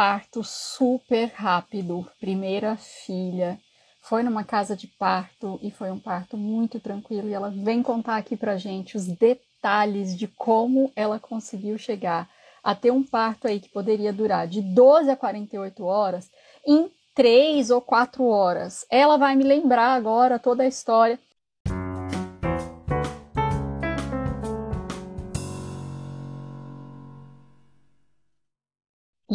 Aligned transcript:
parto 0.00 0.42
super 0.42 1.30
rápido, 1.34 2.06
primeira 2.18 2.74
filha. 2.74 3.60
Foi 4.00 4.22
numa 4.22 4.42
casa 4.42 4.74
de 4.74 4.86
parto 4.86 5.60
e 5.62 5.70
foi 5.70 5.90
um 5.90 5.98
parto 5.98 6.38
muito 6.38 6.80
tranquilo. 6.80 7.28
E 7.28 7.34
ela 7.34 7.50
vem 7.50 7.82
contar 7.82 8.16
aqui 8.16 8.34
pra 8.34 8.56
gente 8.56 8.96
os 8.96 9.06
detalhes 9.06 10.16
de 10.16 10.26
como 10.26 10.90
ela 10.96 11.20
conseguiu 11.20 11.76
chegar 11.76 12.30
a 12.64 12.74
ter 12.74 12.90
um 12.90 13.02
parto 13.02 13.46
aí 13.46 13.60
que 13.60 13.68
poderia 13.68 14.10
durar 14.10 14.48
de 14.48 14.62
12 14.62 15.10
a 15.10 15.16
48 15.16 15.84
horas 15.84 16.30
em 16.66 16.90
três 17.14 17.68
ou 17.68 17.82
quatro 17.82 18.24
horas. 18.24 18.86
Ela 18.90 19.18
vai 19.18 19.36
me 19.36 19.44
lembrar 19.44 19.92
agora 19.92 20.38
toda 20.38 20.62
a 20.62 20.66
história. 20.66 21.20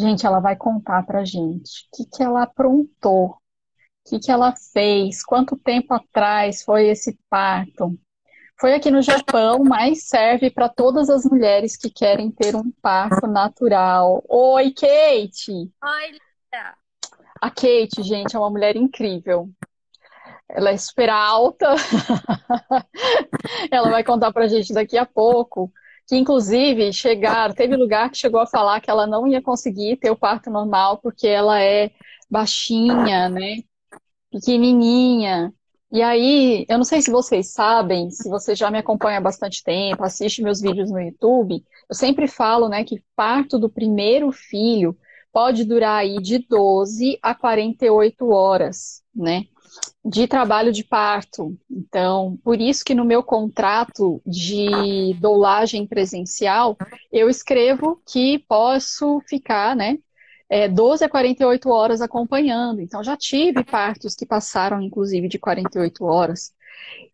Gente, 0.06 0.24
ela 0.24 0.38
vai 0.38 0.54
contar 0.54 1.04
pra 1.04 1.24
gente 1.24 1.88
o 1.92 1.96
que, 1.96 2.16
que 2.16 2.22
ela 2.22 2.44
aprontou, 2.44 3.30
o 3.30 3.38
que, 4.08 4.20
que 4.20 4.30
ela 4.30 4.54
fez, 4.72 5.24
quanto 5.24 5.56
tempo 5.56 5.92
atrás 5.92 6.62
foi 6.62 6.86
esse 6.86 7.18
parto. 7.28 7.98
Foi 8.60 8.72
aqui 8.72 8.88
no 8.88 9.02
Japão, 9.02 9.64
mas 9.64 10.06
serve 10.06 10.48
para 10.48 10.68
todas 10.68 11.10
as 11.10 11.24
mulheres 11.24 11.76
que 11.76 11.90
querem 11.90 12.30
ter 12.30 12.54
um 12.54 12.70
parto 12.80 13.26
natural. 13.26 14.22
Oi, 14.28 14.70
Kate! 14.70 15.50
Oi! 15.50 16.18
A 17.42 17.50
Kate, 17.50 18.00
gente, 18.04 18.36
é 18.36 18.38
uma 18.38 18.48
mulher 18.48 18.76
incrível. 18.76 19.50
Ela 20.48 20.70
é 20.70 20.76
super 20.76 21.10
alta. 21.10 21.74
Ela 23.72 23.90
vai 23.90 24.04
contar 24.04 24.32
pra 24.32 24.46
gente 24.46 24.72
daqui 24.72 24.96
a 24.96 25.04
pouco 25.04 25.72
que 26.06 26.16
inclusive 26.16 26.92
chegar, 26.92 27.52
teve 27.54 27.76
lugar 27.76 28.10
que 28.10 28.16
chegou 28.18 28.40
a 28.40 28.46
falar 28.46 28.80
que 28.80 28.90
ela 28.90 29.06
não 29.06 29.26
ia 29.26 29.42
conseguir 29.42 29.96
ter 29.96 30.10
o 30.10 30.16
parto 30.16 30.50
normal 30.50 30.98
porque 30.98 31.26
ela 31.26 31.60
é 31.60 31.90
baixinha, 32.30 33.28
né? 33.28 33.62
Pequenininha. 34.30 35.52
E 35.90 36.02
aí, 36.02 36.66
eu 36.68 36.78
não 36.78 36.84
sei 36.84 37.00
se 37.00 37.10
vocês 37.10 37.52
sabem, 37.52 38.10
se 38.10 38.28
você 38.28 38.54
já 38.54 38.70
me 38.70 38.78
acompanha 38.78 39.18
há 39.18 39.20
bastante 39.20 39.62
tempo, 39.62 40.04
assiste 40.04 40.42
meus 40.42 40.60
vídeos 40.60 40.90
no 40.90 41.00
YouTube, 41.00 41.64
eu 41.88 41.94
sempre 41.94 42.26
falo, 42.26 42.68
né, 42.68 42.84
que 42.84 43.02
parto 43.14 43.58
do 43.58 43.70
primeiro 43.70 44.32
filho 44.32 44.96
pode 45.32 45.64
durar 45.64 45.98
aí 45.98 46.16
de 46.16 46.38
12 46.38 47.18
a 47.22 47.34
48 47.34 48.28
horas, 48.30 49.02
né? 49.14 49.44
De 50.04 50.28
trabalho 50.28 50.72
de 50.72 50.84
parto. 50.84 51.56
Então, 51.70 52.38
por 52.44 52.60
isso 52.60 52.84
que 52.84 52.94
no 52.94 53.04
meu 53.04 53.22
contrato 53.22 54.22
de 54.24 55.14
doulagem 55.20 55.86
presencial, 55.86 56.76
eu 57.12 57.28
escrevo 57.28 58.00
que 58.06 58.38
posso 58.48 59.20
ficar, 59.28 59.74
né, 59.74 59.98
é, 60.48 60.68
12 60.68 61.04
a 61.04 61.08
48 61.08 61.68
horas 61.68 62.00
acompanhando. 62.00 62.80
Então, 62.80 63.02
já 63.02 63.16
tive 63.16 63.64
partos 63.64 64.14
que 64.14 64.24
passaram, 64.24 64.80
inclusive, 64.80 65.28
de 65.28 65.38
48 65.38 66.04
horas. 66.04 66.52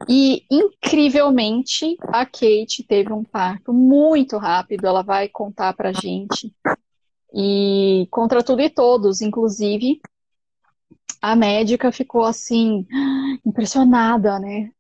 E, 0.08 0.44
incrivelmente, 0.50 1.96
a 2.08 2.26
Kate 2.26 2.84
teve 2.86 3.12
um 3.12 3.24
parto 3.24 3.72
muito 3.72 4.36
rápido. 4.36 4.86
Ela 4.86 5.02
vai 5.02 5.28
contar 5.28 5.72
pra 5.72 5.92
gente. 5.92 6.52
E 7.34 8.06
contra 8.10 8.42
tudo 8.42 8.60
e 8.60 8.68
todos, 8.68 9.22
inclusive, 9.22 10.00
a 11.20 11.36
médica 11.36 11.92
ficou 11.92 12.24
assim, 12.24 12.86
impressionada, 13.44 14.38
né? 14.38 14.70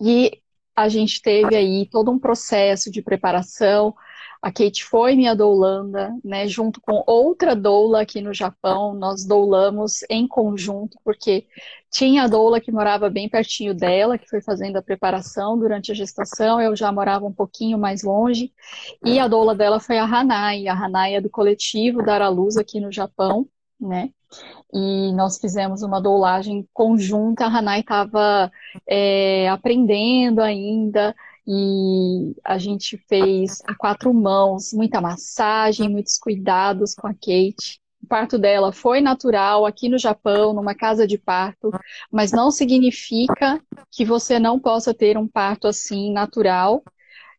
E 0.00 0.42
a 0.74 0.88
gente 0.88 1.20
teve 1.20 1.54
aí 1.54 1.86
todo 1.90 2.10
um 2.10 2.18
processo 2.18 2.90
de 2.90 3.02
preparação. 3.02 3.94
A 4.40 4.50
Kate 4.50 4.84
foi 4.84 5.14
minha 5.14 5.36
doulanda, 5.36 6.12
né? 6.24 6.48
Junto 6.48 6.80
com 6.80 7.04
outra 7.06 7.54
doula 7.54 8.02
aqui 8.02 8.20
no 8.20 8.34
Japão, 8.34 8.92
nós 8.92 9.24
doulamos 9.24 10.02
em 10.10 10.26
conjunto, 10.26 10.98
porque 11.04 11.46
tinha 11.90 12.24
a 12.24 12.26
doula 12.26 12.60
que 12.60 12.72
morava 12.72 13.08
bem 13.08 13.28
pertinho 13.28 13.72
dela, 13.72 14.18
que 14.18 14.28
foi 14.28 14.40
fazendo 14.42 14.76
a 14.78 14.82
preparação 14.82 15.56
durante 15.56 15.92
a 15.92 15.94
gestação, 15.94 16.60
eu 16.60 16.74
já 16.74 16.90
morava 16.90 17.24
um 17.24 17.32
pouquinho 17.32 17.78
mais 17.78 18.02
longe, 18.02 18.52
e 19.04 19.20
a 19.20 19.28
doula 19.28 19.54
dela 19.54 19.78
foi 19.78 19.98
a 19.98 20.04
Hanai. 20.04 20.66
A 20.66 20.74
Hanai 20.74 21.14
é 21.14 21.20
do 21.20 21.30
coletivo 21.30 22.02
Dar 22.02 22.22
à 22.22 22.28
Luz 22.28 22.56
aqui 22.56 22.80
no 22.80 22.90
Japão, 22.90 23.46
né? 23.80 24.10
E 24.72 25.12
nós 25.12 25.38
fizemos 25.38 25.82
uma 25.82 26.00
doulagem 26.00 26.66
conjunta, 26.72 27.44
a 27.44 27.58
Hanai 27.58 27.80
estava 27.80 28.50
é, 28.86 29.48
aprendendo 29.48 30.40
ainda, 30.40 31.14
e 31.46 32.34
a 32.44 32.56
gente 32.56 32.96
fez 33.08 33.60
a 33.66 33.74
quatro 33.74 34.14
mãos, 34.14 34.72
muita 34.72 35.00
massagem, 35.00 35.88
muitos 35.88 36.18
cuidados 36.18 36.94
com 36.94 37.06
a 37.06 37.12
Kate. 37.12 37.80
O 38.02 38.06
parto 38.06 38.38
dela 38.38 38.72
foi 38.72 39.00
natural 39.00 39.66
aqui 39.66 39.88
no 39.88 39.98
Japão, 39.98 40.52
numa 40.52 40.74
casa 40.74 41.06
de 41.06 41.18
parto, 41.18 41.70
mas 42.10 42.32
não 42.32 42.50
significa 42.50 43.60
que 43.90 44.04
você 44.04 44.38
não 44.38 44.58
possa 44.58 44.94
ter 44.94 45.16
um 45.18 45.28
parto 45.28 45.68
assim 45.68 46.12
natural 46.12 46.82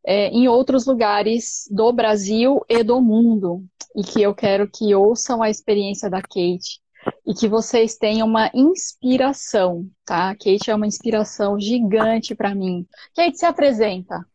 é, 0.06 0.28
em 0.30 0.48
outros 0.48 0.86
lugares 0.86 1.68
do 1.72 1.92
Brasil 1.92 2.62
e 2.70 2.84
do 2.84 3.02
mundo. 3.02 3.64
E 3.96 4.04
que 4.04 4.22
eu 4.22 4.34
quero 4.34 4.70
que 4.70 4.96
ouçam 4.96 5.42
a 5.42 5.50
experiência 5.50 6.10
da 6.10 6.22
Kate 6.22 6.83
e 7.25 7.34
que 7.34 7.47
vocês 7.47 7.96
tenham 7.96 8.28
uma 8.28 8.50
inspiração, 8.53 9.90
tá? 10.06 10.30
A 10.30 10.34
Kate 10.34 10.69
é 10.69 10.75
uma 10.75 10.88
inspiração 10.88 11.59
gigante 11.59 12.36
para 12.36 12.53
mim. 12.53 12.88
Kate, 13.16 13.38
se 13.38 13.46
apresenta. 13.46 14.25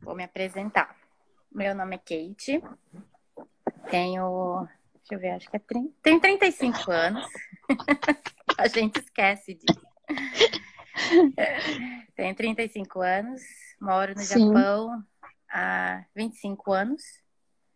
Vou 0.00 0.14
me 0.14 0.24
apresentar. 0.24 0.96
Meu 1.52 1.74
nome 1.74 1.96
é 1.96 1.98
Kate. 1.98 2.62
Tenho, 3.90 4.68
deixa 4.94 5.14
eu 5.14 5.18
ver, 5.18 5.30
acho 5.30 5.50
que 5.50 5.56
é 5.56 5.60
30, 5.60 5.92
tenho 6.02 6.20
35 6.20 6.90
anos. 6.90 7.26
a 8.58 8.68
gente 8.68 9.00
esquece 9.00 9.54
disso. 9.54 9.86
Tenho 12.14 12.34
35 12.34 13.00
anos, 13.00 13.42
moro 13.80 14.14
no 14.14 14.20
Sim. 14.20 14.46
Japão 14.46 15.04
há 15.50 16.04
25 16.14 16.72
anos. 16.72 17.02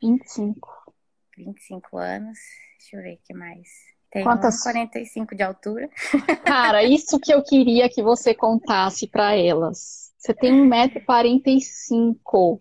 25. 0.03 0.93
25 1.37 1.99
anos. 1.99 2.39
Deixa 2.78 2.97
eu 2.97 3.03
ver 3.03 3.15
o 3.15 3.21
que 3.22 3.34
mais. 3.34 3.69
Tenho 4.10 4.25
Quantas? 4.25 4.62
45 4.62 5.37
de 5.37 5.43
altura. 5.43 5.88
Cara, 6.44 6.82
isso 6.82 7.21
que 7.21 7.32
eu 7.32 7.43
queria 7.43 7.88
que 7.88 8.03
você 8.03 8.34
contasse 8.34 9.06
para 9.06 9.37
elas. 9.37 10.12
Você 10.19 10.34
tem 10.34 10.53
1,45m. 10.53 12.60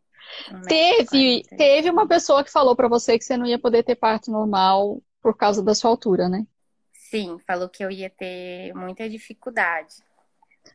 Teve, 0.68 1.44
teve 1.58 1.90
uma 1.90 2.08
pessoa 2.08 2.44
que 2.44 2.52
falou 2.52 2.76
para 2.76 2.88
você 2.88 3.18
que 3.18 3.26
você 3.26 3.36
não 3.36 3.48
ia 3.48 3.58
poder 3.58 3.84
ter 3.84 3.96
parto 3.96 4.32
normal 4.32 5.02
por 5.22 5.36
causa 5.36 5.64
da 5.64 5.74
sua 5.74 5.90
altura, 5.90 6.30
né? 6.30 6.46
Sim, 6.94 7.40
falou 7.40 7.68
que 7.68 7.84
eu 7.84 7.90
ia 7.90 8.10
ter 8.10 8.72
muita 8.76 9.10
dificuldade 9.10 9.96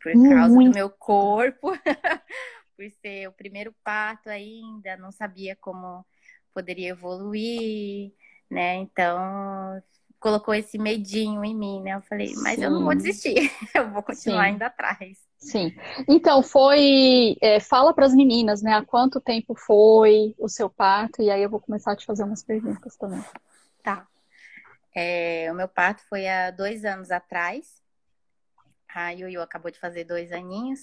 por 0.02 0.12
causa 0.12 0.54
Muito. 0.54 0.72
do 0.72 0.74
meu 0.74 0.90
corpo, 0.90 1.70
por 2.76 2.90
ser 3.00 3.28
o 3.28 3.32
primeiro 3.32 3.72
parto 3.84 4.28
ainda, 4.28 4.96
não 4.96 5.12
sabia 5.12 5.56
como 5.56 6.04
poderia 6.52 6.90
evoluir, 6.90 8.12
né? 8.50 8.74
Então 8.76 9.80
colocou 10.24 10.54
esse 10.54 10.78
medinho 10.78 11.44
em 11.44 11.54
mim, 11.54 11.82
né? 11.82 11.96
Eu 11.96 12.00
falei, 12.00 12.32
mas 12.36 12.54
Sim. 12.54 12.64
eu 12.64 12.70
não 12.70 12.82
vou 12.82 12.94
desistir, 12.94 13.52
eu 13.76 13.90
vou 13.90 14.02
continuar 14.02 14.46
Sim. 14.46 14.54
indo 14.54 14.62
atrás. 14.62 15.18
Sim. 15.36 15.76
Então, 16.08 16.42
foi. 16.42 17.36
É, 17.42 17.60
fala 17.60 17.92
para 17.92 18.06
as 18.06 18.14
meninas, 18.14 18.62
né? 18.62 18.72
Há 18.72 18.82
quanto 18.82 19.20
tempo 19.20 19.54
foi 19.54 20.34
o 20.38 20.48
seu 20.48 20.70
parto? 20.70 21.20
E 21.20 21.30
aí 21.30 21.42
eu 21.42 21.50
vou 21.50 21.60
começar 21.60 21.92
a 21.92 21.96
te 21.96 22.06
fazer 22.06 22.24
umas 22.24 22.42
perguntas 22.42 22.96
também. 22.96 23.22
Tá. 23.82 24.08
É, 24.96 25.52
o 25.52 25.54
meu 25.54 25.68
parto 25.68 26.02
foi 26.08 26.26
há 26.26 26.50
dois 26.50 26.86
anos 26.86 27.10
atrás. 27.10 27.82
A 28.88 29.10
Yuyu 29.10 29.42
acabou 29.42 29.70
de 29.70 29.78
fazer 29.78 30.04
dois 30.04 30.32
aninhos. 30.32 30.80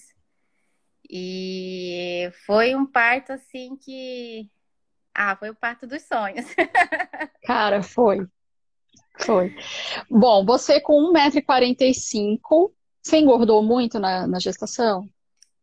E 1.10 2.32
foi 2.46 2.76
um 2.76 2.86
parto 2.86 3.34
assim 3.34 3.76
que. 3.76 4.52
Ah, 5.16 5.36
foi 5.36 5.50
o 5.50 5.56
parto 5.56 5.88
dos 5.88 6.04
sonhos. 6.04 6.46
Cara, 7.44 7.82
foi. 7.82 8.28
Foi. 9.20 9.56
Bom, 10.10 10.46
você 10.46 10.80
com 10.80 11.14
1,45m, 11.14 12.72
você 13.02 13.18
engordou 13.18 13.62
muito 13.64 14.00
na, 14.00 14.28
na 14.28 14.40
gestação? 14.40 15.08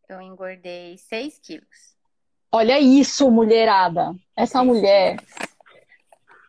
Eu 0.09 0.21
engordei 0.21 0.97
6 0.97 1.39
quilos. 1.39 1.97
Olha 2.51 2.81
isso, 2.81 3.31
mulherada. 3.31 4.15
Essa 4.35 4.65
mulher. 4.65 5.19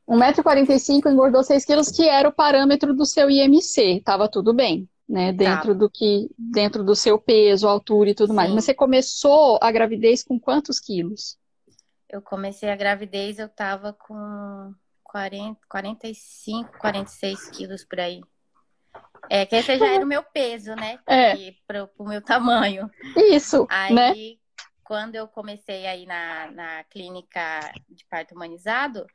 1,45m 0.07 1.11
engordou 1.11 1.43
6 1.43 1.65
quilos, 1.65 1.91
que 1.91 2.07
era 2.07 2.27
o 2.27 2.33
parâmetro 2.33 2.95
do 2.95 3.05
seu 3.05 3.29
IMC. 3.29 4.01
Tava 4.03 4.29
tudo 4.29 4.53
bem, 4.53 4.89
né? 5.07 5.33
Dentro 5.33 5.73
tá. 5.73 5.79
do 5.79 5.89
que. 5.89 6.29
Dentro 6.37 6.83
do 6.83 6.95
seu 6.95 7.19
peso, 7.19 7.67
altura 7.67 8.11
e 8.11 8.15
tudo 8.15 8.29
Sim. 8.29 8.35
mais. 8.35 8.51
Mas 8.51 8.63
você 8.63 8.73
começou 8.73 9.59
a 9.61 9.71
gravidez 9.71 10.23
com 10.23 10.39
quantos 10.39 10.79
quilos? 10.79 11.37
Eu 12.09 12.21
comecei 12.21 12.69
a 12.69 12.75
gravidez, 12.75 13.37
eu 13.37 13.47
tava 13.47 13.93
com 13.93 14.73
40, 15.09 15.59
45, 15.67 16.77
46 16.77 17.49
quilos 17.49 17.83
por 17.83 17.99
aí. 17.99 18.21
É, 19.29 19.45
que 19.45 19.55
esse 19.55 19.77
já 19.77 19.87
era 19.87 20.03
o 20.03 20.07
meu 20.07 20.23
peso, 20.23 20.75
né? 20.75 20.99
É. 21.07 21.53
Pro, 21.67 21.87
pro 21.87 22.05
meu 22.05 22.21
tamanho. 22.21 22.89
Isso, 23.15 23.67
aí, 23.69 23.93
né? 23.93 24.13
quando 24.83 25.15
eu 25.15 25.27
comecei 25.27 25.85
aí 25.85 26.05
na, 26.05 26.51
na 26.51 26.83
clínica 26.85 27.71
de 27.87 28.05
parto 28.05 28.33
humanizado, 28.33 29.05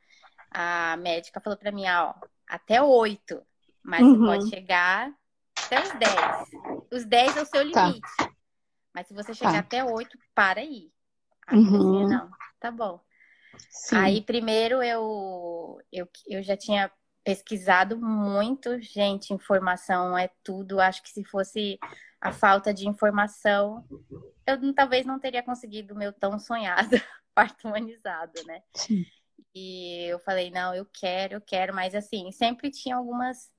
a 0.51 0.95
médica 0.97 1.41
falou 1.41 1.57
para 1.57 1.71
mim, 1.71 1.83
ó, 1.87 2.13
até 2.47 2.81
oito, 2.81 3.41
mas 3.83 4.01
uhum. 4.01 4.17
você 4.17 4.25
pode 4.25 4.49
chegar 4.49 5.13
até 5.65 5.81
os 5.81 5.89
dez. 5.99 6.49
Os 6.91 7.05
dez 7.05 7.37
é 7.37 7.41
o 7.41 7.45
seu 7.45 7.71
tá. 7.71 7.87
limite. 7.87 8.17
Tá. 8.17 8.31
Mas 8.93 9.07
se 9.07 9.13
você 9.13 9.33
chegar 9.33 9.51
tá. 9.51 9.59
até 9.59 9.83
oito, 9.83 10.17
para 10.33 10.61
aí. 10.61 10.91
Aí 11.47 11.57
uhum. 11.57 12.07
não, 12.07 12.29
tá 12.59 12.71
bom. 12.71 13.01
Sim. 13.69 13.95
Aí 13.97 14.21
primeiro 14.21 14.81
eu, 14.81 15.79
eu, 15.91 16.07
eu 16.27 16.43
já 16.43 16.57
tinha 16.57 16.91
pesquisado 17.23 17.99
muito, 17.99 18.79
gente, 18.79 19.33
informação 19.33 20.17
é 20.17 20.29
tudo. 20.43 20.79
Acho 20.79 21.01
que 21.01 21.09
se 21.09 21.23
fosse 21.23 21.79
a 22.21 22.31
falta 22.31 22.73
de 22.73 22.87
informação, 22.87 23.83
eu 24.45 24.73
talvez 24.73 25.05
não 25.05 25.19
teria 25.19 25.43
conseguido 25.43 25.93
o 25.93 25.97
meu 25.97 26.13
tão 26.13 26.37
sonhado 26.39 26.89
parto 27.33 27.67
humanizado, 27.67 28.33
né? 28.45 28.61
Sim. 28.75 29.05
E 29.53 30.05
eu 30.07 30.19
falei, 30.19 30.51
não, 30.51 30.73
eu 30.75 30.85
quero, 30.85 31.35
eu 31.35 31.41
quero, 31.41 31.73
mas 31.73 31.95
assim, 31.95 32.31
sempre 32.31 32.69
tinha 32.69 32.95
algumas 32.95 33.49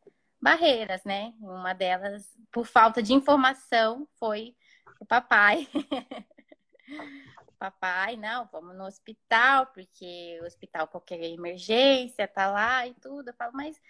barreiras, 0.40 1.02
né? 1.04 1.32
Uma 1.40 1.72
delas, 1.72 2.24
por 2.52 2.66
falta 2.66 3.02
de 3.02 3.14
informação, 3.14 4.06
foi 4.18 4.54
o 5.00 5.06
papai. 5.06 5.66
papai, 7.58 8.16
não, 8.16 8.46
vamos 8.52 8.76
no 8.76 8.84
hospital, 8.84 9.66
porque 9.66 10.38
o 10.42 10.44
hospital 10.46 10.88
qualquer 10.88 11.22
emergência 11.22 12.28
tá 12.28 12.50
lá 12.50 12.86
e 12.86 12.94
tudo. 12.94 13.28
Eu 13.28 13.34
falo, 13.34 13.52
mas 13.54 13.80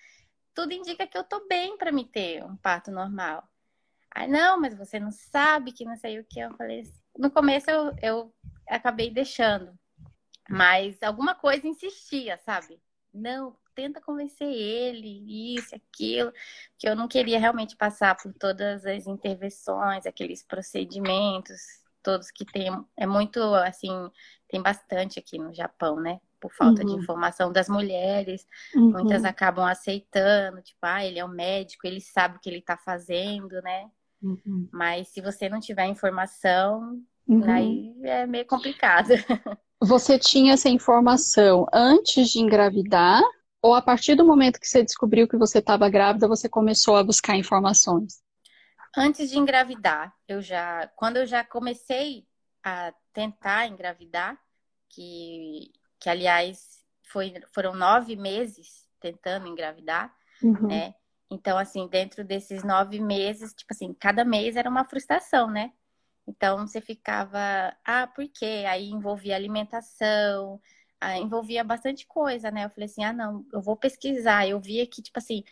tudo 0.55 0.73
indica 0.73 1.07
que 1.07 1.19
eu 1.19 1.25
tô 1.25 1.47
bem 1.47 1.77
para 1.77 1.93
me 1.93 2.05
ter 2.05 2.45
um 2.45 2.57
parto 2.57 2.91
normal. 2.91 3.47
Aí, 4.11 4.27
não, 4.27 4.59
mas 4.59 4.75
você 4.75 4.99
não 4.99 5.11
sabe 5.11 5.73
que 5.73 5.85
não 5.85 5.97
sei 5.97 6.19
o 6.19 6.25
que. 6.25 6.41
Eu 6.41 6.55
falei, 6.57 6.81
assim. 6.81 7.01
no 7.19 7.31
começo 7.31 7.71
eu, 7.71 7.95
eu 8.03 8.35
acabei 8.69 9.11
deixando, 9.11 9.79
mas 10.49 11.03
alguma 11.03 11.35
coisa 11.35 11.67
insistia, 11.67 12.39
sabe? 12.39 12.81
Não, 13.13 13.57
tenta 13.75 14.01
convencer 14.01 14.49
ele, 14.49 15.55
isso, 15.55 15.75
aquilo, 15.75 16.33
que 16.79 16.89
eu 16.89 16.97
não 16.97 17.07
queria 17.07 17.39
realmente 17.39 17.77
passar 17.77 18.17
por 18.17 18.33
todas 18.33 18.87
as 18.87 19.07
intervenções, 19.07 20.07
aqueles 20.07 20.43
procedimentos, 20.43 21.86
todos 22.07 22.31
que 22.31 22.45
tem, 22.45 22.71
é 22.97 23.05
muito 23.05 23.43
assim, 23.57 23.91
tem 24.49 24.63
bastante 24.63 25.19
aqui 25.19 25.39
no 25.39 25.53
Japão, 25.53 25.97
né? 25.97 26.21
Por 26.41 26.53
falta 26.53 26.83
uhum. 26.83 26.95
de 26.95 27.03
informação 27.03 27.51
das 27.51 27.69
mulheres, 27.69 28.47
uhum. 28.77 28.93
muitas 28.93 29.25
acabam 29.25 29.67
aceitando, 29.67 30.63
tipo, 30.63 30.79
ah, 30.83 31.05
ele 31.05 31.19
é 31.19 31.25
um 31.25 31.29
médico, 31.29 31.85
ele 31.85 32.01
sabe 32.01 32.37
o 32.37 32.41
que 32.41 32.49
ele 32.49 32.61
está 32.61 32.77
fazendo, 32.77 33.61
né? 33.61 33.91
Uhum. 34.23 34.69
Mas 34.73 35.09
se 35.09 35.21
você 35.21 35.49
não 35.49 35.59
tiver 35.59 35.87
informação, 35.87 37.03
uhum. 37.27 37.51
aí 37.51 37.93
é 38.05 38.25
meio 38.25 38.47
complicado. 38.47 39.09
Você 39.79 40.19
tinha 40.19 40.55
essa 40.55 40.71
informação 40.71 41.67
antes 41.71 42.31
de 42.31 42.39
engravidar? 42.39 43.23
Ou 43.61 43.75
a 43.75 43.83
partir 43.83 44.15
do 44.15 44.25
momento 44.25 44.59
que 44.59 44.67
você 44.67 44.83
descobriu 44.83 45.29
que 45.29 45.37
você 45.37 45.59
estava 45.59 45.87
grávida, 45.91 46.27
você 46.27 46.49
começou 46.49 46.97
a 46.97 47.05
buscar 47.05 47.37
informações? 47.37 48.23
Antes 48.97 49.31
de 49.31 49.39
engravidar, 49.39 50.15
eu 50.27 50.41
já, 50.41 50.87
quando 50.97 51.19
eu 51.19 51.27
já 51.27 51.45
comecei 51.45 52.27
a 52.65 52.95
tentar 53.13 53.67
engravidar, 53.67 54.41
que, 54.89 55.71
que 56.01 56.09
aliás 56.09 56.83
foi, 57.03 57.35
foram 57.53 57.75
nove 57.75 58.17
meses 58.17 58.89
tentando 58.99 59.47
engravidar, 59.47 60.15
uhum. 60.43 60.69
né? 60.69 60.95
Então, 61.31 61.59
assim, 61.59 61.87
dentro 61.89 62.25
desses 62.25 62.63
nove 62.63 62.99
meses, 63.01 63.53
tipo 63.53 63.73
assim, 63.73 63.93
cada 63.93 64.25
mês 64.25 64.57
era 64.57 64.71
uma 64.71 64.85
frustração, 64.85 65.51
né? 65.51 65.73
Então, 66.27 66.67
você 66.67 66.81
ficava, 66.81 67.77
ah, 67.85 68.07
por 68.07 68.27
quê? 68.29 68.65
Aí 68.67 68.89
envolvia 68.89 69.37
alimentação, 69.37 70.61
ah, 71.01 71.19
envolvia 71.19 71.63
bastante 71.63 72.07
coisa, 72.07 72.51
né? 72.51 72.65
Eu 72.65 72.71
falei 72.71 72.87
assim, 72.87 73.05
ah, 73.05 73.13
não, 73.13 73.45
eu 73.53 73.61
vou 73.61 73.77
pesquisar. 73.77 74.49
Eu 74.49 74.61
via 74.61 74.87
que, 74.87 75.03
tipo 75.03 75.19
assim, 75.19 75.45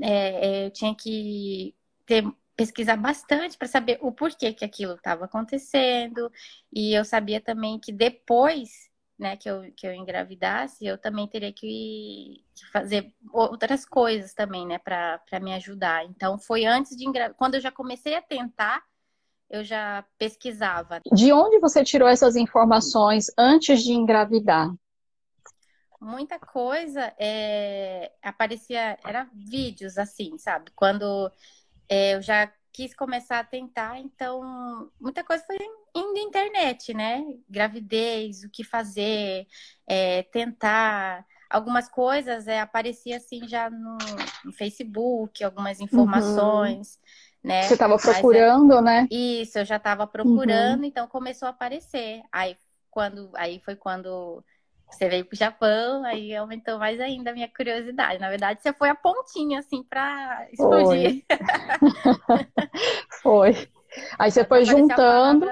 é, 0.00 0.62
é 0.62 0.66
eu 0.66 0.70
tinha 0.70 0.94
que 0.94 1.74
ter 2.06 2.24
pesquisar 2.56 2.96
bastante 2.96 3.58
para 3.58 3.68
saber 3.68 3.98
o 4.00 4.12
porquê 4.12 4.52
que 4.52 4.64
aquilo 4.64 4.94
estava 4.94 5.24
acontecendo. 5.24 6.30
E 6.72 6.94
eu 6.94 7.04
sabia 7.04 7.40
também 7.40 7.78
que 7.78 7.92
depois 7.92 8.70
né, 9.18 9.36
que 9.36 9.48
eu, 9.48 9.72
que 9.76 9.86
eu 9.86 9.92
engravidasse, 9.92 10.84
eu 10.84 10.98
também 10.98 11.26
teria 11.28 11.52
que, 11.52 12.44
que 12.54 12.66
fazer 12.72 13.12
outras 13.32 13.84
coisas 13.84 14.34
também, 14.34 14.66
né, 14.66 14.78
para 14.78 15.40
me 15.40 15.54
ajudar. 15.54 16.04
Então, 16.04 16.38
foi 16.38 16.64
antes 16.64 16.96
de 16.96 17.06
engravidar. 17.06 17.36
Quando 17.36 17.54
eu 17.54 17.60
já 17.60 17.70
comecei 17.70 18.14
a 18.16 18.22
tentar, 18.22 18.82
eu 19.48 19.62
já 19.62 20.04
pesquisava. 20.18 21.00
De 21.12 21.32
onde 21.32 21.60
você 21.60 21.84
tirou 21.84 22.08
essas 22.08 22.34
informações 22.34 23.26
antes 23.38 23.82
de 23.82 23.92
engravidar? 23.92 24.74
Muita 26.00 26.38
coisa 26.38 27.14
é, 27.18 28.12
aparecia, 28.22 28.98
era 29.04 29.28
vídeos 29.32 29.96
assim, 29.96 30.36
sabe? 30.36 30.70
Quando 30.74 31.30
é, 31.88 32.14
eu 32.14 32.22
já 32.22 32.50
quis 32.72 32.94
começar 32.94 33.38
a 33.38 33.44
tentar, 33.44 34.00
então 34.00 34.90
muita 35.00 35.22
coisa 35.22 35.44
foi 35.46 35.56
indo 35.94 36.18
internet, 36.18 36.92
né? 36.92 37.22
Gravidez, 37.48 38.42
o 38.42 38.50
que 38.50 38.64
fazer, 38.64 39.46
é, 39.86 40.22
tentar. 40.24 41.24
Algumas 41.48 41.88
coisas 41.88 42.48
é, 42.48 42.60
aparecia 42.60 43.18
assim 43.18 43.46
já 43.46 43.70
no, 43.70 43.96
no 44.44 44.52
Facebook, 44.52 45.44
algumas 45.44 45.78
uhum. 45.78 45.84
informações. 45.84 46.96
Uhum. 46.96 47.50
Né? 47.50 47.62
Você 47.62 47.74
estava 47.74 47.96
procurando, 47.96 48.78
é, 48.78 48.82
né? 48.82 49.08
Isso, 49.10 49.58
eu 49.58 49.64
já 49.64 49.76
estava 49.76 50.06
procurando, 50.06 50.80
uhum. 50.80 50.84
então 50.84 51.06
começou 51.06 51.46
a 51.46 51.50
aparecer. 51.50 52.22
Aí 52.32 52.56
quando, 52.90 53.30
aí 53.34 53.60
foi 53.60 53.76
quando 53.76 54.42
você 54.96 55.08
veio 55.08 55.24
pro 55.24 55.36
Japão, 55.36 56.04
aí 56.04 56.34
aumentou 56.34 56.78
mais 56.78 57.00
ainda 57.00 57.30
a 57.30 57.34
minha 57.34 57.48
curiosidade. 57.48 58.20
Na 58.20 58.28
verdade, 58.28 58.60
você 58.62 58.72
foi 58.72 58.88
a 58.88 58.94
pontinha, 58.94 59.58
assim, 59.58 59.82
para 59.82 60.48
explodir. 60.50 61.24
Foi. 63.22 63.52
foi. 63.54 63.68
Aí 64.18 64.30
você 64.30 64.44
foi 64.44 64.64
juntando. 64.64 65.46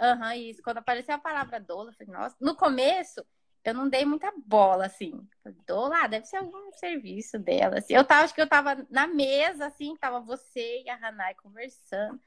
Aham, 0.00 0.28
uhum, 0.28 0.32
isso. 0.32 0.62
Quando 0.62 0.78
apareceu 0.78 1.14
a 1.14 1.18
palavra 1.18 1.58
doula, 1.58 1.90
eu 1.90 1.94
falei, 1.94 2.12
nossa, 2.12 2.36
no 2.40 2.54
começo 2.54 3.24
eu 3.64 3.74
não 3.74 3.88
dei 3.88 4.04
muita 4.04 4.32
bola, 4.46 4.86
assim. 4.86 5.26
Doula, 5.66 6.06
deve 6.06 6.24
ser 6.24 6.38
algum 6.38 6.72
serviço 6.72 7.38
dela. 7.38 7.78
Assim. 7.78 7.94
Eu 7.94 8.04
tava, 8.04 8.24
acho 8.24 8.34
que 8.34 8.40
eu 8.40 8.48
tava 8.48 8.86
na 8.90 9.06
mesa, 9.06 9.66
assim, 9.66 9.96
tava 9.96 10.20
você 10.20 10.82
e 10.84 10.88
a 10.90 10.96
Hanai 10.96 11.34
conversando. 11.34 12.18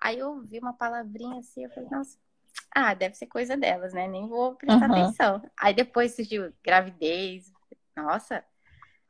Aí 0.00 0.18
eu 0.18 0.40
vi 0.42 0.58
uma 0.58 0.72
palavrinha 0.72 1.38
assim, 1.38 1.64
eu 1.64 1.70
falei, 1.70 1.88
nossa, 1.90 2.18
ah, 2.74 2.94
deve 2.94 3.14
ser 3.14 3.26
coisa 3.26 3.56
delas, 3.56 3.92
né? 3.92 4.06
Nem 4.06 4.28
vou 4.28 4.54
prestar 4.54 4.88
uhum. 4.88 5.04
atenção. 5.04 5.42
Aí 5.58 5.74
depois 5.74 6.14
surgiu 6.14 6.52
gravidez. 6.64 7.52
Nossa. 7.96 8.44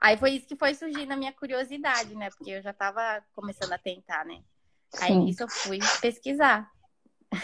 Aí 0.01 0.17
foi 0.17 0.33
isso 0.33 0.47
que 0.47 0.57
foi 0.57 0.75
surgindo 0.75 1.13
a 1.13 1.17
minha 1.17 1.33
curiosidade, 1.33 2.15
né? 2.15 2.31
Porque 2.31 2.51
eu 2.51 2.63
já 2.63 2.73
tava 2.73 3.23
começando 3.35 3.73
a 3.73 3.79
tentar, 3.79 4.25
né? 4.25 4.41
Aí 4.99 5.13
Sim. 5.13 5.27
isso 5.27 5.43
eu 5.43 5.49
fui 5.49 5.79
pesquisar. 6.01 6.71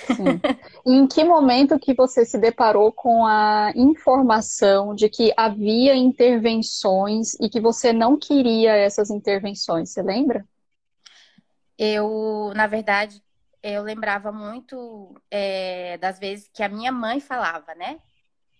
Sim. 0.06 0.40
em 0.86 1.06
que 1.06 1.22
momento 1.22 1.78
que 1.78 1.94
você 1.94 2.24
se 2.24 2.38
deparou 2.38 2.90
com 2.90 3.24
a 3.26 3.72
informação 3.76 4.94
de 4.94 5.08
que 5.08 5.32
havia 5.36 5.94
intervenções 5.94 7.34
e 7.34 7.48
que 7.48 7.60
você 7.60 7.92
não 7.92 8.18
queria 8.18 8.74
essas 8.74 9.10
intervenções? 9.10 9.90
Você 9.90 10.02
lembra? 10.02 10.44
Eu, 11.78 12.52
na 12.56 12.66
verdade, 12.66 13.22
eu 13.72 13.82
lembrava 13.82 14.30
muito 14.30 15.20
é, 15.30 15.98
das 15.98 16.18
vezes 16.18 16.48
que 16.52 16.62
a 16.62 16.68
minha 16.68 16.92
mãe 16.92 17.20
falava, 17.20 17.74
né? 17.74 17.98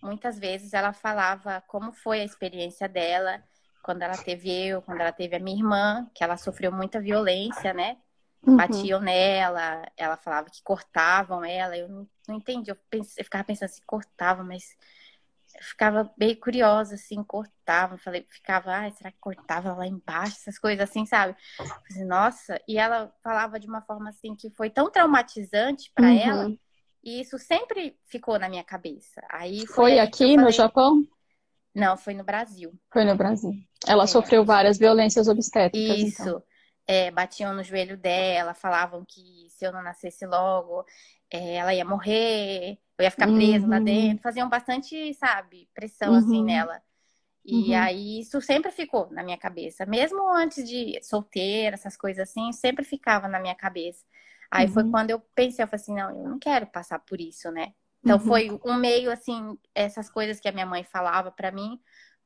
Muitas 0.01 0.37
vezes 0.37 0.73
ela 0.73 0.91
falava 0.93 1.63
como 1.67 1.91
foi 1.91 2.21
a 2.21 2.25
experiência 2.25 2.87
dela 2.89 3.41
quando 3.81 4.01
ela 4.01 4.17
teve 4.17 4.51
eu, 4.51 4.81
quando 4.81 4.99
ela 4.99 5.13
teve 5.13 5.35
a 5.35 5.39
minha 5.39 5.57
irmã, 5.57 6.11
que 6.13 6.23
ela 6.23 6.35
sofreu 6.35 6.73
muita 6.73 6.99
violência, 6.99 7.73
né? 7.73 7.97
Uhum. 8.45 8.57
Batiam 8.57 8.99
nela, 8.99 9.89
ela 9.95 10.17
falava 10.17 10.49
que 10.49 10.61
cortavam 10.61 11.43
ela, 11.43 11.77
eu 11.77 11.87
não, 11.87 12.07
não 12.27 12.35
entendi, 12.35 12.69
eu, 12.69 12.77
eu 12.91 13.03
ficava 13.03 13.45
pensando 13.45 13.69
assim, 13.69 13.81
cortavam, 13.85 14.45
mas 14.45 14.75
ficava 15.61 16.11
bem 16.17 16.35
curiosa, 16.35 16.95
assim, 16.95 17.23
cortava, 17.23 17.97
falei, 17.97 18.25
ficava, 18.29 18.75
ah, 18.75 18.91
será 18.91 19.11
que 19.11 19.17
cortava 19.19 19.73
lá 19.73 19.85
embaixo, 19.87 20.37
essas 20.39 20.59
coisas 20.59 20.89
assim, 20.89 21.05
sabe? 21.05 21.35
Falei, 21.57 22.05
Nossa, 22.05 22.61
e 22.67 22.77
ela 22.77 23.13
falava 23.23 23.59
de 23.59 23.67
uma 23.67 23.81
forma 23.81 24.09
assim 24.09 24.35
que 24.35 24.49
foi 24.51 24.69
tão 24.69 24.89
traumatizante 24.89 25.91
para 25.93 26.07
uhum. 26.07 26.19
ela, 26.19 26.57
e 27.03 27.21
isso 27.21 27.37
sempre 27.37 27.97
ficou 28.05 28.37
na 28.37 28.49
minha 28.49 28.63
cabeça. 28.63 29.21
Aí 29.29 29.65
foi, 29.67 29.75
foi 29.75 29.99
aqui 29.99 30.17
falei, 30.17 30.37
no 30.37 30.51
Japão? 30.51 31.03
Não, 31.73 31.95
foi 31.95 32.13
no 32.13 32.23
Brasil. 32.23 32.73
Foi 32.91 33.05
no 33.05 33.15
Brasil. 33.15 33.53
Ela 33.87 34.03
é, 34.03 34.07
sofreu 34.07 34.43
várias 34.43 34.77
violências 34.77 35.27
obstétricas. 35.27 35.97
Isso. 35.99 36.21
Então. 36.23 36.43
É, 36.89 37.11
batiam 37.11 37.53
no 37.53 37.63
joelho 37.63 37.97
dela, 37.97 38.53
falavam 38.53 39.03
que 39.05 39.47
se 39.49 39.65
eu 39.65 39.73
não 39.73 39.83
nascesse 39.83 40.25
logo, 40.25 40.85
é, 41.31 41.55
ela 41.55 41.73
ia 41.73 41.85
morrer, 41.85 42.77
eu 42.97 43.03
ia 43.03 43.11
ficar 43.11 43.27
presa 43.27 43.65
uhum. 43.65 43.71
lá 43.71 43.79
dentro. 43.79 44.23
Faziam 44.23 44.49
bastante, 44.49 45.13
sabe, 45.13 45.69
pressão 45.73 46.13
assim, 46.15 46.25
uhum. 46.25 46.33
assim 46.33 46.43
nela. 46.43 46.81
E 47.45 47.69
uhum. 47.69 47.81
aí 47.81 48.19
isso 48.19 48.41
sempre 48.41 48.71
ficou 48.71 49.09
na 49.11 49.23
minha 49.23 49.37
cabeça. 49.37 49.85
Mesmo 49.85 50.27
antes 50.35 50.67
de 50.67 50.99
solteira, 51.01 51.75
essas 51.75 51.95
coisas 51.95 52.29
assim, 52.29 52.51
sempre 52.51 52.83
ficava 52.83 53.27
na 53.27 53.39
minha 53.39 53.55
cabeça. 53.55 54.03
Aí 54.51 54.67
foi 54.67 54.83
uhum. 54.83 54.91
quando 54.91 55.11
eu 55.11 55.19
pensei, 55.35 55.63
eu 55.63 55.67
falei 55.67 55.81
assim, 55.81 55.95
não, 55.95 56.09
eu 56.09 56.29
não 56.29 56.39
quero 56.39 56.67
passar 56.67 56.99
por 56.99 57.19
isso, 57.19 57.51
né? 57.51 57.73
Então 58.03 58.17
uhum. 58.17 58.23
foi 58.23 58.59
um 58.65 58.75
meio 58.75 59.11
assim, 59.11 59.57
essas 59.75 60.09
coisas 60.09 60.39
que 60.39 60.47
a 60.47 60.51
minha 60.51 60.65
mãe 60.65 60.83
falava 60.83 61.31
para 61.31 61.51
mim, 61.51 61.79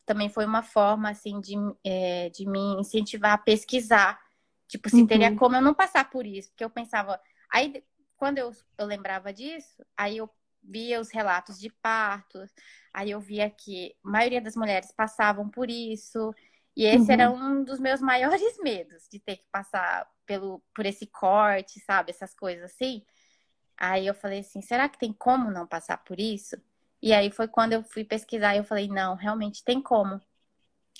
também 0.06 0.30
foi 0.30 0.46
uma 0.46 0.64
forma, 0.64 1.10
assim, 1.10 1.40
de, 1.40 1.56
é, 1.86 2.30
de 2.30 2.48
me 2.48 2.80
incentivar 2.80 3.34
a 3.34 3.38
pesquisar. 3.38 4.20
Tipo, 4.68 4.90
se 4.90 4.98
uhum. 5.02 5.08
teria 5.08 5.36
como 5.36 5.56
eu 5.56 5.62
não 5.62 5.74
passar 5.74 6.10
por 6.10 6.26
isso. 6.26 6.50
Porque 6.50 6.64
eu 6.64 6.70
pensava... 6.70 7.20
Aí, 7.52 7.84
quando 8.22 8.38
eu, 8.38 8.52
eu 8.78 8.86
lembrava 8.86 9.34
disso, 9.34 9.84
aí 9.98 10.18
eu 10.18 10.30
via 10.62 11.02
os 11.02 11.10
relatos 11.10 11.60
de 11.60 11.72
partos, 11.72 12.52
aí 12.94 13.10
eu 13.10 13.20
via 13.20 13.50
que 13.50 13.96
a 14.06 14.08
maioria 14.08 14.40
das 14.40 14.56
mulheres 14.56 14.92
passavam 14.92 15.50
por 15.50 15.72
isso. 15.72 16.32
E 16.78 16.86
esse 16.86 17.06
uhum. 17.06 17.12
era 17.12 17.32
um 17.32 17.64
dos 17.64 17.80
meus 17.80 18.00
maiores 18.06 18.60
medos, 18.60 19.08
de 19.10 19.20
ter 19.20 19.38
que 19.38 19.48
passar 19.52 20.08
pelo, 20.24 20.62
por 20.76 20.86
esse 20.86 21.08
corte, 21.08 21.80
sabe? 21.80 22.12
Essas 22.12 22.36
coisas 22.36 22.66
assim. 22.66 23.04
Aí 23.76 24.06
eu 24.06 24.14
falei 24.14 24.42
assim, 24.42 24.62
será 24.62 24.88
que 24.88 25.00
tem 25.00 25.12
como 25.12 25.50
não 25.50 25.66
passar 25.66 25.98
por 25.98 26.20
isso? 26.20 26.56
E 27.02 27.14
aí 27.14 27.32
foi 27.32 27.48
quando 27.48 27.74
eu 27.74 27.84
fui 27.84 28.04
pesquisar 28.04 28.54
e 28.54 28.60
eu 28.60 28.64
falei, 28.64 28.88
não, 28.88 29.16
realmente 29.16 29.64
tem 29.64 29.82
como 29.82 30.22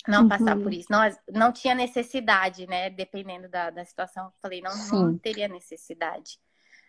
não 0.08 0.22
uhum. 0.22 0.28
passar 0.28 0.56
por 0.56 0.74
isso. 0.74 0.88
Não, 0.90 1.02
não 1.32 1.52
tinha 1.52 1.76
necessidade, 1.76 2.66
né? 2.66 2.90
Dependendo 2.90 3.48
da, 3.48 3.70
da 3.70 3.84
situação. 3.84 4.24
Eu 4.24 4.32
falei, 4.42 4.60
não, 4.60 4.74
não 4.88 5.16
teria 5.16 5.46
necessidade. 5.46 6.40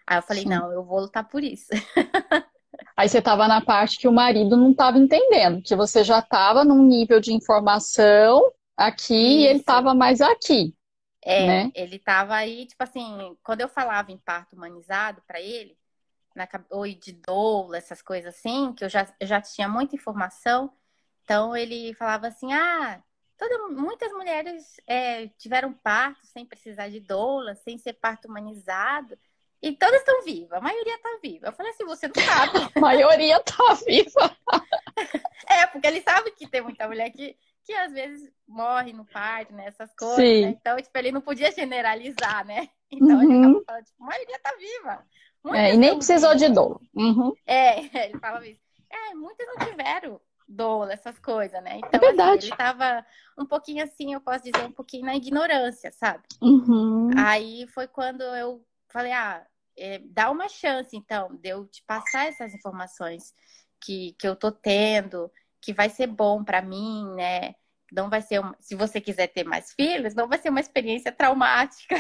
Aí 0.05 0.17
eu 0.17 0.21
falei, 0.21 0.43
Sim. 0.43 0.49
não, 0.49 0.71
eu 0.71 0.83
vou 0.83 0.99
lutar 1.01 1.27
por 1.27 1.43
isso. 1.43 1.67
Aí 2.95 3.09
você 3.09 3.19
estava 3.19 3.47
na 3.47 3.61
parte 3.61 3.97
que 3.97 4.07
o 4.07 4.11
marido 4.11 4.55
não 4.55 4.71
estava 4.71 4.97
entendendo, 4.97 5.61
que 5.61 5.75
você 5.75 6.03
já 6.03 6.19
estava 6.19 6.63
num 6.63 6.83
nível 6.83 7.19
de 7.19 7.33
informação 7.33 8.51
aqui 8.77 9.13
isso. 9.13 9.39
e 9.39 9.45
ele 9.47 9.59
estava 9.59 9.93
mais 9.93 10.21
aqui. 10.21 10.75
É, 11.25 11.47
né? 11.47 11.71
ele 11.73 11.95
estava 11.95 12.35
aí, 12.35 12.65
tipo 12.65 12.83
assim, 12.83 13.37
quando 13.41 13.61
eu 13.61 13.69
falava 13.69 14.11
em 14.11 14.17
parto 14.17 14.55
humanizado 14.55 15.23
para 15.25 15.39
ele, 15.39 15.77
na, 16.35 16.47
ou 16.69 16.85
de 16.87 17.13
doula, 17.13 17.77
essas 17.77 18.01
coisas 18.01 18.35
assim, 18.35 18.73
que 18.73 18.83
eu 18.83 18.89
já, 18.89 19.07
eu 19.19 19.27
já 19.27 19.41
tinha 19.41 19.67
muita 19.69 19.95
informação. 19.95 20.71
Então 21.23 21.55
ele 21.55 21.93
falava 21.93 22.27
assim: 22.27 22.51
ah, 22.53 23.01
toda, 23.37 23.69
muitas 23.69 24.11
mulheres 24.11 24.79
é, 24.85 25.27
tiveram 25.29 25.73
parto 25.73 26.25
sem 26.27 26.45
precisar 26.45 26.89
de 26.89 26.99
doula, 26.99 27.55
sem 27.55 27.77
ser 27.77 27.93
parto 27.93 28.27
humanizado. 28.27 29.17
E 29.63 29.71
todas 29.77 30.01
estão 30.01 30.21
vivas, 30.23 30.51
a 30.51 30.59
maioria 30.59 30.95
está 30.95 31.09
viva. 31.21 31.47
Eu 31.47 31.53
falei 31.53 31.71
assim, 31.71 31.85
você 31.85 32.09
não 32.09 32.21
sabe. 32.21 32.51
a 32.75 32.79
maioria 32.81 33.37
está 33.37 33.73
viva. 33.87 34.37
é, 35.47 35.65
porque 35.67 35.87
ele 35.87 36.01
sabe 36.01 36.31
que 36.31 36.45
tem 36.45 36.61
muita 36.61 36.85
mulher 36.85 37.09
que, 37.11 37.37
que 37.63 37.71
às 37.71 37.93
vezes 37.93 38.29
morre 38.45 38.91
no 38.91 39.05
parto, 39.05 39.53
né? 39.53 39.67
Essas 39.67 39.95
coisas. 39.95 40.17
Né? 40.17 40.49
Então, 40.49 40.75
tipo, 40.75 40.97
ele 40.97 41.13
não 41.13 41.21
podia 41.21 41.49
generalizar, 41.49 42.45
né? 42.45 42.67
Então 42.91 43.15
uhum. 43.15 43.23
ele 43.23 43.39
acabou 43.39 43.63
falando, 43.65 43.85
tipo, 43.85 44.03
a 44.03 44.05
maioria 44.05 44.35
está 44.35 44.53
viva. 44.57 45.05
É, 45.55 45.73
e 45.73 45.77
nem 45.77 45.95
precisou 45.95 46.35
de 46.35 46.49
dor. 46.49 46.81
Uhum. 46.93 47.33
É, 47.45 47.79
ele 48.09 48.19
falava 48.19 48.45
isso. 48.45 48.59
É, 48.91 49.15
muitas 49.15 49.47
não 49.47 49.65
tiveram 49.65 50.19
dor, 50.45 50.91
essas 50.91 51.17
coisas, 51.19 51.63
né? 51.63 51.77
Então, 51.77 51.91
é 51.93 51.99
verdade. 51.99 52.39
Assim, 52.39 52.47
ele 52.47 52.57
tava 52.57 53.05
um 53.37 53.45
pouquinho 53.45 53.81
assim, 53.81 54.13
eu 54.13 54.19
posso 54.19 54.43
dizer, 54.43 54.65
um 54.65 54.73
pouquinho 54.73 55.05
na 55.05 55.15
ignorância, 55.15 55.89
sabe? 55.89 56.23
Uhum. 56.41 57.11
Aí 57.17 57.65
foi 57.67 57.87
quando 57.87 58.23
eu 58.23 58.61
falei, 58.89 59.13
ah, 59.13 59.41
é, 59.77 59.99
dá 59.99 60.29
uma 60.31 60.49
chance, 60.49 60.95
então, 60.95 61.35
de 61.35 61.49
eu 61.49 61.65
te 61.67 61.83
passar 61.85 62.27
essas 62.27 62.53
informações 62.53 63.33
que, 63.81 64.15
que 64.19 64.27
eu 64.27 64.35
tô 64.35 64.51
tendo, 64.51 65.31
que 65.61 65.73
vai 65.73 65.89
ser 65.89 66.07
bom 66.07 66.43
para 66.43 66.61
mim, 66.61 67.13
né? 67.15 67.55
não 67.93 68.09
vai 68.09 68.21
ser, 68.21 68.39
uma... 68.39 68.55
se 68.59 68.75
você 68.75 68.99
quiser 68.99 69.27
ter 69.27 69.43
mais 69.43 69.71
filhos, 69.73 70.15
não 70.15 70.27
vai 70.27 70.39
ser 70.39 70.49
uma 70.49 70.59
experiência 70.59 71.11
traumática. 71.11 71.95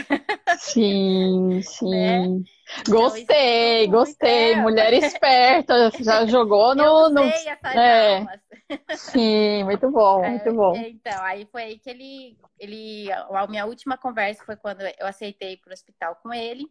Sim, 0.57 1.61
sim. 1.61 1.89
Né? 1.89 2.43
Gostei, 2.89 3.85
então, 3.85 3.99
gostei. 3.99 4.55
Mulher 4.55 4.91
esperta, 4.93 5.91
já 5.99 6.25
jogou 6.25 6.75
no. 6.75 7.09
no... 7.09 7.23
Essas 7.23 7.75
é. 7.75 8.25
Sim, 8.95 9.63
muito 9.65 9.91
bom, 9.91 10.23
é, 10.23 10.29
muito 10.31 10.53
bom. 10.53 10.75
Então, 10.75 11.23
aí 11.23 11.47
foi 11.51 11.63
aí 11.63 11.79
que 11.79 11.89
ele, 11.89 12.37
ele. 12.59 13.11
A 13.11 13.47
minha 13.47 13.65
última 13.65 13.97
conversa 13.97 14.43
foi 14.43 14.55
quando 14.55 14.81
eu 14.81 15.05
aceitei 15.05 15.57
para 15.57 15.69
o 15.69 15.73
hospital 15.73 16.17
com 16.23 16.33
ele. 16.33 16.65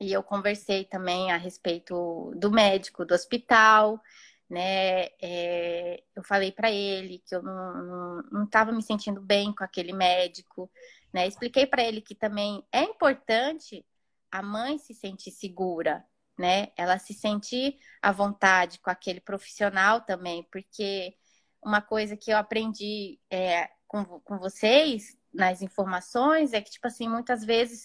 E 0.00 0.12
eu 0.12 0.22
conversei 0.22 0.84
também 0.84 1.32
a 1.32 1.36
respeito 1.36 2.32
do 2.36 2.50
médico 2.50 3.04
do 3.04 3.14
hospital 3.14 4.00
né? 4.48 5.08
É, 5.20 6.02
eu 6.16 6.22
falei 6.24 6.50
para 6.50 6.70
ele 6.70 7.22
que 7.26 7.34
eu 7.34 7.42
não 7.42 8.44
estava 8.44 8.72
me 8.72 8.82
sentindo 8.82 9.20
bem 9.20 9.54
com 9.54 9.62
aquele 9.62 9.92
médico, 9.92 10.70
né? 11.12 11.26
Expliquei 11.26 11.66
para 11.66 11.82
ele 11.82 12.00
que 12.00 12.14
também 12.14 12.64
é 12.72 12.82
importante 12.82 13.84
a 14.30 14.42
mãe 14.42 14.78
se 14.78 14.94
sentir 14.94 15.30
segura, 15.32 16.04
né? 16.38 16.68
Ela 16.76 16.98
se 16.98 17.12
sentir 17.12 17.78
à 18.00 18.10
vontade 18.10 18.78
com 18.80 18.90
aquele 18.90 19.20
profissional 19.20 20.00
também, 20.00 20.42
porque 20.50 21.14
uma 21.62 21.82
coisa 21.82 22.16
que 22.16 22.30
eu 22.30 22.38
aprendi 22.38 23.20
é, 23.30 23.68
com, 23.86 24.04
com 24.04 24.38
vocês 24.38 25.16
nas 25.32 25.60
informações 25.60 26.52
é 26.54 26.60
que, 26.60 26.70
tipo 26.70 26.86
assim, 26.86 27.08
muitas 27.08 27.44
vezes 27.44 27.84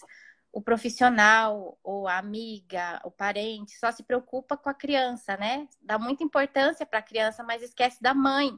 o 0.54 0.62
profissional 0.62 1.76
ou 1.82 2.06
a 2.06 2.16
amiga, 2.16 3.00
o 3.04 3.10
parente 3.10 3.76
só 3.76 3.90
se 3.90 4.04
preocupa 4.04 4.56
com 4.56 4.68
a 4.68 4.74
criança, 4.74 5.36
né? 5.36 5.68
Dá 5.82 5.98
muita 5.98 6.22
importância 6.22 6.86
para 6.86 7.00
a 7.00 7.02
criança, 7.02 7.42
mas 7.42 7.60
esquece 7.60 8.00
da 8.00 8.14
mãe, 8.14 8.56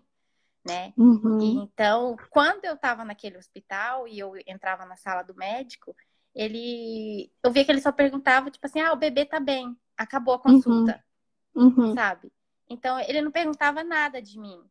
né? 0.63 0.93
Uhum. 0.95 1.41
E, 1.41 1.55
então, 1.55 2.15
quando 2.29 2.67
eu 2.67 2.75
estava 2.75 3.03
naquele 3.03 3.39
hospital 3.39 4.07
e 4.07 4.19
eu 4.19 4.35
entrava 4.47 4.85
na 4.85 4.95
sala 4.95 5.23
do 5.23 5.35
médico, 5.35 5.97
ele, 6.35 7.33
eu 7.43 7.51
via 7.51 7.65
que 7.65 7.73
ele 7.73 7.81
só 7.81 7.91
perguntava 7.91 8.51
tipo 8.51 8.67
assim, 8.67 8.81
ah, 8.81 8.93
o 8.93 8.97
bebê 8.97 9.25
tá 9.25 9.41
bem, 9.41 9.75
acabou 9.97 10.35
a 10.35 10.39
consulta, 10.39 11.03
uhum. 11.55 11.69
Uhum. 11.79 11.95
sabe? 11.95 12.31
Então 12.69 13.01
ele 13.01 13.23
não 13.23 13.31
perguntava 13.31 13.83
nada 13.83 14.21
de 14.21 14.39
mim. 14.39 14.63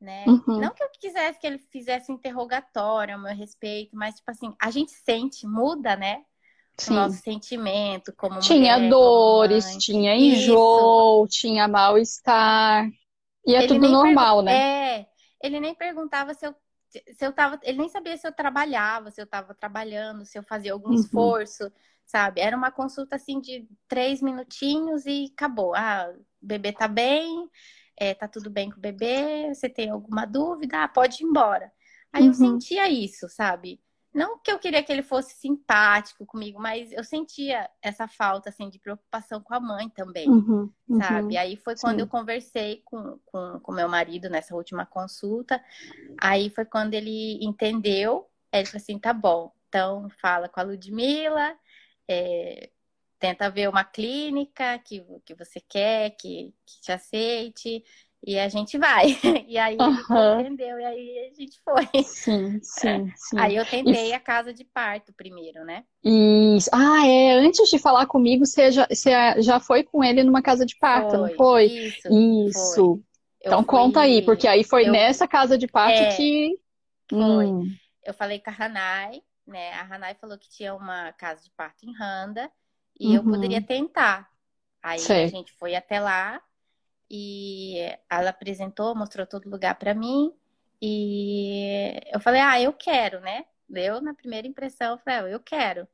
Né? 0.00 0.24
Uhum. 0.26 0.58
Não 0.58 0.74
que 0.74 0.82
eu 0.82 0.90
quisesse 0.98 1.38
que 1.38 1.46
ele 1.46 1.58
fizesse 1.58 2.10
um 2.10 2.16
interrogatório 2.16 3.14
ao 3.14 3.20
meu 3.20 3.32
respeito, 3.36 3.94
mas 3.94 4.16
tipo 4.16 4.32
assim, 4.32 4.52
a 4.60 4.68
gente 4.68 4.90
sente, 4.90 5.46
muda, 5.46 5.94
né? 5.94 6.24
Sim. 6.86 6.94
nosso 6.94 7.18
sentimento 7.22 8.12
como 8.16 8.40
Tinha 8.40 8.76
mulher, 8.76 8.90
dores, 8.90 9.66
como 9.66 9.78
tinha 9.78 10.16
enjoo, 10.16 11.24
Isso. 11.24 11.40
tinha 11.40 11.68
mal-estar. 11.68 12.88
E 13.46 13.54
é 13.54 13.58
ele 13.58 13.68
tudo 13.68 13.88
normal, 13.88 14.42
né? 14.42 15.00
É, 15.00 15.06
ele 15.42 15.60
nem 15.60 15.74
perguntava 15.74 16.34
se 16.34 16.46
eu, 16.46 16.54
se 16.88 17.24
eu 17.24 17.32
tava. 17.32 17.58
Ele 17.62 17.78
nem 17.78 17.88
sabia 17.88 18.16
se 18.16 18.26
eu 18.26 18.32
trabalhava, 18.32 19.10
se 19.10 19.20
eu 19.20 19.24
estava 19.24 19.54
trabalhando, 19.54 20.24
se 20.24 20.38
eu 20.38 20.42
fazia 20.42 20.72
algum 20.72 20.88
uhum. 20.88 20.94
esforço, 20.94 21.70
sabe? 22.04 22.40
Era 22.40 22.56
uma 22.56 22.70
consulta 22.70 23.16
assim 23.16 23.40
de 23.40 23.66
três 23.88 24.22
minutinhos 24.22 25.06
e 25.06 25.30
acabou. 25.32 25.74
Ah, 25.74 26.12
o 26.42 26.46
bebê 26.46 26.72
tá 26.72 26.88
bem, 26.88 27.48
é, 27.96 28.14
tá 28.14 28.28
tudo 28.28 28.50
bem 28.50 28.70
com 28.70 28.78
o 28.78 28.80
bebê, 28.80 29.52
você 29.54 29.68
tem 29.68 29.90
alguma 29.90 30.24
dúvida? 30.24 30.84
Ah, 30.84 30.88
pode 30.88 31.22
ir 31.22 31.26
embora. 31.26 31.72
Aí 32.12 32.22
uhum. 32.22 32.28
eu 32.28 32.34
sentia 32.34 32.88
isso, 32.88 33.28
sabe? 33.28 33.80
Não 34.14 34.38
que 34.38 34.50
eu 34.50 34.58
queria 34.58 34.82
que 34.82 34.92
ele 34.92 35.02
fosse 35.02 35.34
simpático 35.36 36.26
comigo, 36.26 36.60
mas 36.60 36.92
eu 36.92 37.02
sentia 37.02 37.68
essa 37.80 38.06
falta, 38.06 38.50
assim, 38.50 38.68
de 38.68 38.78
preocupação 38.78 39.40
com 39.40 39.54
a 39.54 39.60
mãe 39.60 39.88
também, 39.88 40.28
uhum, 40.28 40.70
uhum, 40.88 40.98
sabe? 40.98 41.36
Aí 41.38 41.56
foi 41.56 41.74
quando 41.76 41.96
sim. 41.96 42.02
eu 42.02 42.06
conversei 42.06 42.82
com, 42.84 43.18
com, 43.24 43.60
com 43.60 43.72
meu 43.72 43.88
marido 43.88 44.28
nessa 44.28 44.54
última 44.54 44.84
consulta. 44.84 45.62
Aí 46.20 46.50
foi 46.50 46.66
quando 46.66 46.92
ele 46.92 47.42
entendeu. 47.42 48.28
Ele 48.52 48.66
falou 48.66 48.82
assim, 48.82 48.98
tá 48.98 49.14
bom, 49.14 49.50
então 49.68 50.10
fala 50.20 50.46
com 50.46 50.60
a 50.60 50.62
Ludmilla, 50.62 51.56
é, 52.06 52.70
tenta 53.18 53.48
ver 53.48 53.70
uma 53.70 53.82
clínica 53.84 54.78
que, 54.80 55.02
que 55.24 55.34
você 55.34 55.58
quer, 55.58 56.10
que, 56.10 56.52
que 56.66 56.80
te 56.82 56.92
aceite. 56.92 57.82
E 58.24 58.38
a 58.38 58.48
gente 58.48 58.78
vai. 58.78 59.18
E 59.48 59.58
aí 59.58 59.76
uhum. 59.76 60.40
entendeu, 60.40 60.78
e 60.78 60.84
aí 60.84 61.30
a 61.30 61.34
gente 61.34 61.60
foi. 61.62 62.04
Sim, 62.04 62.60
sim, 62.62 63.12
sim. 63.14 63.38
Aí 63.38 63.56
eu 63.56 63.66
tentei 63.66 64.10
e... 64.10 64.12
a 64.14 64.20
casa 64.20 64.54
de 64.54 64.64
parto 64.64 65.12
primeiro, 65.12 65.64
né? 65.64 65.84
Isso. 66.02 66.70
Ah, 66.72 67.06
é. 67.06 67.32
Antes 67.32 67.68
de 67.68 67.78
falar 67.78 68.06
comigo, 68.06 68.46
você 68.46 68.70
já, 68.70 68.86
você 68.86 69.10
já 69.42 69.60
foi 69.60 69.82
com 69.82 70.02
ele 70.02 70.22
numa 70.22 70.40
casa 70.40 70.64
de 70.64 70.76
parto, 70.78 71.10
foi. 71.10 71.18
não 71.18 71.36
foi? 71.36 71.64
Isso. 71.66 72.08
Isso. 72.48 72.94
Foi. 72.94 73.04
Então 73.44 73.58
fui... 73.58 73.66
conta 73.66 74.00
aí, 74.00 74.22
porque 74.22 74.46
aí 74.46 74.64
foi 74.64 74.86
eu... 74.86 74.92
nessa 74.92 75.26
casa 75.26 75.58
de 75.58 75.66
parto 75.66 75.98
é... 75.98 76.16
que. 76.16 76.58
Foi. 77.10 77.46
Hum. 77.46 77.66
Eu 78.04 78.14
falei 78.14 78.38
com 78.38 78.50
a 78.50 78.54
Hanai, 78.58 79.22
né? 79.46 79.72
A 79.74 79.94
Hanai 79.94 80.14
falou 80.14 80.38
que 80.38 80.48
tinha 80.48 80.74
uma 80.74 81.12
casa 81.12 81.42
de 81.42 81.50
parto 81.50 81.84
em 81.84 81.92
Randa 81.92 82.50
e 82.98 83.08
uhum. 83.08 83.14
eu 83.16 83.24
poderia 83.24 83.60
tentar. 83.60 84.28
Aí 84.82 84.98
a 84.98 85.26
gente 85.26 85.52
foi 85.52 85.74
até 85.74 86.00
lá 86.00 86.40
e 87.14 87.76
ela 88.08 88.30
apresentou, 88.30 88.94
mostrou 88.94 89.26
todo 89.26 89.50
lugar 89.50 89.74
para 89.74 89.92
mim. 89.92 90.32
E 90.80 92.00
eu 92.10 92.18
falei, 92.18 92.40
ah, 92.40 92.58
eu 92.58 92.72
quero, 92.72 93.20
né? 93.20 93.44
Eu, 93.68 94.00
na 94.00 94.14
primeira 94.14 94.48
impressão, 94.48 94.92
eu 94.92 94.98
falei, 94.98 95.18
ah, 95.18 95.28
eu 95.30 95.38
quero. 95.38 95.86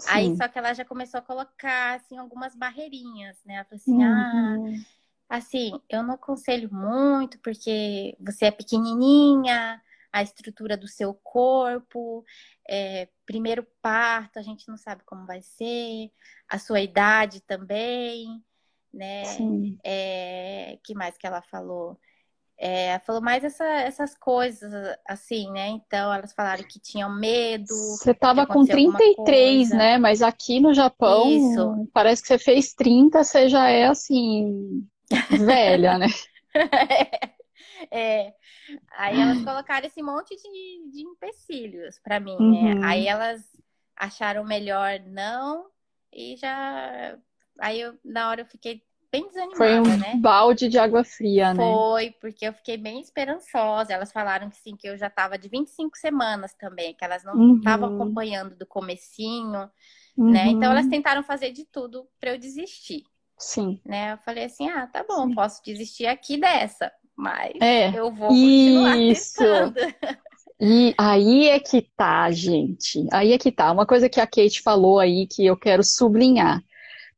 Sim. 0.00 0.08
Aí, 0.10 0.36
só 0.36 0.48
que 0.48 0.58
ela 0.58 0.74
já 0.74 0.84
começou 0.84 1.18
a 1.18 1.22
colocar, 1.22 1.94
assim, 1.94 2.18
algumas 2.18 2.56
barreirinhas, 2.56 3.40
né? 3.44 3.54
Ela 3.54 3.64
falou 3.64 3.76
assim, 3.76 4.02
ah, 4.02 4.56
uhum. 4.58 4.84
ah, 5.28 5.36
assim, 5.36 5.80
eu 5.88 6.02
não 6.02 6.14
aconselho 6.14 6.68
muito, 6.74 7.38
porque 7.38 8.16
você 8.18 8.46
é 8.46 8.50
pequenininha, 8.50 9.80
a 10.12 10.22
estrutura 10.22 10.76
do 10.76 10.88
seu 10.88 11.14
corpo, 11.14 12.24
é, 12.68 13.08
primeiro 13.24 13.64
parto, 13.80 14.40
a 14.40 14.42
gente 14.42 14.66
não 14.68 14.76
sabe 14.76 15.04
como 15.04 15.24
vai 15.24 15.40
ser, 15.40 16.10
a 16.48 16.58
sua 16.58 16.80
idade 16.80 17.40
também 17.42 18.42
né? 18.98 19.24
Sim. 19.24 19.78
É, 19.84 20.78
que 20.84 20.94
mais 20.94 21.16
que 21.16 21.26
ela 21.26 21.40
falou? 21.40 21.98
É, 22.60 22.98
falou 23.00 23.22
mais 23.22 23.44
essa, 23.44 23.64
essas 23.64 24.18
coisas, 24.18 24.72
assim, 25.06 25.48
né? 25.52 25.68
Então, 25.68 26.12
elas 26.12 26.32
falaram 26.32 26.64
que 26.64 26.80
tinham 26.80 27.14
medo. 27.14 27.72
Você 27.72 28.12
tava 28.12 28.44
com 28.44 28.64
33, 28.64 29.70
né? 29.70 29.96
Mas 29.96 30.22
aqui 30.22 30.58
no 30.58 30.74
Japão, 30.74 31.30
Isso. 31.30 31.88
parece 31.94 32.20
que 32.20 32.28
você 32.28 32.38
fez 32.38 32.74
30, 32.74 33.22
você 33.22 33.48
já 33.48 33.70
é, 33.70 33.86
assim, 33.86 34.84
velha, 35.38 35.98
né? 35.98 36.08
é. 37.92 38.34
Aí 38.96 39.20
elas 39.20 39.44
colocaram 39.44 39.86
esse 39.86 40.02
monte 40.02 40.34
de, 40.34 40.90
de 40.90 41.02
empecilhos 41.02 42.00
para 42.00 42.18
mim, 42.18 42.36
né? 42.38 42.44
uhum. 42.44 42.74
né? 42.80 42.86
Aí 42.86 43.06
elas 43.06 43.40
acharam 43.96 44.44
melhor 44.44 44.98
não 45.06 45.66
e 46.12 46.36
já. 46.36 47.16
Aí 47.60 47.80
eu, 47.80 47.96
na 48.04 48.28
hora 48.30 48.42
eu 48.42 48.46
fiquei 48.46 48.82
bem 49.10 49.26
desanimada, 49.28 49.56
Foi 49.56 49.80
um 49.80 49.96
né? 49.96 50.14
balde 50.16 50.68
de 50.68 50.78
água 50.78 51.02
fria, 51.04 51.54
né? 51.54 51.62
Foi, 51.62 52.10
porque 52.20 52.46
eu 52.46 52.52
fiquei 52.52 52.76
bem 52.76 53.00
esperançosa. 53.00 53.92
Elas 53.92 54.12
falaram 54.12 54.50
que 54.50 54.56
sim, 54.56 54.76
que 54.76 54.88
eu 54.88 54.96
já 54.96 55.06
estava 55.06 55.38
de 55.38 55.48
25 55.48 55.96
semanas 55.96 56.54
também, 56.54 56.94
que 56.94 57.04
elas 57.04 57.24
não 57.24 57.56
estavam 57.56 57.90
uhum. 57.90 57.96
acompanhando 57.96 58.56
do 58.56 58.66
comecinho, 58.66 59.68
uhum. 60.16 60.30
né? 60.30 60.46
Então 60.48 60.70
elas 60.70 60.86
tentaram 60.86 61.22
fazer 61.22 61.52
de 61.52 61.64
tudo 61.64 62.06
para 62.20 62.32
eu 62.32 62.38
desistir. 62.38 63.02
Sim. 63.38 63.80
Né? 63.84 64.12
Eu 64.12 64.18
falei 64.18 64.44
assim: 64.44 64.68
"Ah, 64.68 64.86
tá 64.86 65.04
bom, 65.08 65.28
sim. 65.28 65.34
posso 65.34 65.62
desistir 65.64 66.06
aqui 66.06 66.36
dessa, 66.36 66.90
mas 67.16 67.54
é, 67.60 67.88
eu 67.98 68.12
vou 68.12 68.28
continuar 68.28 68.98
isso. 68.98 69.38
tentando". 69.38 69.74
E 70.60 70.92
aí 70.98 71.46
é 71.46 71.60
que 71.60 71.82
tá, 71.96 72.30
gente. 72.32 73.06
Aí 73.12 73.32
é 73.32 73.38
que 73.38 73.52
tá. 73.52 73.70
Uma 73.70 73.86
coisa 73.86 74.08
que 74.08 74.20
a 74.20 74.26
Kate 74.26 74.60
falou 74.60 74.98
aí 74.98 75.26
que 75.26 75.46
eu 75.46 75.56
quero 75.56 75.84
sublinhar. 75.84 76.60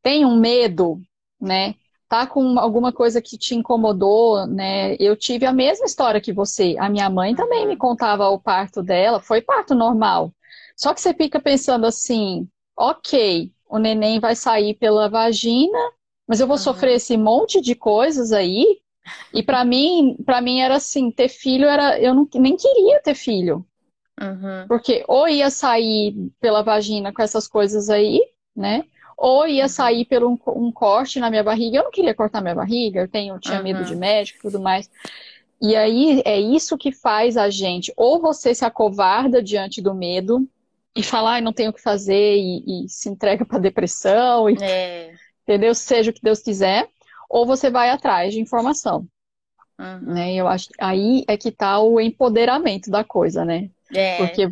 Tem 0.03 0.27
um 0.27 0.39
medo, 0.39 1.01
né? 1.41 1.75
Tá 2.11 2.26
com 2.26 2.59
alguma 2.59 2.93
coisa 2.93 3.23
que 3.23 3.38
te 3.38 3.55
incomodou, 3.55 4.45
né? 4.45 4.97
Eu 4.99 5.14
tive 5.14 5.47
a 5.47 5.52
mesma 5.52 5.87
história 5.87 6.21
que 6.21 6.33
você. 6.33 6.75
A 6.76 6.88
minha 6.88 7.09
mãe 7.09 7.37
também 7.37 7.69
me 7.69 7.76
contava 7.76 8.29
o 8.31 8.40
parto 8.40 8.83
dela, 8.83 9.21
foi 9.21 9.40
parto 9.40 9.76
normal. 9.76 10.35
Só 10.76 10.93
que 10.93 11.00
você 11.00 11.14
fica 11.14 11.38
pensando 11.38 11.87
assim, 11.87 12.49
ok, 12.76 13.52
o 13.69 13.79
neném 13.79 14.19
vai 14.19 14.35
sair 14.35 14.75
pela 14.75 15.09
vagina, 15.09 15.79
mas 16.26 16.40
eu 16.40 16.49
vou 16.49 16.57
uhum. 16.57 16.62
sofrer 16.62 16.97
esse 16.97 17.17
monte 17.17 17.61
de 17.61 17.76
coisas 17.76 18.33
aí 18.33 18.67
e 19.33 19.40
para 19.40 19.62
mim, 19.64 20.17
para 20.26 20.40
mim 20.40 20.59
era 20.59 20.75
assim, 20.75 21.12
ter 21.12 21.29
filho 21.29 21.69
era, 21.69 21.97
eu 22.00 22.12
não, 22.12 22.29
nem 22.35 22.57
queria 22.57 23.00
ter 23.00 23.14
filho. 23.14 23.64
Uhum. 24.21 24.67
Porque 24.67 25.05
ou 25.07 25.29
ia 25.29 25.49
sair 25.49 26.12
pela 26.40 26.62
vagina 26.62 27.12
com 27.12 27.23
essas 27.23 27.47
coisas 27.47 27.88
aí, 27.88 28.21
né? 28.57 28.85
Ou 29.23 29.47
ia 29.47 29.69
sair 29.69 30.07
por 30.07 30.25
um, 30.25 30.39
um, 30.47 30.73
corte 30.73 31.21
na 31.21 31.29
minha 31.29 31.45
barriga. 31.45 31.77
Eu 31.77 31.85
não 31.85 31.91
queria 31.91 32.15
cortar 32.15 32.41
minha 32.41 32.55
barriga, 32.55 33.00
eu 33.00 33.09
tenho, 33.09 33.39
tinha 33.39 33.59
uhum. 33.59 33.62
medo 33.62 33.85
de 33.85 33.95
médico 33.95 34.39
e 34.39 34.43
tudo 34.43 34.62
mais. 34.62 34.91
E 35.61 35.77
aí 35.77 36.23
é 36.25 36.41
isso 36.41 36.79
que 36.79 36.91
faz 36.91 37.37
a 37.37 37.50
gente, 37.50 37.93
ou 37.95 38.19
você 38.19 38.55
se 38.55 38.65
acovarda 38.65 39.43
diante 39.43 39.83
do 39.83 39.95
medo 39.95 40.49
e 40.97 41.03
fala, 41.03 41.37
ah, 41.37 41.41
não 41.41 41.53
tenho 41.53 41.69
o 41.69 41.73
que 41.75 41.83
fazer 41.83 42.39
e, 42.39 42.87
e 42.87 42.89
se 42.89 43.11
entrega 43.11 43.45
para 43.45 43.59
depressão, 43.59 44.49
e, 44.49 44.57
é. 44.59 45.12
entendeu? 45.43 45.75
Seja 45.75 46.11
o 46.11 46.15
que 46.15 46.23
Deus 46.23 46.41
quiser 46.41 46.89
ou 47.31 47.47
você 47.47 47.71
vai 47.71 47.91
atrás 47.91 48.35
de 48.35 48.41
informação. 48.41 49.07
Uhum. 49.79 50.15
Né? 50.15 50.35
Eu 50.35 50.49
acho 50.49 50.69
aí 50.79 51.25
é 51.29 51.37
que 51.37 51.49
está 51.50 51.79
o 51.79 52.00
empoderamento 52.00 52.91
da 52.91 53.05
coisa, 53.05 53.45
né? 53.45 53.71
É. 53.95 54.17
Porque 54.17 54.49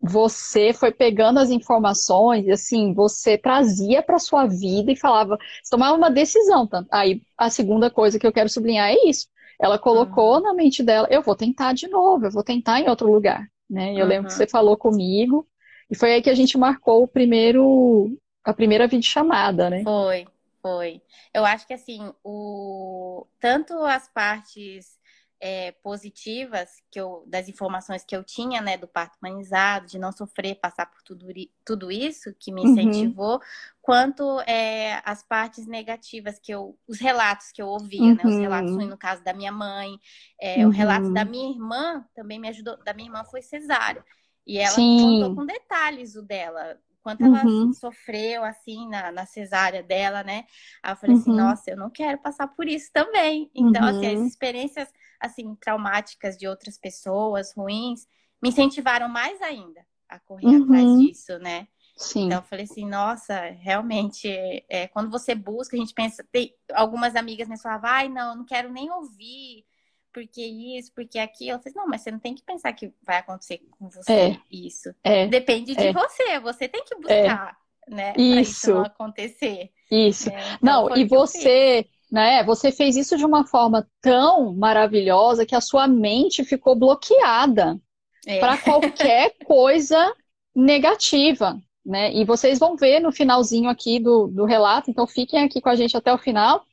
você 0.00 0.72
foi 0.72 0.90
pegando 0.90 1.38
as 1.38 1.50
informações, 1.50 2.48
assim, 2.48 2.94
você 2.94 3.36
trazia 3.36 4.02
para 4.02 4.18
sua 4.18 4.46
vida 4.46 4.90
e 4.90 4.96
falava, 4.96 5.36
você 5.62 5.70
tomava 5.70 5.96
uma 5.96 6.10
decisão. 6.10 6.66
Tá? 6.66 6.84
Aí 6.90 7.22
a 7.36 7.50
segunda 7.50 7.90
coisa 7.90 8.18
que 8.18 8.26
eu 8.26 8.32
quero 8.32 8.48
sublinhar 8.48 8.88
é 8.88 9.08
isso. 9.08 9.28
Ela 9.60 9.78
colocou 9.78 10.36
uhum. 10.36 10.42
na 10.42 10.54
mente 10.54 10.82
dela, 10.82 11.06
eu 11.10 11.20
vou 11.20 11.36
tentar 11.36 11.74
de 11.74 11.86
novo, 11.86 12.24
eu 12.24 12.30
vou 12.30 12.42
tentar 12.42 12.80
em 12.80 12.88
outro 12.88 13.12
lugar, 13.12 13.46
né? 13.68 13.92
Eu 13.92 14.04
uhum. 14.04 14.06
lembro 14.06 14.28
que 14.28 14.34
você 14.34 14.46
falou 14.46 14.74
comigo 14.74 15.46
e 15.90 15.94
foi 15.94 16.14
aí 16.14 16.22
que 16.22 16.30
a 16.30 16.34
gente 16.34 16.56
marcou 16.56 17.02
o 17.02 17.08
primeiro 17.08 18.16
a 18.42 18.54
primeira 18.54 18.86
videochamada, 18.86 19.68
né? 19.68 19.82
Foi. 19.84 20.26
Foi. 20.62 21.00
Eu 21.32 21.44
acho 21.44 21.66
que 21.66 21.72
assim, 21.72 22.12
o 22.22 23.26
tanto 23.38 23.74
as 23.84 24.08
partes 24.12 24.98
é, 25.40 25.72
positivas 25.82 26.68
que 26.90 27.00
eu, 27.00 27.24
das 27.26 27.48
informações 27.48 28.04
que 28.04 28.14
eu 28.14 28.22
tinha, 28.22 28.60
né, 28.60 28.76
do 28.76 28.86
parto 28.86 29.16
humanizado, 29.20 29.86
de 29.86 29.98
não 29.98 30.12
sofrer, 30.12 30.56
passar 30.56 30.86
por 30.86 31.02
tudo, 31.02 31.26
tudo 31.64 31.90
isso 31.90 32.34
que 32.38 32.52
me 32.52 32.60
uhum. 32.60 32.68
incentivou, 32.68 33.34
uhum. 33.34 33.40
quanto 33.80 34.40
é, 34.42 35.00
as 35.04 35.22
partes 35.22 35.66
negativas 35.66 36.38
que 36.38 36.52
eu, 36.52 36.78
os 36.86 36.98
relatos 37.00 37.50
que 37.52 37.62
eu 37.62 37.68
ouvia, 37.68 38.02
uhum. 38.02 38.14
né, 38.14 38.22
os 38.24 38.36
relatos 38.36 38.72
uhum. 38.72 38.86
no 38.86 38.98
caso 38.98 39.24
da 39.24 39.32
minha 39.32 39.52
mãe, 39.52 39.98
é, 40.40 40.62
uhum. 40.62 40.68
o 40.68 40.70
relato 40.70 41.12
da 41.12 41.24
minha 41.24 41.50
irmã 41.50 42.04
também 42.14 42.38
me 42.38 42.48
ajudou, 42.48 42.76
da 42.84 42.92
minha 42.92 43.08
irmã 43.08 43.24
foi 43.24 43.40
cesárea. 43.40 44.04
E 44.46 44.58
ela 44.58 44.74
Sim. 44.74 45.20
contou 45.20 45.36
com 45.36 45.46
detalhes 45.46 46.16
o 46.16 46.22
dela, 46.22 46.78
quanto 47.02 47.24
ela 47.24 47.44
uhum. 47.44 47.72
sofreu, 47.72 48.44
assim, 48.44 48.88
na, 48.88 49.10
na 49.10 49.26
cesárea 49.26 49.82
dela, 49.82 50.22
né? 50.22 50.44
Aí 50.82 50.92
eu 50.92 50.96
falei 50.96 51.16
assim, 51.16 51.30
uhum. 51.30 51.36
assim, 51.36 51.48
nossa, 51.48 51.70
eu 51.70 51.76
não 51.76 51.90
quero 51.90 52.18
passar 52.18 52.48
por 52.48 52.66
isso 52.66 52.90
também. 52.92 53.50
Então, 53.54 53.82
uhum. 53.82 53.88
assim, 53.88 54.06
as 54.06 54.18
uhum. 54.18 54.26
experiências, 54.26 54.88
assim, 55.20 55.54
traumáticas 55.56 56.36
de 56.36 56.48
outras 56.48 56.78
pessoas, 56.78 57.52
ruins, 57.54 58.06
me 58.42 58.48
incentivaram 58.48 59.08
mais 59.08 59.40
ainda 59.42 59.84
a 60.08 60.18
correr 60.18 60.56
atrás 60.56 60.84
uhum. 60.84 60.98
disso, 60.98 61.38
né? 61.38 61.68
Sim. 61.96 62.26
Então 62.26 62.38
eu 62.38 62.44
falei 62.44 62.64
assim, 62.64 62.86
nossa, 62.86 63.38
realmente, 63.60 64.28
é, 64.68 64.88
quando 64.88 65.10
você 65.10 65.34
busca, 65.34 65.76
a 65.76 65.78
gente 65.78 65.92
pensa, 65.92 66.26
tem 66.32 66.54
algumas 66.72 67.14
amigas 67.14 67.46
me 67.46 67.60
falavam, 67.60 67.90
ai, 67.90 68.08
não, 68.08 68.36
não 68.36 68.44
quero 68.44 68.72
nem 68.72 68.90
ouvir 68.90 69.64
porque 70.12 70.42
isso, 70.42 70.92
porque 70.94 71.18
aquilo. 71.18 71.52
Eu 71.52 71.58
falei, 71.60 71.74
não, 71.76 71.86
mas 71.86 72.02
você 72.02 72.10
não 72.10 72.18
tem 72.18 72.34
que 72.34 72.42
pensar 72.42 72.72
que 72.72 72.92
vai 73.02 73.18
acontecer 73.18 73.60
com 73.78 73.88
você 73.88 74.12
é, 74.12 74.40
isso. 74.50 74.94
É, 75.02 75.26
Depende 75.26 75.74
de 75.74 75.86
é. 75.88 75.92
você, 75.92 76.40
você 76.40 76.68
tem 76.68 76.84
que 76.84 76.94
buscar, 76.96 77.56
é. 77.86 77.94
né? 77.94 78.12
Isso. 78.16 78.40
isso 78.40 78.74
não 78.74 78.82
acontecer. 78.82 79.70
Isso. 79.90 80.30
Né? 80.30 80.40
Então, 80.54 80.58
não, 80.62 80.96
e 80.96 81.04
você, 81.04 81.86
né, 82.10 82.42
você 82.44 82.72
fez 82.72 82.96
isso 82.96 83.16
de 83.16 83.24
uma 83.24 83.46
forma 83.46 83.86
tão 84.00 84.54
maravilhosa 84.54 85.46
que 85.46 85.54
a 85.54 85.60
sua 85.60 85.86
mente 85.86 86.44
ficou 86.44 86.74
bloqueada 86.74 87.78
é. 88.26 88.38
para 88.40 88.58
qualquer 88.58 89.34
coisa 89.44 90.14
negativa. 90.54 91.58
Né? 91.84 92.12
E 92.12 92.24
vocês 92.24 92.58
vão 92.58 92.76
ver 92.76 93.00
no 93.00 93.12
finalzinho 93.12 93.70
aqui 93.70 93.98
do, 93.98 94.26
do 94.26 94.44
relato, 94.44 94.90
então 94.90 95.06
fiquem 95.06 95.42
aqui 95.42 95.60
com 95.60 95.68
a 95.68 95.76
gente 95.76 95.96
até 95.96 96.12
o 96.12 96.18
final 96.18 96.64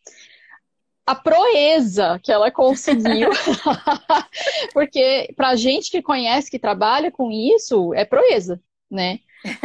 a 1.07 1.15
proeza 1.15 2.19
que 2.21 2.31
ela 2.31 2.51
conseguiu. 2.51 3.29
Porque 4.73 5.33
para 5.37 5.55
gente 5.55 5.89
que 5.89 6.01
conhece, 6.01 6.51
que 6.51 6.59
trabalha 6.59 7.09
com 7.09 7.31
isso, 7.31 7.93
é 7.93 8.03
proeza, 8.03 8.61
né? 8.91 9.19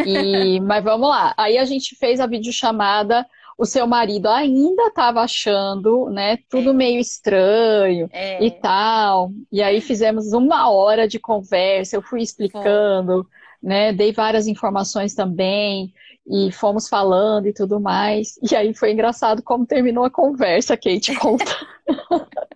E, 0.07 0.61
mas 0.61 0.85
vamos 0.85 1.09
lá. 1.09 1.35
Aí 1.37 1.59
a 1.59 1.65
gente 1.65 1.97
fez 1.97 2.21
a 2.21 2.27
videochamada, 2.27 3.27
o 3.59 3.65
seu 3.65 3.87
marido 3.87 4.29
ainda 4.29 4.87
estava 4.87 5.21
achando, 5.21 6.09
né, 6.11 6.39
tudo 6.49 6.71
é. 6.71 6.73
meio 6.73 7.01
estranho 7.01 8.09
é. 8.13 8.45
e 8.45 8.51
tal. 8.51 9.31
E 9.51 9.63
aí 9.63 9.81
fizemos 9.81 10.33
uma 10.33 10.71
hora 10.71 11.07
de 11.07 11.19
conversa, 11.19 11.97
eu 11.97 12.03
fui 12.03 12.23
explicando, 12.23 13.29
né, 13.63 13.93
dei 13.93 14.13
várias 14.13 14.47
informações 14.47 15.15
também 15.15 15.93
e 16.27 16.51
fomos 16.53 16.89
falando 16.89 17.47
e 17.47 17.53
tudo 17.53 17.81
mais. 17.81 18.39
E 18.51 18.55
aí 18.55 18.75
foi 18.75 18.93
engraçado 18.93 19.43
como 19.43 19.67
terminou 19.67 20.05
a 20.05 20.11
conversa, 20.11 20.77
Kate 20.77 21.15
conta. 21.17 21.45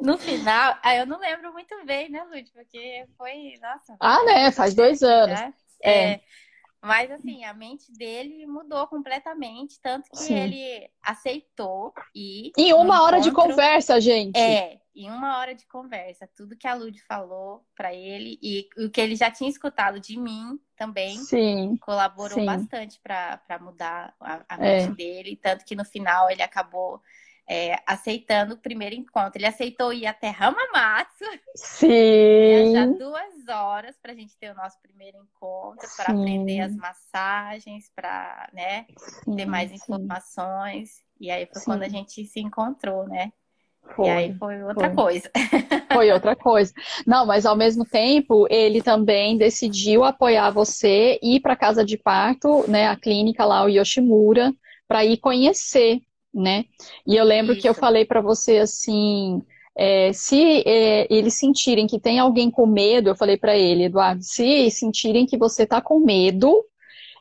no 0.00 0.18
final, 0.18 0.76
ah, 0.82 0.94
eu 0.94 1.06
não 1.06 1.18
lembro 1.18 1.52
muito 1.52 1.74
bem, 1.84 2.10
né, 2.10 2.22
Lud? 2.24 2.50
Porque 2.52 3.06
foi, 3.16 3.54
nossa. 3.60 3.96
Ah, 4.00 4.22
né? 4.24 4.50
Faz 4.52 4.74
dois 4.74 5.02
anos. 5.02 5.40
Né? 5.40 5.54
É. 5.82 6.20
é. 6.86 6.88
Mas 6.88 7.10
assim, 7.10 7.44
a 7.44 7.52
mente 7.52 7.92
dele 7.92 8.46
mudou 8.46 8.86
completamente, 8.86 9.80
tanto 9.80 10.08
que 10.10 10.18
Sim. 10.18 10.34
ele 10.34 10.90
aceitou 11.02 11.92
e. 12.14 12.52
Em 12.56 12.72
uma 12.72 13.02
hora 13.02 13.20
de 13.20 13.30
conversa, 13.30 14.00
gente. 14.00 14.38
É, 14.38 14.78
em 14.94 15.10
uma 15.10 15.38
hora 15.38 15.54
de 15.54 15.66
conversa, 15.66 16.28
tudo 16.34 16.56
que 16.56 16.66
a 16.66 16.74
Lud 16.74 16.98
falou 17.02 17.62
para 17.76 17.92
ele 17.92 18.38
e 18.42 18.66
o 18.78 18.90
que 18.90 19.00
ele 19.00 19.14
já 19.14 19.30
tinha 19.30 19.50
escutado 19.50 20.00
de 20.00 20.18
mim 20.18 20.58
também 20.74 21.18
sim, 21.18 21.76
colaborou 21.82 22.38
sim. 22.38 22.46
bastante 22.46 22.98
para 23.00 23.58
mudar 23.60 24.14
a, 24.20 24.42
a 24.48 24.56
mente 24.56 24.92
é. 24.92 24.94
dele, 24.94 25.36
tanto 25.36 25.64
que 25.64 25.76
no 25.76 25.84
final 25.84 26.30
ele 26.30 26.42
acabou 26.42 27.02
é, 27.48 27.78
aceitando 27.86 28.54
o 28.54 28.58
primeiro 28.58 28.94
encontro. 28.94 29.32
Ele 29.36 29.46
aceitou 29.46 29.92
ir 29.92 30.06
até 30.06 30.28
Hamamatsu. 30.28 31.24
Sim. 31.54 32.72
Já 32.72 32.86
duas 32.86 33.48
horas 33.48 33.96
para 34.02 34.12
a 34.12 34.14
gente 34.14 34.36
ter 34.36 34.50
o 34.50 34.54
nosso 34.54 34.80
primeiro 34.82 35.18
encontro, 35.18 35.86
para 35.96 36.12
aprender 36.12 36.60
as 36.60 36.74
massagens, 36.74 37.90
para 37.94 38.50
né, 38.52 38.86
ter 39.36 39.46
mais 39.46 39.70
informações. 39.70 41.04
E 41.20 41.30
aí 41.30 41.46
foi 41.46 41.60
sim. 41.60 41.64
quando 41.66 41.82
a 41.82 41.88
gente 41.88 42.24
se 42.26 42.40
encontrou, 42.40 43.06
né? 43.08 43.32
Foi, 43.94 44.06
e 44.06 44.10
aí 44.10 44.34
foi 44.34 44.62
outra 44.64 44.88
foi. 44.88 44.96
coisa. 44.96 45.30
Foi 45.92 46.10
outra 46.12 46.36
coisa. 46.36 46.74
Não, 47.06 47.24
mas 47.24 47.46
ao 47.46 47.56
mesmo 47.56 47.84
tempo, 47.84 48.46
ele 48.50 48.82
também 48.82 49.38
decidiu 49.38 50.04
apoiar 50.04 50.50
você, 50.50 51.18
ir 51.22 51.40
para 51.40 51.56
casa 51.56 51.84
de 51.84 51.96
parto, 51.96 52.68
né, 52.68 52.88
a 52.88 52.96
clínica 52.96 53.46
lá, 53.46 53.64
o 53.64 53.68
Yoshimura, 53.68 54.52
para 54.86 55.06
ir 55.06 55.16
conhecer 55.16 56.00
né? 56.36 56.64
E 57.06 57.16
eu 57.16 57.24
lembro 57.24 57.52
Isso. 57.52 57.62
que 57.62 57.68
eu 57.68 57.74
falei 57.74 58.04
para 58.04 58.20
você 58.20 58.58
assim, 58.58 59.42
é, 59.76 60.12
se 60.12 60.62
é, 60.66 61.06
eles 61.12 61.34
sentirem 61.34 61.86
que 61.86 61.98
tem 61.98 62.18
alguém 62.18 62.50
com 62.50 62.66
medo, 62.66 63.08
eu 63.08 63.16
falei 63.16 63.36
para 63.36 63.56
ele, 63.56 63.84
Eduardo, 63.84 64.22
se 64.22 64.70
sentirem 64.70 65.26
que 65.26 65.36
você 65.36 65.64
está 65.64 65.80
com 65.80 65.98
medo, 66.00 66.64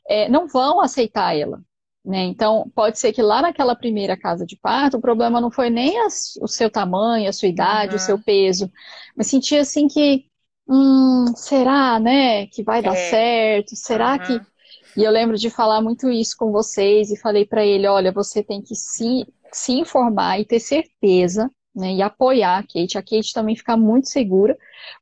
é, 0.07 0.29
não 0.29 0.47
vão 0.47 0.81
aceitar 0.81 1.35
ela. 1.35 1.59
Né? 2.03 2.23
Então, 2.25 2.71
pode 2.75 2.99
ser 2.99 3.11
que 3.11 3.21
lá 3.21 3.41
naquela 3.41 3.75
primeira 3.75 4.15
casa 4.15 4.45
de 4.45 4.55
parto, 4.55 4.97
o 4.97 5.01
problema 5.01 5.41
não 5.41 5.49
foi 5.49 5.71
nem 5.71 5.95
o 6.05 6.47
seu 6.47 6.69
tamanho, 6.69 7.27
a 7.27 7.33
sua 7.33 7.47
idade, 7.47 7.91
uhum. 7.91 7.97
o 7.97 7.99
seu 7.99 8.19
peso, 8.19 8.71
mas 9.17 9.27
sentia 9.27 9.61
assim 9.61 9.87
que, 9.87 10.25
hum, 10.67 11.25
será, 11.35 11.99
né, 11.99 12.45
que 12.47 12.61
vai 12.61 12.83
dar 12.83 12.93
é. 12.93 13.09
certo? 13.09 13.75
Será 13.75 14.13
uhum. 14.13 14.19
que. 14.19 14.54
E 14.97 15.03
eu 15.03 15.11
lembro 15.11 15.37
de 15.37 15.49
falar 15.49 15.81
muito 15.81 16.09
isso 16.09 16.35
com 16.37 16.51
vocês 16.51 17.11
e 17.11 17.17
falei 17.17 17.45
para 17.45 17.65
ele: 17.65 17.87
olha, 17.87 18.11
você 18.11 18.43
tem 18.43 18.61
que 18.61 18.75
se, 18.75 19.27
se 19.51 19.73
informar 19.73 20.39
e 20.39 20.45
ter 20.45 20.59
certeza, 20.59 21.51
né, 21.75 21.93
e 21.93 22.01
apoiar 22.01 22.59
a 22.59 22.63
Kate. 22.63 22.97
A 22.97 23.01
Kate 23.01 23.33
também 23.33 23.55
fica 23.55 23.75
muito 23.75 24.09
segura. 24.09 24.57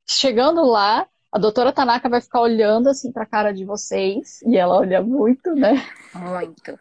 Chegando 0.08 0.64
lá, 0.66 1.08
a 1.32 1.38
doutora 1.38 1.72
Tanaka 1.72 2.10
vai 2.10 2.22
ficar 2.22 2.42
olhando 2.42 2.90
assim 2.90 3.12
para 3.12 3.24
a 3.24 3.28
cara 3.28 3.52
de 3.52 3.66
vocês, 3.66 4.42
e 4.44 4.58
ela 4.58 4.76
olha 4.76 5.02
muito, 5.02 5.54
né? 5.54 5.86
Muito. 6.16 6.80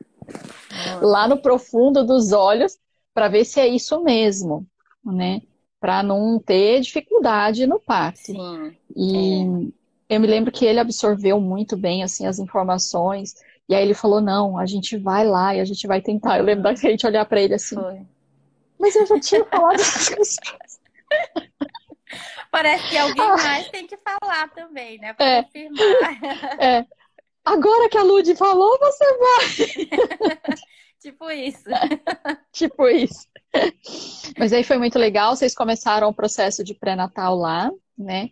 Lá 1.03 1.29
no 1.29 1.41
profundo 1.41 2.05
dos 2.05 2.33
olhos, 2.33 2.79
para 3.13 3.29
ver 3.29 3.45
se 3.45 3.61
é 3.61 3.69
isso 3.69 4.03
mesmo, 4.03 4.67
né? 5.05 5.43
Para 5.79 6.03
não 6.03 6.39
ter 6.39 6.81
dificuldade 6.81 7.67
no 7.67 7.81
parto. 7.81 8.19
Sim. 8.19 8.77
E 8.97 9.43
é. 9.69 9.82
Eu 10.15 10.21
me 10.21 10.27
lembro 10.27 10.53
que 10.53 10.65
ele 10.65 10.79
absorveu 10.79 11.41
muito 11.41 11.77
bem 11.77 12.03
assim 12.03 12.27
as 12.27 12.39
informações. 12.39 13.35
E 13.69 13.75
aí 13.75 13.83
ele 13.83 13.95
falou: 13.95 14.21
não, 14.21 14.59
a 14.59 14.67
gente 14.67 14.97
vai 14.97 15.25
lá 15.25 15.55
e 15.55 15.61
a 15.61 15.65
gente 15.65 15.87
vai 15.87 16.01
tentar. 16.01 16.39
Eu 16.39 16.45
lembro 16.45 16.65
da 16.65 16.75
gente 16.75 17.07
olhar 17.07 17.25
para 17.25 17.41
ele 17.41 17.55
assim. 17.55 17.77
Foi. 17.77 18.01
Mas 18.79 18.95
eu 18.97 19.07
já 19.07 19.21
tinha 19.21 19.45
falado 19.45 19.81
essas 19.81 20.09
coisas. 20.09 20.37
Parece 22.51 22.91
que 22.91 22.99
alguém 22.99 23.25
ah. 23.25 23.37
mais 23.37 23.71
tem 23.71 23.87
que 23.87 23.97
falar 23.97 24.49
também, 24.51 24.99
né? 24.99 25.15
Para 25.15 25.27
é. 25.27 25.43
confirmar. 25.45 26.61
É. 26.61 26.87
Agora 27.45 27.89
que 27.89 27.97
a 27.97 28.03
Lud 28.03 28.37
falou, 28.37 28.79
você 28.79 29.19
vai. 29.19 30.57
tipo 31.01 31.31
isso. 31.31 31.65
tipo 32.53 32.89
isso. 32.89 33.27
Mas 34.39 34.53
aí 34.53 34.63
foi 34.63 34.77
muito 34.77 34.99
legal, 34.99 35.35
vocês 35.35 35.55
começaram 35.55 36.09
o 36.09 36.15
processo 36.15 36.63
de 36.63 36.75
pré-natal 36.75 37.35
lá, 37.35 37.71
né? 37.97 38.31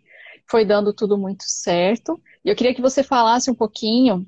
Foi 0.51 0.65
dando 0.65 0.93
tudo 0.93 1.17
muito 1.17 1.45
certo. 1.47 2.21
E 2.45 2.49
eu 2.49 2.57
queria 2.57 2.75
que 2.75 2.83
você 2.83 3.03
falasse 3.03 3.51
um 3.51 3.55
pouquinho 3.55 4.27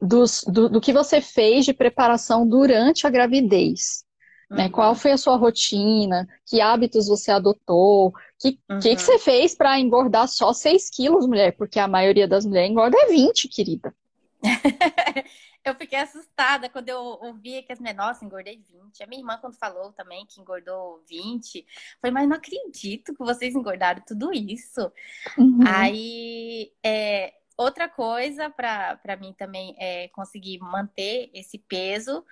dos, 0.00 0.42
do, 0.46 0.68
do 0.68 0.80
que 0.80 0.92
você 0.92 1.20
fez 1.20 1.64
de 1.64 1.72
preparação 1.72 2.46
durante 2.46 3.06
a 3.06 3.10
gravidez. 3.10 4.04
Né? 4.50 4.68
Qual 4.68 4.90
uhum. 4.90 4.94
foi 4.94 5.12
a 5.12 5.16
sua 5.16 5.36
rotina? 5.36 6.28
Que 6.44 6.60
hábitos 6.60 7.06
você 7.06 7.30
adotou? 7.30 8.08
O 8.08 8.12
que, 8.38 8.58
uhum. 8.68 8.80
que, 8.80 8.94
que, 8.94 9.00
você 9.00 9.18
fez 9.18 9.54
para 9.54 9.80
engordar 9.80 10.28
só 10.28 10.52
6 10.52 10.90
quilos, 10.90 11.26
mulher? 11.26 11.56
Porque 11.56 11.78
a 11.78 11.88
maioria 11.88 12.28
das 12.28 12.44
mulheres 12.44 12.70
engorda 12.70 12.98
é 12.98 13.06
20, 13.06 13.48
querida. 13.48 13.94
eu 15.64 15.74
fiquei 15.74 15.98
assustada 15.98 16.68
quando 16.68 16.88
eu 16.88 16.98
ouvi 16.98 17.62
que 17.62 17.72
as 17.72 17.78
mulheres, 17.78 17.98
nossa, 17.98 18.24
engordei 18.24 18.56
20. 18.56 19.02
A 19.02 19.06
minha 19.06 19.20
irmã, 19.20 19.38
quando 19.38 19.56
falou 19.56 19.92
também 19.92 20.26
que 20.26 20.40
engordou 20.40 21.02
20, 21.08 21.64
foi, 22.00 22.10
mas 22.10 22.28
não 22.28 22.36
acredito 22.36 23.14
que 23.14 23.24
vocês 23.24 23.54
engordaram 23.54 24.02
tudo 24.06 24.32
isso. 24.32 24.92
Uhum. 25.38 25.60
Aí, 25.66 26.72
é, 26.84 27.32
outra 27.56 27.88
coisa 27.88 28.50
para 28.50 29.16
mim 29.20 29.32
também 29.32 29.74
é 29.78 30.08
conseguir 30.08 30.58
manter 30.58 31.30
esse 31.32 31.58
peso 31.58 32.24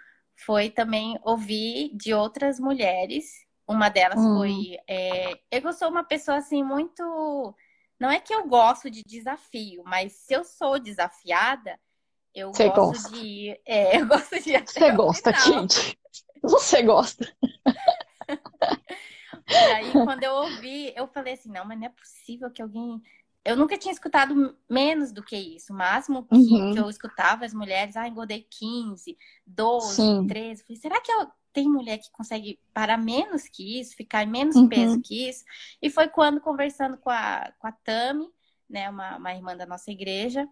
foi 0.44 0.70
também 0.70 1.18
ouvir 1.22 1.90
de 1.94 2.14
outras 2.14 2.58
mulheres. 2.58 3.46
Uma 3.66 3.88
delas 3.88 4.18
hum. 4.18 4.38
foi. 4.38 4.78
É, 4.88 5.38
eu 5.50 5.72
sou 5.72 5.88
uma 5.88 6.02
pessoa 6.02 6.38
assim 6.38 6.62
muito. 6.62 7.54
Não 7.98 8.10
é 8.10 8.18
que 8.18 8.34
eu 8.34 8.48
gosto 8.48 8.90
de 8.90 9.02
desafio, 9.02 9.82
mas 9.84 10.12
se 10.12 10.32
eu 10.32 10.42
sou 10.42 10.78
desafiada, 10.78 11.78
eu 12.34 12.52
Você 12.52 12.68
gosto 12.68 13.02
gosta. 13.02 13.16
de. 13.16 13.60
É, 13.66 13.96
eu 14.00 14.06
gosto 14.06 14.40
de. 14.40 14.58
Você 14.58 14.92
gosta, 14.92 15.32
gente. 15.32 15.98
Você 16.42 16.82
gosta. 16.82 17.32
e 19.48 19.54
aí, 19.54 19.92
quando 19.92 20.22
eu 20.22 20.32
ouvi, 20.32 20.92
eu 20.96 21.06
falei 21.08 21.34
assim: 21.34 21.50
não, 21.50 21.64
mas 21.64 21.78
não 21.78 21.86
é 21.86 21.90
possível 21.90 22.50
que 22.50 22.62
alguém 22.62 23.02
eu 23.44 23.56
nunca 23.56 23.78
tinha 23.78 23.92
escutado 23.92 24.56
menos 24.68 25.12
do 25.12 25.22
que 25.22 25.36
isso. 25.36 25.72
O 25.72 25.76
máximo 25.76 26.24
que, 26.24 26.34
uhum. 26.34 26.76
eu 26.76 26.90
escutava 26.90 27.44
as 27.44 27.54
mulheres, 27.54 27.96
ah, 27.96 28.06
engordei 28.06 28.46
15, 28.50 29.16
12, 29.46 29.94
Sim. 29.94 30.26
13. 30.26 30.62
Falei, 30.62 30.80
será 30.80 31.00
que 31.00 31.10
eu, 31.10 31.26
tem 31.52 31.68
mulher 31.68 31.98
que 31.98 32.10
consegue 32.12 32.60
parar 32.72 32.98
menos 32.98 33.48
que 33.48 33.80
isso, 33.80 33.96
ficar 33.96 34.24
em 34.24 34.30
menos 34.30 34.56
uhum. 34.56 34.68
peso 34.68 35.00
que 35.00 35.28
isso? 35.28 35.44
E 35.80 35.88
foi 35.88 36.08
quando, 36.08 36.40
conversando 36.40 36.98
com 36.98 37.10
a, 37.10 37.50
com 37.58 37.66
a 37.66 37.72
Tami, 37.72 38.28
né, 38.68 38.90
uma, 38.90 39.16
uma 39.16 39.34
irmã 39.34 39.56
da 39.56 39.66
nossa 39.66 39.90
igreja, 39.90 40.46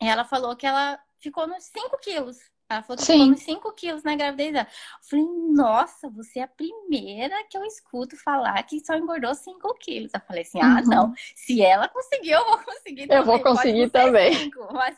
ela 0.00 0.24
falou 0.24 0.56
que 0.56 0.66
ela 0.66 0.98
ficou 1.18 1.46
nos 1.46 1.64
5 1.64 1.98
quilos. 1.98 2.38
Ela 2.68 2.82
falou 2.82 2.98
que 2.98 3.04
Sim. 3.04 3.12
ficou 3.12 3.26
nos 3.28 3.42
5 3.42 3.72
quilos 3.74 4.02
na 4.02 4.16
gravidez 4.16 4.52
dela. 4.52 4.66
Eu 4.66 5.08
falei, 5.08 5.24
nossa, 5.52 6.10
você 6.10 6.40
é 6.40 6.42
a 6.42 6.48
primeira 6.48 7.44
que 7.48 7.56
eu 7.56 7.64
escuto 7.64 8.16
falar 8.16 8.60
que 8.64 8.84
só 8.84 8.94
engordou 8.94 9.34
5 9.34 9.74
quilos. 9.78 10.12
Eu 10.12 10.20
falei 10.20 10.42
assim, 10.42 10.60
ah, 10.60 10.80
uhum. 10.82 10.90
não. 10.90 11.14
Se 11.34 11.62
ela 11.62 11.88
conseguiu, 11.88 12.38
eu 12.38 12.44
vou 12.44 12.58
conseguir 12.58 13.06
também. 13.06 13.18
Eu 13.18 13.24
vou 13.24 13.40
conseguir 13.40 13.90
também. 13.90 14.34
Cinco, 14.34 14.68
mas, 14.72 14.96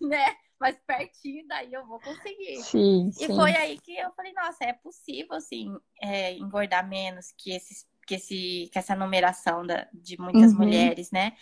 né? 0.00 0.36
Mas 0.60 0.76
pertinho 0.86 1.46
daí 1.46 1.72
eu 1.72 1.86
vou 1.86 2.00
conseguir. 2.00 2.56
Sim, 2.62 3.08
e 3.10 3.12
sim. 3.12 3.34
foi 3.34 3.54
aí 3.56 3.78
que 3.78 3.96
eu 3.96 4.10
falei, 4.12 4.32
nossa, 4.32 4.64
é 4.64 4.72
possível, 4.72 5.34
assim, 5.34 5.72
é, 6.02 6.32
engordar 6.32 6.88
menos 6.88 7.32
que, 7.36 7.52
esses, 7.52 7.86
que, 8.06 8.16
esse, 8.16 8.68
que 8.72 8.78
essa 8.78 8.96
numeração 8.96 9.64
da, 9.64 9.88
de 9.92 10.20
muitas 10.20 10.52
uhum. 10.52 10.58
mulheres, 10.58 11.12
né? 11.12 11.36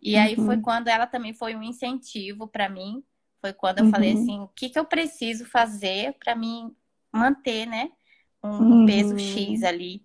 E 0.00 0.16
aí 0.16 0.36
uhum. 0.36 0.46
foi 0.46 0.60
quando 0.60 0.88
ela 0.88 1.06
também 1.06 1.32
foi 1.32 1.54
um 1.54 1.62
incentivo 1.62 2.46
para 2.46 2.68
mim 2.68 3.02
foi 3.40 3.52
quando 3.52 3.78
eu 3.78 3.84
uhum. 3.84 3.90
falei 3.90 4.12
assim, 4.12 4.40
o 4.40 4.48
que, 4.48 4.68
que 4.68 4.78
eu 4.78 4.84
preciso 4.84 5.44
fazer 5.44 6.14
para 6.18 6.34
mim 6.34 6.74
manter, 7.12 7.66
né, 7.66 7.90
um 8.42 8.48
uhum. 8.48 8.86
peso 8.86 9.18
X 9.18 9.62
ali. 9.62 10.02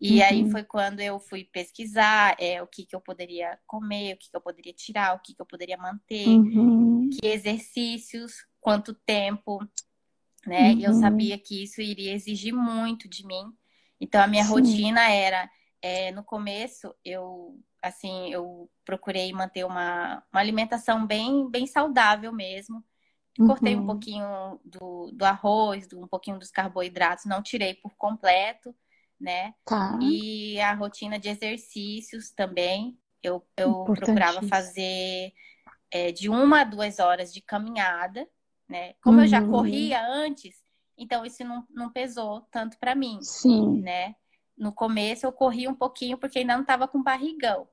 E 0.00 0.18
uhum. 0.18 0.24
aí 0.24 0.50
foi 0.50 0.64
quando 0.64 1.00
eu 1.00 1.20
fui 1.20 1.44
pesquisar 1.44 2.36
é, 2.38 2.60
o 2.62 2.66
que, 2.66 2.84
que 2.84 2.94
eu 2.94 3.00
poderia 3.00 3.58
comer, 3.66 4.14
o 4.14 4.18
que, 4.18 4.30
que 4.30 4.36
eu 4.36 4.40
poderia 4.40 4.72
tirar, 4.72 5.14
o 5.14 5.20
que, 5.20 5.34
que 5.34 5.40
eu 5.40 5.46
poderia 5.46 5.76
manter, 5.76 6.28
uhum. 6.28 7.08
que 7.10 7.26
exercícios, 7.26 8.44
quanto 8.60 8.94
tempo, 8.94 9.60
né? 10.44 10.72
E 10.72 10.82
eu 10.82 10.92
uhum. 10.92 11.00
sabia 11.00 11.38
que 11.38 11.62
isso 11.62 11.80
iria 11.80 12.12
exigir 12.12 12.52
muito 12.52 13.08
de 13.08 13.24
mim. 13.24 13.52
Então 14.00 14.20
a 14.20 14.26
minha 14.26 14.44
Sim. 14.44 14.50
rotina 14.50 15.08
era, 15.08 15.48
é, 15.82 16.12
no 16.12 16.22
começo, 16.22 16.94
eu 17.04 17.58
assim, 17.82 18.32
eu 18.32 18.70
procurei 18.84 19.32
manter 19.32 19.64
uma, 19.64 20.22
uma 20.32 20.40
alimentação 20.40 21.04
bem, 21.04 21.50
bem 21.50 21.66
saudável 21.66 22.32
mesmo. 22.32 22.82
Uhum. 23.38 23.48
Cortei 23.48 23.74
um 23.74 23.80
uhum. 23.80 23.86
pouquinho 23.86 24.60
do, 24.64 25.10
do 25.12 25.24
arroz, 25.24 25.88
do, 25.88 26.00
um 26.00 26.06
pouquinho 26.06 26.38
dos 26.38 26.50
carboidratos, 26.50 27.24
não 27.24 27.42
tirei 27.42 27.74
por 27.74 27.92
completo, 27.96 28.72
né? 29.20 29.54
Tá. 29.64 29.98
E 30.00 30.60
a 30.60 30.72
rotina 30.74 31.18
de 31.18 31.28
exercícios 31.28 32.30
também. 32.30 32.96
Eu, 33.20 33.44
eu 33.56 33.84
procurava 33.84 34.42
fazer 34.42 35.32
é, 35.90 36.10
de 36.10 36.28
uma 36.28 36.62
a 36.62 36.64
duas 36.64 36.98
horas 36.98 37.32
de 37.32 37.40
caminhada, 37.40 38.28
né? 38.68 38.94
Como 39.02 39.18
uhum. 39.18 39.24
eu 39.24 39.28
já 39.28 39.40
uhum. 39.40 39.50
corria 39.50 40.04
antes, 40.06 40.56
então 40.96 41.24
isso 41.24 41.44
não, 41.44 41.64
não 41.70 41.90
pesou 41.90 42.42
tanto 42.50 42.78
para 42.78 42.94
mim, 42.94 43.20
Sim. 43.22 43.80
né? 43.80 44.14
No 44.62 44.72
começo 44.72 45.26
eu 45.26 45.32
corri 45.32 45.66
um 45.66 45.74
pouquinho 45.74 46.16
porque 46.16 46.38
ainda 46.38 46.54
não 46.54 46.62
estava 46.62 46.86
com 46.86 47.02
barrigão. 47.02 47.68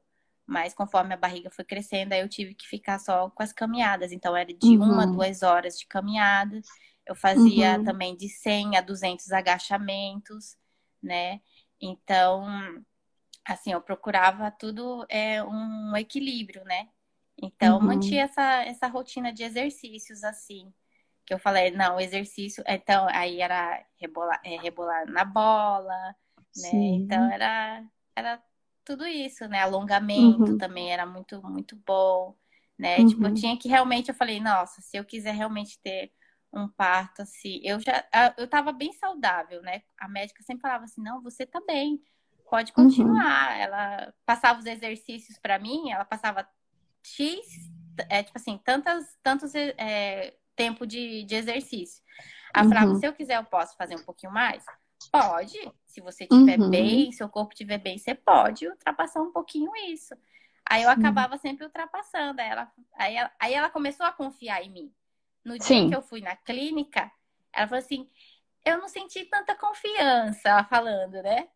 Mas 0.46 0.74
conforme 0.74 1.14
a 1.14 1.18
barriga 1.18 1.52
foi 1.52 1.64
crescendo, 1.64 2.14
aí 2.14 2.22
eu 2.22 2.28
tive 2.28 2.56
que 2.56 2.68
ficar 2.68 2.98
só 2.98 3.30
com 3.30 3.44
as 3.44 3.54
caminhadas. 3.54 4.12
Então 4.12 4.36
era 4.36 4.52
de 4.52 4.78
uhum. 4.78 4.94
uma 4.94 5.04
a 5.04 5.06
duas 5.06 5.44
horas 5.44 5.78
de 5.78 5.86
caminhada. 5.86 6.60
Eu 7.06 7.16
fazia 7.16 7.78
uhum. 7.78 7.84
também 7.84 8.16
de 8.18 8.28
100 8.28 8.78
a 8.78 8.82
200 8.82 9.32
agachamentos, 9.32 10.58
né? 11.02 11.40
Então, 11.80 12.48
assim, 13.46 13.72
eu 13.72 13.82
procurava 13.82 14.50
tudo 14.50 15.06
é 15.08 15.44
um 15.44 15.96
equilíbrio, 15.96 16.64
né? 16.66 16.90
Então, 17.42 17.78
uhum. 17.78 17.86
mantinha 17.86 18.24
essa, 18.24 18.64
essa 18.64 18.88
rotina 18.88 19.32
de 19.32 19.44
exercícios, 19.44 20.24
assim. 20.24 20.74
Que 21.26 21.34
eu 21.34 21.40
falei, 21.40 21.70
não, 21.70 22.00
exercício. 22.00 22.64
Então, 22.68 23.08
aí 23.12 23.40
era 23.42 23.86
rebolar, 24.00 24.42
é, 24.44 24.58
rebolar 24.58 25.06
na 25.06 25.24
bola, 25.24 26.16
né? 26.56 26.70
Sim. 26.70 26.96
Então, 26.96 27.32
era, 27.32 27.84
era 28.16 28.44
tudo 28.84 29.06
isso, 29.06 29.48
né? 29.48 29.62
Alongamento 29.62 30.52
uhum. 30.52 30.58
também 30.58 30.92
era 30.92 31.06
muito, 31.06 31.42
muito 31.48 31.76
bom, 31.86 32.36
né? 32.78 32.98
Uhum. 32.98 33.08
Tipo, 33.08 33.24
eu 33.24 33.28
uhum. 33.28 33.34
tinha 33.34 33.58
que 33.58 33.68
realmente, 33.68 34.10
eu 34.10 34.16
falei, 34.16 34.40
nossa, 34.40 34.82
se 34.82 34.98
eu 34.98 35.06
quiser 35.06 35.34
realmente 35.34 35.80
ter 35.80 36.12
um 36.52 36.68
parto, 36.68 37.22
assim, 37.22 37.60
eu 37.64 37.80
já, 37.80 38.04
eu 38.38 38.48
tava 38.48 38.72
bem 38.72 38.92
saudável, 38.94 39.62
né? 39.62 39.84
A 39.98 40.08
médica 40.08 40.42
sempre 40.42 40.62
falava 40.62 40.86
assim, 40.86 41.02
não, 41.02 41.22
você 41.22 41.46
tá 41.46 41.62
bem, 41.66 42.02
pode 42.50 42.74
uhum. 42.76 42.86
continuar. 42.86 43.52
Uhum. 43.52 43.62
Ela 43.62 44.14
passava 44.26 44.60
os 44.60 44.66
exercícios 44.66 45.38
para 45.38 45.60
mim, 45.60 45.92
ela 45.92 46.06
passava 46.06 46.48
X, 47.04 47.38
é, 48.10 48.24
tipo 48.24 48.38
assim, 48.38 48.60
tantas, 48.64 49.06
tantos 49.22 49.54
é, 49.56 50.34
tempo 50.56 50.88
de, 50.88 51.24
de 51.24 51.36
exercício. 51.36 52.04
Eu 52.56 52.68
falava, 52.68 52.96
se 52.96 53.06
eu 53.06 53.14
quiser, 53.14 53.38
eu 53.38 53.46
posso 53.46 53.78
fazer 53.78 53.96
um 53.96 54.04
pouquinho 54.04 54.34
mais? 54.34 54.66
Pode. 55.12 55.58
Se 55.88 56.02
você 56.02 56.26
estiver 56.26 56.60
Uhum. 56.60 56.70
bem, 56.70 57.12
seu 57.12 57.30
corpo 57.30 57.54
estiver 57.54 57.78
bem, 57.78 57.98
você 57.98 58.14
pode 58.14 58.68
ultrapassar 58.68 59.22
um 59.22 59.32
pouquinho 59.32 59.72
isso. 59.88 60.14
Aí 60.70 60.84
eu 60.84 60.90
Sim. 60.90 60.96
acabava 60.96 61.38
sempre 61.38 61.66
ultrapassando. 61.66 62.40
Aí 62.42 62.48
ela, 62.50 62.72
aí 62.96 63.16
ela, 63.16 63.32
aí 63.40 63.54
ela 63.54 63.70
começou 63.70 64.06
a 64.06 64.12
confiar 64.12 64.64
em 64.64 64.72
mim. 64.72 64.94
No 65.44 65.54
dia 65.58 65.64
Sim. 65.66 65.90
que 65.90 65.96
eu 65.96 66.02
fui 66.02 66.22
na 66.22 66.36
clínica, 66.36 67.12
ela 67.52 67.68
falou 67.68 67.84
assim: 67.84 68.10
eu 68.66 68.78
não 68.78 68.88
senti 68.88 69.26
tanta 69.26 69.56
confiança, 69.56 70.50
ela 70.50 70.64
falando, 70.64 71.14
né? 71.24 71.48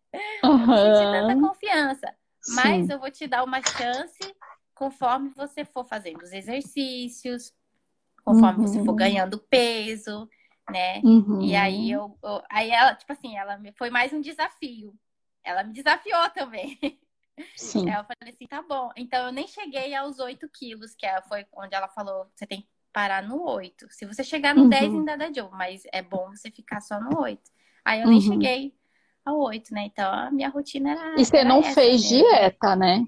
Eu 0.44 0.68
não 0.68 0.78
senti 0.78 1.12
tanta 1.12 1.36
confiança. 1.40 2.16
Mas 2.48 2.86
Sim. 2.88 2.94
eu 2.94 3.00
vou 3.00 3.12
te 3.12 3.28
dar 3.28 3.44
uma 3.44 3.62
chance 3.62 4.36
conforme 4.74 5.30
você 5.36 5.64
for 5.64 5.86
fazendo 5.86 6.24
os 6.24 6.32
exercícios, 6.34 7.54
conforme 8.24 8.68
você 8.68 8.80
for 8.80 8.92
Uhum. 8.92 8.96
ganhando 8.96 9.38
peso, 9.40 10.28
né? 10.70 11.02
Uhum. 11.04 11.42
E 11.42 11.56
aí 11.56 11.92
eu, 11.92 12.18
eu- 12.24 12.42
aí 12.50 12.70
ela, 12.72 12.96
tipo 12.96 13.12
assim, 13.12 13.36
ela 13.38 13.58
me- 13.58 13.74
foi 13.74 13.90
mais 13.90 14.14
um 14.14 14.22
desafio. 14.22 14.94
Ela 15.44 15.64
me 15.64 15.74
desafiou 15.74 16.30
também. 16.32 16.78
Sim. 17.56 17.90
Aí 17.90 17.96
eu 18.00 18.04
falei 18.06 18.34
assim, 18.34 18.48
tá 18.48 18.62
bom. 18.62 18.92
Então 18.96 19.26
eu 19.28 19.32
nem 19.32 19.48
cheguei 19.48 19.94
aos 19.96 20.20
8 20.20 20.48
quilos, 20.50 20.96
que 20.96 21.06
é- 21.06 21.22
foi 21.24 21.46
onde 21.54 21.76
ela 21.76 21.88
falou, 21.88 22.28
você 22.34 22.46
tem 22.46 22.62
que 22.62 22.68
parar 22.94 23.24
no 23.24 23.42
8. 23.44 23.88
Se 23.92 24.06
você 24.06 24.24
chegar 24.24 24.54
no 24.56 24.64
Uhum. 24.64 24.70
10, 24.70 24.94
ainda 24.94 25.18
dá 25.18 25.32
jogo, 25.32 25.56
mas 25.56 25.82
é 25.92 26.02
bom 26.02 26.30
você 26.30 26.52
ficar 26.52 26.80
só 26.82 27.00
no 27.00 27.20
8. 27.22 27.52
Aí 27.84 28.02
eu 28.02 28.08
nem 28.08 28.20
Uhum. 28.20 28.22
cheguei 28.34 28.74
ao 29.26 29.40
8, 29.40 29.74
né? 29.74 29.86
Então 29.86 30.12
a 30.14 30.32
minha 30.32 30.50
rotina 30.50 30.92
era. 30.92 31.16
E 31.20 31.26
você 31.26 31.44
não 31.44 31.64
fez 31.64 32.04
mesmo. 32.10 32.28
dieta, 32.30 32.76
né? 32.76 33.06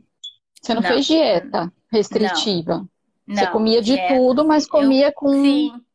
Você 0.62 0.74
não, 0.74 0.82
Não. 0.82 0.89
fez 0.89 1.06
dieta 1.06 1.74
restritiva. 1.91 2.88
Você 3.28 3.44
Não, 3.46 3.52
comia 3.52 3.82
de 3.82 3.94
dieta, 3.96 4.15
tudo, 4.15 4.46
mas 4.46 4.65
eu- 4.65 4.70
comia 4.72 5.12
com, 5.12 5.32
Sim, 5.32 5.86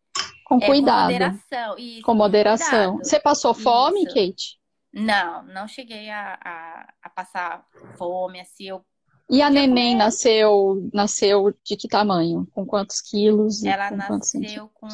com 0.51 0.57
é, 0.57 0.61
com 0.61 0.67
cuidado. 0.67 1.03
moderação. 1.05 1.79
Isso, 1.79 2.03
Com 2.03 2.15
moderação. 2.15 2.69
cuidado. 2.95 3.05
Você 3.09 3.21
passou 3.21 3.55
fome, 3.55 4.03
Isso. 4.03 4.15
Kate? 4.15 4.61
Não, 4.93 5.45
não 5.45 5.69
cheguei 5.69 6.11
a, 6.11 6.37
a, 6.45 6.93
a 7.05 7.09
passar 7.11 7.65
fome, 7.97 8.41
assim. 8.41 8.65
Eu, 8.65 8.85
E 9.31 9.41
a 9.41 9.47
Eu 9.47 9.53
neném 9.53 9.95
nasceu, 9.95 10.91
nasceu 10.93 11.55
de 11.65 11.77
que 11.77 11.87
tamanho? 11.87 12.49
Com 12.53 12.67
quantos 12.67 13.01
quilos? 13.01 13.63
e 13.63 13.69
ela 13.69 13.89
com 13.91 13.97
nasceu 13.97 14.69
com 14.75 14.89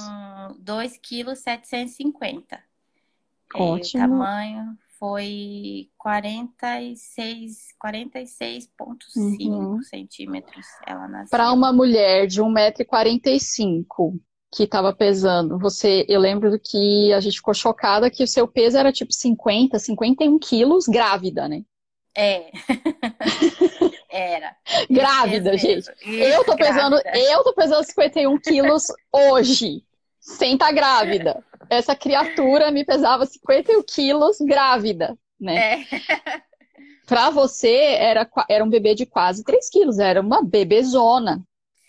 2 0.58 0.98
quilos 0.98 1.38
750. 1.38 2.62
E 3.54 3.58
Ótimo. 3.58 4.04
o 4.04 4.08
tamanho 4.08 4.76
foi 4.98 5.88
46, 5.96 7.74
46,5 7.78 9.16
Uhum. 9.16 9.82
centímetros. 9.82 10.66
Ela 10.86 11.08
nasceu. 11.08 11.30
Para 11.30 11.50
uma 11.52 11.72
mulher 11.72 12.26
de 12.26 12.42
1,45m 12.42 14.20
que 14.56 14.62
estava 14.62 14.90
pesando, 14.90 15.58
você, 15.58 16.06
eu 16.08 16.18
lembro 16.18 16.58
que 16.58 17.12
a 17.12 17.20
gente 17.20 17.36
ficou 17.36 17.52
chocada 17.52 18.10
que 18.10 18.24
o 18.24 18.26
seu 18.26 18.48
peso 18.48 18.78
era 18.78 18.90
tipo 18.90 19.12
50, 19.12 19.78
51 19.78 20.38
quilos 20.38 20.86
grávida, 20.86 21.46
né? 21.46 21.62
É. 22.16 22.50
Era. 24.10 24.56
Grávida, 24.88 25.54
Esse 25.54 25.66
gente. 25.66 26.06
mesmo. 26.06 26.24
Eu 26.24 26.42
tô 26.42 26.56
pesando, 26.56 26.98
grávida. 27.02 27.18
eu 27.18 27.44
tô 27.44 27.52
pesando 27.52 27.84
51 27.84 28.38
quilos 28.38 28.84
hoje, 29.12 29.84
sem 30.18 30.54
estar 30.54 30.72
grávida. 30.72 31.44
Essa 31.68 31.94
criatura 31.94 32.70
me 32.70 32.82
pesava 32.82 33.26
51 33.26 33.82
quilos 33.82 34.38
grávida, 34.40 35.18
né? 35.38 35.82
É. 35.82 36.42
Pra 37.04 37.28
você 37.28 37.76
era, 37.76 38.26
era 38.48 38.64
um 38.64 38.70
bebê 38.70 38.94
de 38.94 39.04
quase 39.04 39.44
3 39.44 39.68
quilos, 39.68 39.98
era 39.98 40.22
uma 40.22 40.42
bebezona, 40.42 41.42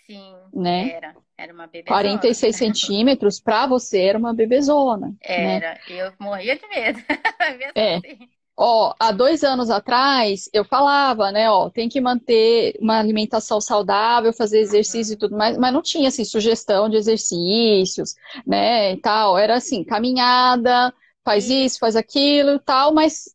Sim, 0.06 0.34
né? 0.52 0.90
era. 0.92 1.16
Era 1.38 1.54
uma 1.54 1.68
bebê. 1.68 1.86
46 1.86 2.56
centímetros, 2.56 3.40
pra 3.40 3.64
você 3.66 4.00
era 4.00 4.18
uma 4.18 4.34
bebezona, 4.34 5.06
né? 5.06 5.14
Era. 5.22 5.78
Eu 5.88 6.12
morria 6.18 6.56
de 6.56 6.66
medo. 6.66 6.98
É. 7.74 7.96
assim. 7.96 8.28
Ó, 8.60 8.92
há 8.98 9.12
dois 9.12 9.44
anos 9.44 9.70
atrás 9.70 10.50
eu 10.52 10.64
falava, 10.64 11.30
né, 11.30 11.48
ó, 11.48 11.70
tem 11.70 11.88
que 11.88 12.00
manter 12.00 12.76
uma 12.80 12.98
alimentação 12.98 13.60
saudável, 13.60 14.32
fazer 14.32 14.58
exercício 14.58 15.12
e 15.14 15.16
tudo 15.16 15.36
mais, 15.36 15.56
mas 15.56 15.72
não 15.72 15.80
tinha 15.80 16.08
assim 16.08 16.24
sugestão 16.24 16.88
de 16.88 16.96
exercícios, 16.96 18.16
né, 18.44 18.94
e 18.94 18.96
tal. 18.96 19.38
Era 19.38 19.54
assim, 19.54 19.84
caminhada, 19.84 20.92
faz 21.24 21.44
Isso. 21.44 21.52
isso, 21.52 21.78
faz 21.78 21.94
aquilo 21.94 22.56
e 22.56 22.58
tal, 22.58 22.92
mas 22.92 23.26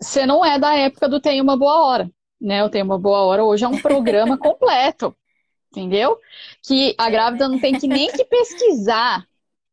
você 0.00 0.26
não 0.26 0.44
é 0.44 0.58
da 0.58 0.74
época 0.74 1.08
do 1.08 1.20
Tem 1.20 1.40
uma 1.40 1.56
Boa 1.56 1.86
Hora, 1.86 2.10
né? 2.40 2.60
Eu 2.60 2.68
Tenho 2.68 2.84
uma 2.84 2.98
Boa 2.98 3.22
Hora 3.22 3.44
hoje 3.44 3.64
é 3.64 3.68
um 3.68 3.80
programa 3.80 4.36
completo, 4.36 5.16
entendeu? 5.74 6.18
Que 6.62 6.94
a 6.96 7.10
grávida 7.10 7.48
não 7.48 7.58
tem 7.58 7.78
que 7.78 7.86
nem 7.88 8.10
que 8.10 8.24
pesquisar, 8.24 9.26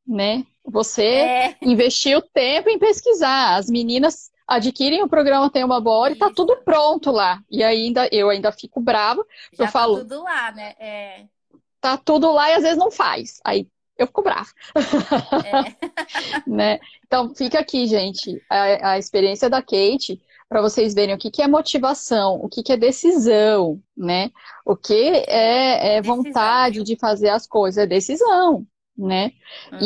né? 0.08 0.44
Você 0.66 1.04
É. 1.06 1.56
investiu 1.62 2.22
tempo 2.22 2.70
em 2.70 2.80
pesquisar. 2.80 3.56
As 3.56 3.70
meninas 3.70 4.32
adquirem 4.48 5.02
o 5.04 5.08
programa 5.08 5.50
Tem 5.50 5.64
uma 5.64 5.80
Boa 5.80 5.98
Hora 5.98 6.14
e 6.14 6.18
tá 6.18 6.30
tudo 6.36 6.58
pronto 6.64 7.12
lá. 7.12 7.42
E 7.50 7.64
ainda 7.64 8.08
eu 8.12 8.30
ainda 8.30 8.52
fico 8.52 8.80
brava, 8.82 9.26
Já 9.54 9.64
eu 9.64 9.68
tá 9.68 9.72
falo- 9.72 10.00
tudo 10.00 10.24
lá, 10.24 10.52
né? 10.52 10.76
É. 10.80 11.26
tá 11.80 11.98
tudo 11.98 12.32
lá 12.32 12.50
e 12.50 12.54
às 12.54 12.64
vezes 12.64 12.78
não 12.78 12.92
faz. 12.92 13.40
Aí 13.46 13.68
eu 13.98 14.08
fico 14.08 14.22
brava, 14.24 14.50
É. 15.46 15.92
né? 16.48 16.80
Então 17.06 17.34
fica 17.36 17.60
aqui, 17.60 17.86
gente, 17.88 18.42
a, 18.50 18.92
a 18.94 18.98
experiência 19.00 19.50
da 19.50 19.62
Kate 19.62 20.20
para 20.52 20.62
vocês 20.62 20.94
verem 20.94 21.16
o 21.16 21.18
que 21.18 21.32
que 21.32 21.42
é 21.42 21.48
motivação, 21.48 22.36
o 22.44 22.50
que 22.50 22.62
que 22.62 22.74
é 22.74 22.78
decisão, 22.78 23.82
né? 23.96 24.32
O 24.66 24.76
que 24.76 24.94
é, 24.94 25.96
é 25.96 26.02
vontade 26.02 26.84
de 26.84 26.98
fazer 26.98 27.30
as 27.30 27.48
coisas, 27.48 27.82
é 27.82 27.88
decisão, 27.88 28.68
né? 28.98 29.32
Uhum. 29.72 29.80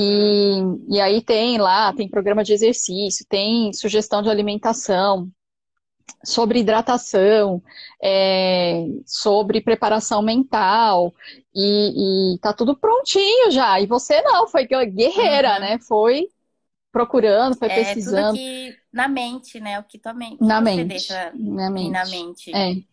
E, 0.89 0.95
e 0.95 0.99
aí 0.99 1.21
tem 1.21 1.59
lá, 1.59 1.93
tem 1.93 2.09
programa 2.09 2.43
de 2.43 2.51
exercício, 2.51 3.23
tem 3.29 3.71
sugestão 3.73 4.23
de 4.23 4.29
alimentação, 4.31 5.29
sobre 6.23 6.61
hidratação, 6.61 7.61
é, 8.01 8.87
sobre 9.05 9.61
preparação 9.61 10.23
mental, 10.23 11.13
e, 11.53 12.33
e 12.35 12.39
tá 12.39 12.53
tudo 12.53 12.75
prontinho 12.75 13.51
já. 13.51 13.79
E 13.79 13.85
você 13.85 14.19
não, 14.23 14.47
foi 14.47 14.65
guerreira, 14.65 15.53
Uhum. 15.53 15.59
né? 15.59 15.79
Foi 15.87 16.27
procurando, 16.91 17.55
foi 17.55 17.67
É 17.67 17.83
tudo 17.83 17.85
pesquisando 17.85 18.37
que 18.37 18.75
na 18.95 19.07
mente, 19.07 19.59
né? 19.59 19.79
O 19.79 19.83
que 19.83 19.99
tua 19.99 20.13
mente, 20.13 20.41
na 20.41 20.61
você 20.61 20.61
mente, 20.61 20.87
deixa 20.87 21.31
na 21.31 21.69
vir 21.73 21.91
na 21.91 22.05
mente. 22.05 22.11
mente. 22.11 22.51
É, 22.51 22.83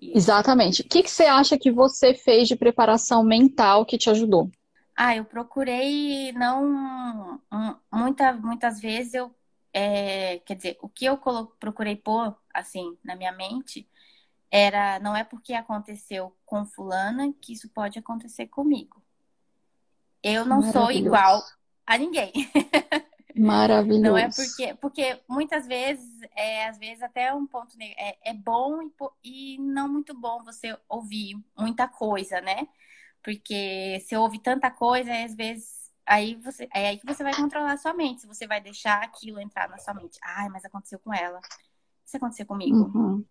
exatamente. 0.00 0.82
O 0.82 0.88
que 0.88 1.02
que 1.02 1.10
você 1.10 1.24
acha 1.24 1.58
que 1.58 1.70
você 1.70 2.14
fez 2.14 2.48
de 2.48 2.56
preparação 2.56 3.24
mental 3.24 3.84
que 3.84 3.98
te 3.98 4.10
ajudou? 4.10 4.50
Ah, 4.96 5.16
eu 5.16 5.24
procurei 5.24 6.32
não 6.32 7.38
um, 7.52 7.76
muita, 7.92 8.32
muitas 8.34 8.80
vezes 8.80 9.14
eu 9.14 9.34
é, 9.72 10.38
quer 10.40 10.54
dizer, 10.54 10.78
o 10.82 10.88
que 10.88 11.06
eu 11.06 11.16
colo- 11.16 11.46
procurei 11.58 11.96
pôr 11.96 12.36
assim 12.52 12.96
na 13.02 13.16
minha 13.16 13.32
mente 13.32 13.88
era 14.50 14.98
não 15.00 15.16
é 15.16 15.24
porque 15.24 15.54
aconteceu 15.54 16.36
com 16.46 16.66
fulana 16.66 17.32
que 17.40 17.54
isso 17.54 17.68
pode 17.70 17.98
acontecer 17.98 18.46
comigo. 18.48 19.02
Eu 20.22 20.44
não 20.44 20.62
sou 20.62 20.90
igual 20.90 21.42
a 21.86 21.98
ninguém. 21.98 22.32
Maravilhoso. 23.36 24.02
Não 24.02 24.16
é 24.18 24.28
porque, 24.28 24.74
porque 24.74 25.20
muitas 25.28 25.66
vezes, 25.66 26.06
é, 26.36 26.68
às 26.68 26.78
vezes 26.78 27.02
até 27.02 27.32
um 27.32 27.46
ponto 27.46 27.74
é, 27.80 28.16
é 28.30 28.34
bom 28.34 28.82
e, 29.22 29.54
e 29.54 29.58
não 29.58 29.88
muito 29.88 30.14
bom 30.14 30.42
você 30.44 30.76
ouvir 30.88 31.36
muita 31.56 31.88
coisa, 31.88 32.40
né? 32.40 32.66
Porque 33.22 34.00
se 34.06 34.16
ouve 34.16 34.38
tanta 34.38 34.70
coisa, 34.70 35.12
às 35.24 35.34
vezes 35.34 35.82
aí 36.04 36.34
você 36.34 36.68
é 36.74 36.88
aí 36.88 36.98
que 36.98 37.06
você 37.06 37.22
vai 37.22 37.34
controlar 37.34 37.72
a 37.72 37.76
sua 37.76 37.94
mente. 37.94 38.22
Se 38.22 38.26
você 38.26 38.46
vai 38.46 38.60
deixar 38.60 39.02
aquilo 39.02 39.40
entrar 39.40 39.68
na 39.68 39.78
sua 39.78 39.94
mente. 39.94 40.18
Ai, 40.22 40.48
mas 40.48 40.64
aconteceu 40.64 40.98
com 40.98 41.14
ela. 41.14 41.40
Isso 42.04 42.16
aconteceu 42.16 42.44
comigo. 42.44 42.76
Uhum. 42.76 43.24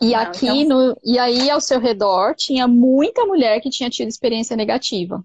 E 0.00 0.12
Não, 0.12 0.20
aqui 0.20 0.46
então- 0.46 0.88
no, 0.90 1.00
e 1.02 1.18
aí 1.18 1.50
ao 1.50 1.60
seu 1.60 1.80
redor 1.80 2.34
tinha 2.36 2.68
muita 2.68 3.24
mulher 3.24 3.60
que 3.60 3.70
tinha 3.70 3.90
tido 3.90 4.08
experiência 4.08 4.56
negativa. 4.56 5.24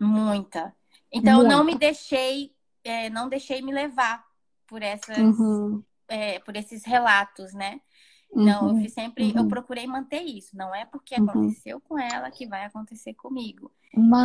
Muita. 0.00 0.74
Então 1.12 1.42
eu 1.42 1.48
não 1.48 1.64
Muita. 1.64 1.72
me 1.72 1.78
deixei, 1.78 2.52
é, 2.88 3.10
não 3.10 3.28
deixei 3.28 3.62
me 3.62 3.72
levar 3.72 4.24
por 4.66 4.82
essas, 4.82 5.62
Uhum, 5.70 5.84
é, 6.08 6.38
por 6.40 6.56
esses 6.56 6.84
relatos, 6.84 7.52
né? 7.54 7.80
Não, 8.36 8.68
eu 8.68 8.74
uhum, 8.74 8.76
fiz 8.76 8.92
sempre, 8.94 9.32
eu 9.36 9.44
uhum. 9.44 9.48
procurei 9.48 9.86
manter 9.86 10.22
isso. 10.22 10.56
Não 10.56 10.74
é 10.74 10.84
porque 10.86 11.14
Uhum. 11.16 11.16
aconteceu 11.16 11.80
com 11.80 11.98
ela 11.98 12.30
que 12.30 12.46
vai 12.46 12.64
acontecer 12.64 13.14
comigo. 13.14 13.72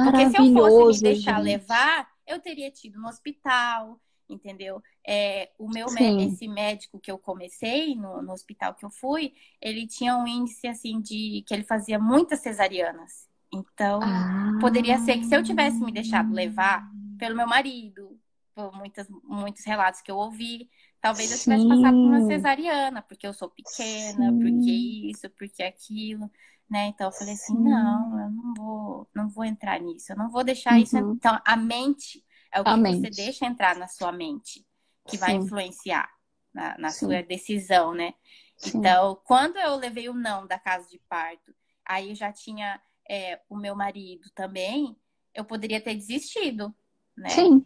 Porque 0.02 0.26
se 0.28 0.38
eu 0.38 0.45
fosse 0.45 0.86
me 0.86 0.99
deixar 0.99 1.39
gente. 1.39 1.39
levar, 1.39 2.10
eu 2.28 2.39
teria 2.41 2.71
tido 2.71 2.99
no 2.99 3.08
hospital, 3.08 3.99
entendeu? 4.30 4.82
É, 5.08 5.52
o 5.58 5.69
meu 5.69 5.88
Sim. 5.88 6.17
esse 6.17 6.47
médico 6.47 6.99
que 6.99 7.12
eu 7.12 7.17
comecei 7.17 7.95
no, 7.95 8.21
no 8.21 8.34
hospital 8.34 8.76
que 8.76 8.86
eu 8.86 8.89
fui, 8.89 9.34
ele 9.62 9.88
tinha 9.88 10.17
um 10.17 10.28
índice 10.28 10.67
assim 10.67 11.02
de 11.02 11.43
que 11.47 11.54
ele 11.54 11.63
fazia 11.63 11.97
muitas 11.99 12.39
cesarianas. 12.41 13.28
Então, 13.54 14.02
Ah, 14.06 14.52
poderia 14.60 14.97
ser 14.99 15.17
que 15.19 15.26
se 15.26 15.36
eu 15.36 15.43
tivesse 15.43 15.84
me 15.84 15.91
deixado 15.91 16.34
levar 16.34 16.84
pelo 17.17 17.36
meu 17.36 17.47
marido, 17.47 18.19
por 18.56 18.72
muitas, 18.74 19.08
muitos 19.24 19.66
relatos 19.66 20.02
que 20.02 20.12
eu 20.12 20.18
ouvi, 20.18 20.70
talvez 21.02 21.32
eu 21.32 21.39
tivesse 21.39 21.68
passado 21.68 22.00
por 22.00 22.08
uma 22.08 22.22
Sim. 22.22 22.28
cesariana, 22.28 23.02
porque 23.02 23.28
eu 23.28 23.34
sou 23.34 23.50
pequena, 23.50 24.32
Sim. 24.32 24.39
porque 24.42 24.72
isso, 24.72 25.30
porque 25.32 25.63
aquilo, 25.63 26.30
né? 26.70 26.88
Então 26.88 27.08
eu 27.08 27.12
falei 27.12 27.34
assim, 27.34 27.54
Sim. 27.54 27.63
não, 27.63 28.20
eu 28.20 28.30
não 28.30 28.54
vou, 28.56 29.10
não 29.13 29.30
vou 29.30 29.46
entrar 29.46 29.80
nisso, 29.80 30.12
eu 30.12 30.18
não 30.18 30.30
vou 30.30 30.44
deixar 30.44 30.80
isso. 30.80 30.98
Uhum. 30.98 31.13
Então 31.13 31.39
a 31.46 31.56
mente, 31.56 32.24
é 32.52 32.62
o 32.62 32.63
que 32.63 32.80
você 32.80 33.10
deixa 33.10 33.46
entrar 33.46 33.76
na 33.76 33.88
sua 33.88 34.12
mente, 34.12 34.66
que 35.08 35.18
Sim. 35.18 35.20
vai 35.20 35.36
influenciar 35.36 36.10
na, 36.54 36.78
na 36.78 36.89
sua 36.89 37.22
decisão, 37.24 37.94
né? 37.94 38.13
Sim. 38.58 38.80
Então, 38.80 39.20
quando 39.26 39.58
eu 39.58 39.76
levei 39.76 40.08
o 40.08 40.13
não 40.13 40.48
da 40.48 40.58
casa 40.60 40.88
de 40.89 41.00
parto, 41.10 41.54
aí 41.86 42.10
eu 42.10 42.16
já 42.16 42.32
tinha 42.32 42.80
é, 43.10 43.42
o 43.50 43.58
meu 43.58 43.76
marido 43.76 44.30
também, 44.34 44.96
eu 45.34 45.44
poderia 45.44 45.82
ter 45.82 45.96
desistido, 45.96 46.74
né? 47.18 47.30
Sim. 47.30 47.66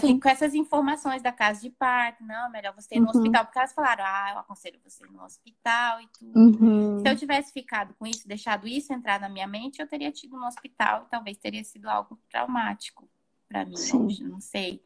Com, 0.00 0.20
com, 0.20 0.28
essas 0.28 0.54
informações 0.54 1.22
da 1.22 1.32
casa 1.32 1.60
de 1.60 1.70
parto, 1.70 2.22
não, 2.22 2.50
melhor 2.50 2.74
você 2.74 2.96
ir 2.96 3.00
no 3.00 3.06
uhum. 3.06 3.16
hospital, 3.16 3.44
porque 3.44 3.58
elas 3.58 3.72
falaram, 3.72 4.04
ah, 4.06 4.30
eu 4.34 4.38
aconselho 4.38 4.78
você 4.84 5.04
ir 5.04 5.10
no 5.10 5.24
hospital 5.24 6.00
e 6.02 6.08
tudo. 6.08 6.38
Uhum. 6.38 7.00
Se 7.00 7.08
eu 7.08 7.16
tivesse 7.16 7.52
ficado 7.52 7.94
com 7.94 8.06
isso, 8.06 8.28
deixado 8.28 8.68
isso 8.68 8.92
entrar 8.92 9.18
na 9.18 9.28
minha 9.28 9.46
mente, 9.46 9.80
eu 9.80 9.86
teria 9.86 10.12
tido 10.12 10.36
no 10.36 10.46
hospital 10.46 11.04
e 11.06 11.10
talvez 11.10 11.38
teria 11.38 11.64
sido 11.64 11.88
algo 11.88 12.18
traumático 12.28 13.08
para 13.48 13.64
mim, 13.64 13.76
Sim. 13.76 14.08
não 14.24 14.40
sei. 14.40 14.82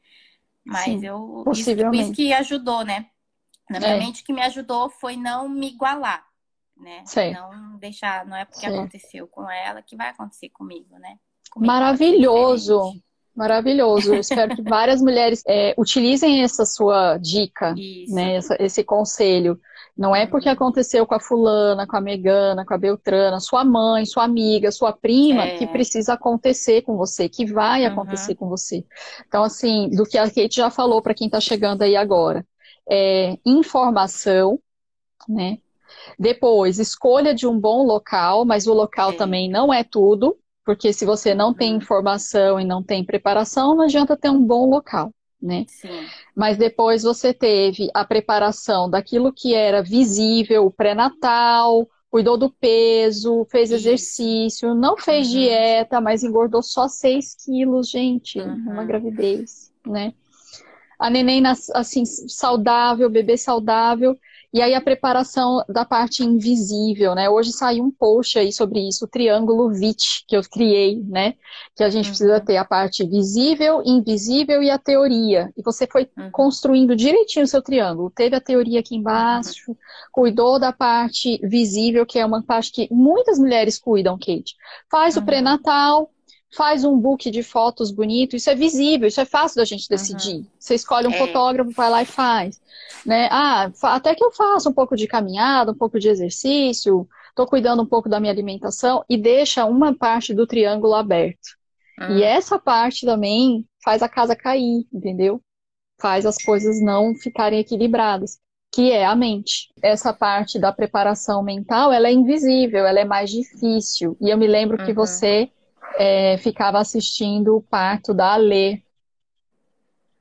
Mas 0.64 0.84
Sim, 0.84 1.04
eu. 1.04 1.44
Isso, 1.52 1.70
isso, 1.70 2.12
que 2.12 2.32
ajudou, 2.32 2.84
né? 2.84 3.10
Na 3.68 3.80
minha 3.80 3.96
é. 3.96 3.98
mente, 3.98 4.22
o 4.22 4.24
que 4.24 4.32
me 4.32 4.42
ajudou 4.42 4.88
foi 4.88 5.16
não 5.16 5.48
me 5.48 5.68
igualar, 5.68 6.24
né? 6.76 7.02
Sei. 7.06 7.32
Não 7.32 7.76
deixar, 7.78 8.24
não 8.24 8.36
é 8.36 8.44
porque 8.44 8.66
Sei. 8.66 8.68
aconteceu 8.68 9.26
com 9.26 9.50
ela 9.50 9.82
que 9.82 9.96
vai 9.96 10.10
acontecer 10.10 10.50
comigo, 10.50 10.96
né? 10.98 11.18
Comigo 11.50 11.72
Maravilhoso. 11.72 13.02
Maravilhoso. 13.34 14.14
Eu 14.14 14.20
espero 14.20 14.54
que 14.54 14.62
várias 14.62 15.00
mulheres 15.00 15.42
é, 15.46 15.74
utilizem 15.78 16.42
essa 16.42 16.66
sua 16.66 17.16
dica, 17.16 17.74
Isso. 17.76 18.14
né? 18.14 18.36
Essa, 18.36 18.56
esse 18.60 18.84
conselho. 18.84 19.58
Não 19.96 20.16
é 20.16 20.26
porque 20.26 20.48
aconteceu 20.48 21.06
com 21.06 21.14
a 21.14 21.20
fulana, 21.20 21.86
com 21.86 21.96
a 21.96 22.00
megana, 22.00 22.64
com 22.64 22.72
a 22.72 22.78
beltrana, 22.78 23.40
sua 23.40 23.62
mãe, 23.62 24.06
sua 24.06 24.24
amiga, 24.24 24.70
sua 24.70 24.92
prima, 24.92 25.44
é. 25.44 25.58
que 25.58 25.66
precisa 25.66 26.14
acontecer 26.14 26.82
com 26.82 26.96
você, 26.96 27.28
que 27.28 27.44
vai 27.44 27.82
uhum. 27.82 27.92
acontecer 27.92 28.34
com 28.34 28.48
você. 28.48 28.84
Então, 29.26 29.44
assim, 29.44 29.90
do 29.90 30.04
que 30.04 30.16
a 30.16 30.24
Kate 30.24 30.56
já 30.56 30.70
falou 30.70 31.02
para 31.02 31.14
quem 31.14 31.26
está 31.26 31.40
chegando 31.40 31.82
aí 31.82 31.94
agora. 31.94 32.46
É, 32.88 33.36
informação, 33.44 34.58
né? 35.28 35.58
Depois, 36.18 36.78
escolha 36.78 37.34
de 37.34 37.46
um 37.46 37.58
bom 37.58 37.84
local, 37.84 38.44
mas 38.44 38.66
o 38.66 38.72
local 38.72 39.12
é. 39.12 39.16
também 39.16 39.48
não 39.48 39.72
é 39.72 39.84
tudo. 39.84 40.38
Porque 40.64 40.92
se 40.92 41.04
você 41.04 41.34
não 41.34 41.52
tem 41.52 41.72
uhum. 41.72 41.78
informação 41.78 42.60
e 42.60 42.64
não 42.64 42.82
tem 42.82 43.04
preparação, 43.04 43.74
não 43.74 43.84
adianta 43.84 44.16
ter 44.16 44.30
um 44.30 44.44
bom 44.44 44.68
local, 44.68 45.12
né? 45.40 45.64
Sim. 45.68 46.06
Mas 46.36 46.56
depois 46.56 47.02
você 47.02 47.34
teve 47.34 47.88
a 47.92 48.04
preparação 48.04 48.88
daquilo 48.88 49.32
que 49.32 49.54
era 49.54 49.82
visível, 49.82 50.66
o 50.66 50.70
pré-natal, 50.70 51.88
cuidou 52.12 52.36
do 52.36 52.50
peso, 52.50 53.46
fez 53.50 53.72
exercício, 53.72 54.74
não 54.74 54.98
fez 54.98 55.28
uhum. 55.28 55.32
dieta, 55.32 56.00
mas 56.00 56.22
engordou 56.22 56.62
só 56.62 56.86
6 56.86 57.36
quilos, 57.42 57.88
gente, 57.88 58.38
uhum. 58.38 58.56
numa 58.58 58.84
gravidez, 58.84 59.72
né? 59.86 60.12
A 60.98 61.10
neném, 61.10 61.42
assim, 61.74 62.04
saudável, 62.04 63.10
bebê 63.10 63.36
saudável, 63.36 64.16
e 64.52 64.60
aí 64.60 64.74
a 64.74 64.80
preparação 64.82 65.64
da 65.66 65.82
parte 65.82 66.22
invisível, 66.22 67.14
né? 67.14 67.30
Hoje 67.30 67.52
saiu 67.52 67.84
um 67.84 67.90
post 67.90 68.38
aí 68.38 68.52
sobre 68.52 68.86
isso, 68.86 69.06
o 69.06 69.08
triângulo 69.08 69.70
VIT 69.70 70.24
que 70.28 70.36
eu 70.36 70.42
criei, 70.42 71.02
né? 71.04 71.34
Que 71.74 71.82
a 71.82 71.88
gente 71.88 72.04
uhum. 72.04 72.10
precisa 72.10 72.40
ter 72.40 72.58
a 72.58 72.64
parte 72.64 73.02
visível, 73.04 73.82
invisível 73.82 74.62
e 74.62 74.68
a 74.68 74.78
teoria. 74.78 75.50
E 75.56 75.62
você 75.62 75.86
foi 75.86 76.06
uhum. 76.18 76.30
construindo 76.30 76.94
direitinho 76.94 77.46
o 77.46 77.48
seu 77.48 77.62
triângulo. 77.62 78.10
Teve 78.10 78.36
a 78.36 78.40
teoria 78.40 78.80
aqui 78.80 78.94
embaixo, 78.94 79.70
uhum. 79.70 79.76
cuidou 80.12 80.58
da 80.58 80.70
parte 80.70 81.40
visível, 81.42 82.04
que 82.04 82.18
é 82.18 82.26
uma 82.26 82.42
parte 82.42 82.72
que 82.72 82.88
muitas 82.92 83.38
mulheres 83.38 83.78
cuidam, 83.78 84.18
Kate. 84.18 84.54
Faz 84.90 85.16
o 85.16 85.20
uhum. 85.20 85.26
pré-natal, 85.26 86.10
faz 86.54 86.84
um 86.84 86.98
book 86.98 87.30
de 87.30 87.42
fotos 87.42 87.90
bonito, 87.90 88.36
isso 88.36 88.50
é 88.50 88.54
visível, 88.54 89.08
isso 89.08 89.20
é 89.20 89.24
fácil 89.24 89.56
da 89.56 89.64
gente 89.64 89.88
decidir. 89.88 90.36
Uhum. 90.36 90.46
Você 90.58 90.74
escolhe 90.74 91.08
um 91.08 91.12
é. 91.12 91.18
fotógrafo, 91.18 91.70
vai 91.70 91.90
lá 91.90 92.02
e 92.02 92.06
faz. 92.06 92.60
Né? 93.06 93.28
Ah, 93.30 93.70
até 93.84 94.14
que 94.14 94.22
eu 94.22 94.30
faço 94.30 94.68
um 94.68 94.72
pouco 94.72 94.94
de 94.94 95.06
caminhada, 95.06 95.72
um 95.72 95.76
pouco 95.76 95.98
de 95.98 96.08
exercício, 96.08 97.08
estou 97.30 97.46
cuidando 97.46 97.82
um 97.82 97.86
pouco 97.86 98.08
da 98.08 98.20
minha 98.20 98.32
alimentação 98.32 99.02
e 99.08 99.16
deixa 99.16 99.64
uma 99.64 99.94
parte 99.94 100.34
do 100.34 100.46
triângulo 100.46 100.94
aberto. 100.94 101.56
Uhum. 101.98 102.18
E 102.18 102.22
essa 102.22 102.58
parte 102.58 103.06
também 103.06 103.66
faz 103.82 104.02
a 104.02 104.08
casa 104.08 104.36
cair, 104.36 104.86
entendeu? 104.92 105.40
Faz 106.00 106.26
as 106.26 106.36
coisas 106.36 106.82
não 106.82 107.14
ficarem 107.14 107.60
equilibradas, 107.60 108.38
que 108.70 108.92
é 108.92 109.06
a 109.06 109.16
mente. 109.16 109.72
Essa 109.82 110.12
parte 110.12 110.58
da 110.58 110.72
preparação 110.72 111.42
mental, 111.42 111.90
ela 111.92 112.08
é 112.08 112.12
invisível, 112.12 112.86
ela 112.86 113.00
é 113.00 113.04
mais 113.04 113.30
difícil. 113.30 114.16
E 114.20 114.28
eu 114.28 114.36
me 114.36 114.46
lembro 114.46 114.78
uhum. 114.78 114.84
que 114.84 114.92
você 114.92 115.50
é, 116.02 116.36
ficava 116.38 116.80
assistindo 116.80 117.56
o 117.56 117.62
parto 117.62 118.12
da 118.12 118.32
Alê. 118.32 118.82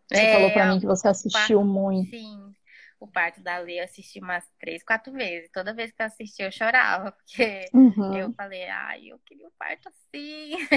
Você 0.08 0.22
é, 0.22 0.34
falou 0.34 0.52
para 0.52 0.66
mim 0.68 0.80
que 0.80 0.86
você 0.86 1.08
assistiu 1.08 1.58
parto, 1.58 1.66
muito. 1.66 2.10
Sim, 2.12 2.54
o 3.00 3.08
parto 3.08 3.42
da 3.42 3.56
Alê 3.56 3.80
eu 3.80 3.86
assisti 3.86 4.20
umas 4.20 4.48
três, 4.60 4.84
quatro 4.84 5.12
vezes. 5.12 5.50
Toda 5.52 5.74
vez 5.74 5.92
que 5.92 6.00
eu 6.00 6.06
assisti 6.06 6.44
eu 6.44 6.52
chorava, 6.52 7.12
porque 7.18 7.66
uhum. 7.74 8.16
eu 8.16 8.32
falei, 8.34 8.66
ai, 8.70 9.08
eu 9.08 9.18
queria 9.26 9.48
um 9.48 9.52
parto 9.58 9.90
assim. 9.90 10.68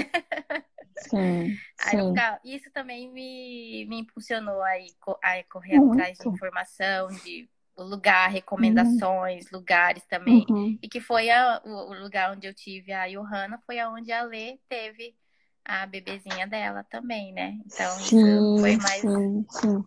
Sim, 0.97 1.55
sim. 1.77 2.09
Ficava... 2.09 2.39
isso 2.43 2.71
também 2.71 3.11
me, 3.11 3.85
me 3.87 3.99
impulsionou 3.99 4.63
aí, 4.63 4.87
a 5.21 5.43
correr 5.43 5.77
muito. 5.77 5.99
atrás 5.99 6.17
de 6.17 6.27
informação, 6.27 7.09
de 7.23 7.47
lugar, 7.77 8.29
recomendações, 8.29 9.45
uhum. 9.45 9.59
lugares 9.59 10.03
também. 10.09 10.45
Uhum. 10.49 10.77
E 10.81 10.87
que 10.87 10.99
foi 10.99 11.29
a, 11.29 11.61
o, 11.63 11.93
lugar 11.93 12.31
onde 12.31 12.47
eu 12.47 12.53
tive 12.53 12.91
a 12.91 13.07
Johanna, 13.07 13.59
foi 13.65 13.79
aonde 13.79 14.11
a 14.11 14.23
Lê 14.23 14.57
teve 14.69 15.15
a 15.63 15.85
bebezinha 15.85 16.47
dela 16.47 16.85
também, 16.89 17.33
né? 17.33 17.57
Então 17.65 17.91
sim, 17.99 18.57
foi 18.59 18.77
mais. 18.77 19.01
Sim, 19.01 19.45
sim. 19.49 19.83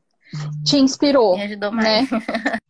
Te 0.65 0.77
inspirou. 0.77 1.37
Me 1.37 1.45
ajudou 1.45 1.73
mais. 1.73 2.11
Né? 2.11 2.19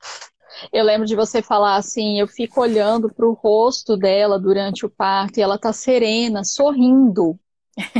Eu 0.73 0.85
lembro 0.85 1.07
de 1.07 1.15
você 1.15 1.41
falar 1.41 1.77
assim, 1.77 2.19
eu 2.19 2.27
fico 2.27 2.61
olhando 2.61 3.09
para 3.09 3.25
o 3.25 3.33
rosto 3.33 3.97
dela 3.97 4.41
durante 4.41 4.85
o 4.85 4.91
parto 4.91 5.39
e 5.39 5.41
ela 5.41 5.57
tá 5.57 5.73
serena, 5.73 6.43
sorrindo. 6.43 7.39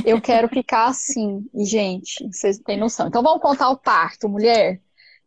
Eu 0.05 0.21
quero 0.21 0.49
ficar 0.49 0.87
assim. 0.87 1.49
E, 1.55 1.65
gente, 1.65 2.27
vocês 2.33 2.59
têm 2.59 2.77
noção. 2.77 3.07
Então 3.07 3.23
vamos 3.23 3.41
contar 3.41 3.71
o 3.71 3.77
parto, 3.77 4.29
mulher. 4.29 4.81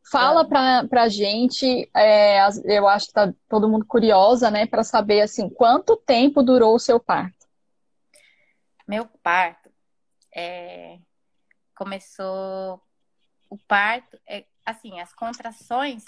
Fala 0.09 0.47
pra, 0.47 0.87
pra 0.87 1.07
gente, 1.07 1.89
é, 1.95 2.39
eu 2.65 2.87
acho 2.87 3.07
que 3.07 3.13
tá 3.13 3.33
todo 3.47 3.69
mundo 3.69 3.85
curiosa, 3.85 4.49
né, 4.49 4.65
para 4.65 4.83
saber, 4.83 5.21
assim, 5.21 5.49
quanto 5.49 5.95
tempo 5.95 6.41
durou 6.43 6.75
o 6.75 6.79
seu 6.79 6.99
parto? 6.99 7.47
Meu 8.87 9.05
parto 9.05 9.71
é, 10.35 10.97
começou, 11.75 12.81
o 13.49 13.57
parto, 13.67 14.19
é, 14.27 14.45
assim, 14.65 14.99
as 14.99 15.13
contrações, 15.13 16.03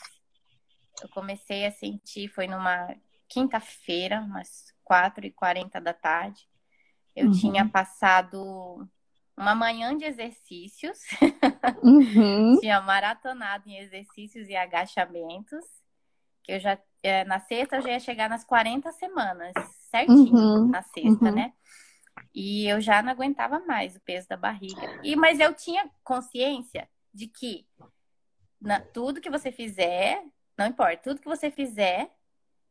eu 1.02 1.10
comecei 1.10 1.66
a 1.66 1.72
sentir, 1.72 2.28
foi 2.30 2.48
numa 2.48 2.96
quinta-feira, 3.30 4.22
umas 4.22 4.74
4h40 4.84 5.80
da 5.80 5.94
tarde, 5.94 6.48
eu 7.16 7.28
uhum. 7.28 7.32
tinha 7.32 7.70
passado 7.70 8.88
uma 9.38 9.56
manhã 9.56 9.98
de 9.98 10.06
exercícios. 10.06 11.00
Uhum. 11.82 12.58
Tinha 12.62 12.82
maratonado 12.82 13.68
em 13.68 13.78
exercícios 13.78 14.48
e 14.48 14.56
agachamentos. 14.56 15.66
Que 16.44 16.54
eu 16.54 16.60
já, 16.60 16.78
é, 17.02 17.24
na 17.26 17.40
sexta, 17.40 17.78
eu 17.78 17.82
já 17.82 17.90
ia 17.92 18.00
chegar 18.00 18.30
nas 18.30 18.44
40 18.44 18.92
semanas, 18.92 19.54
certinho, 19.90 20.36
uhum. 20.36 20.68
na 20.70 20.82
sexta, 20.82 21.26
uhum. 21.26 21.36
né? 21.36 21.54
E 22.34 22.68
eu 22.68 22.82
já 22.82 23.02
não 23.02 23.12
aguentava 23.12 23.60
mais 23.62 23.96
o 23.96 24.02
peso 24.02 24.28
da 24.28 24.38
barriga. 24.38 25.00
E, 25.04 25.16
mas 25.16 25.40
eu 25.40 25.54
tinha 25.54 25.90
consciência 26.04 26.88
de 27.14 27.28
que 27.28 27.66
na, 28.60 28.80
tudo 28.80 29.22
que 29.22 29.30
você 29.30 29.52
fizer, 29.52 30.24
não 30.58 30.68
importa, 30.68 30.98
tudo 30.98 31.22
que 31.22 31.28
você 31.28 31.50
fizer 31.50 32.12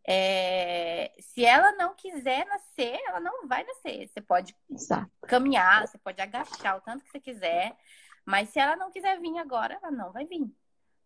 é, 0.07 1.13
se 1.21 1.45
ela 1.45 1.73
não 1.73 1.95
quiser 1.95 2.45
nascer, 2.47 2.99
ela 3.07 3.21
não 3.21 3.47
vai 3.47 3.65
nascer. 3.65 4.09
Você 4.09 4.21
pode 4.21 4.57
Exato. 4.71 5.11
caminhar, 5.23 5.87
você 5.87 5.99
pode 5.99 6.21
agachar 6.21 6.77
o 6.77 6.81
tanto 6.81 7.05
que 7.05 7.11
você 7.11 7.21
quiser, 7.21 7.77
mas 8.25 8.49
se 8.49 8.59
ela 8.59 8.77
não 8.77 8.91
quiser 8.91 9.21
vir 9.21 9.39
agora, 9.39 9.79
ela 9.81 9.91
não 9.91 10.13
vai 10.13 10.25
vir. 10.25 10.47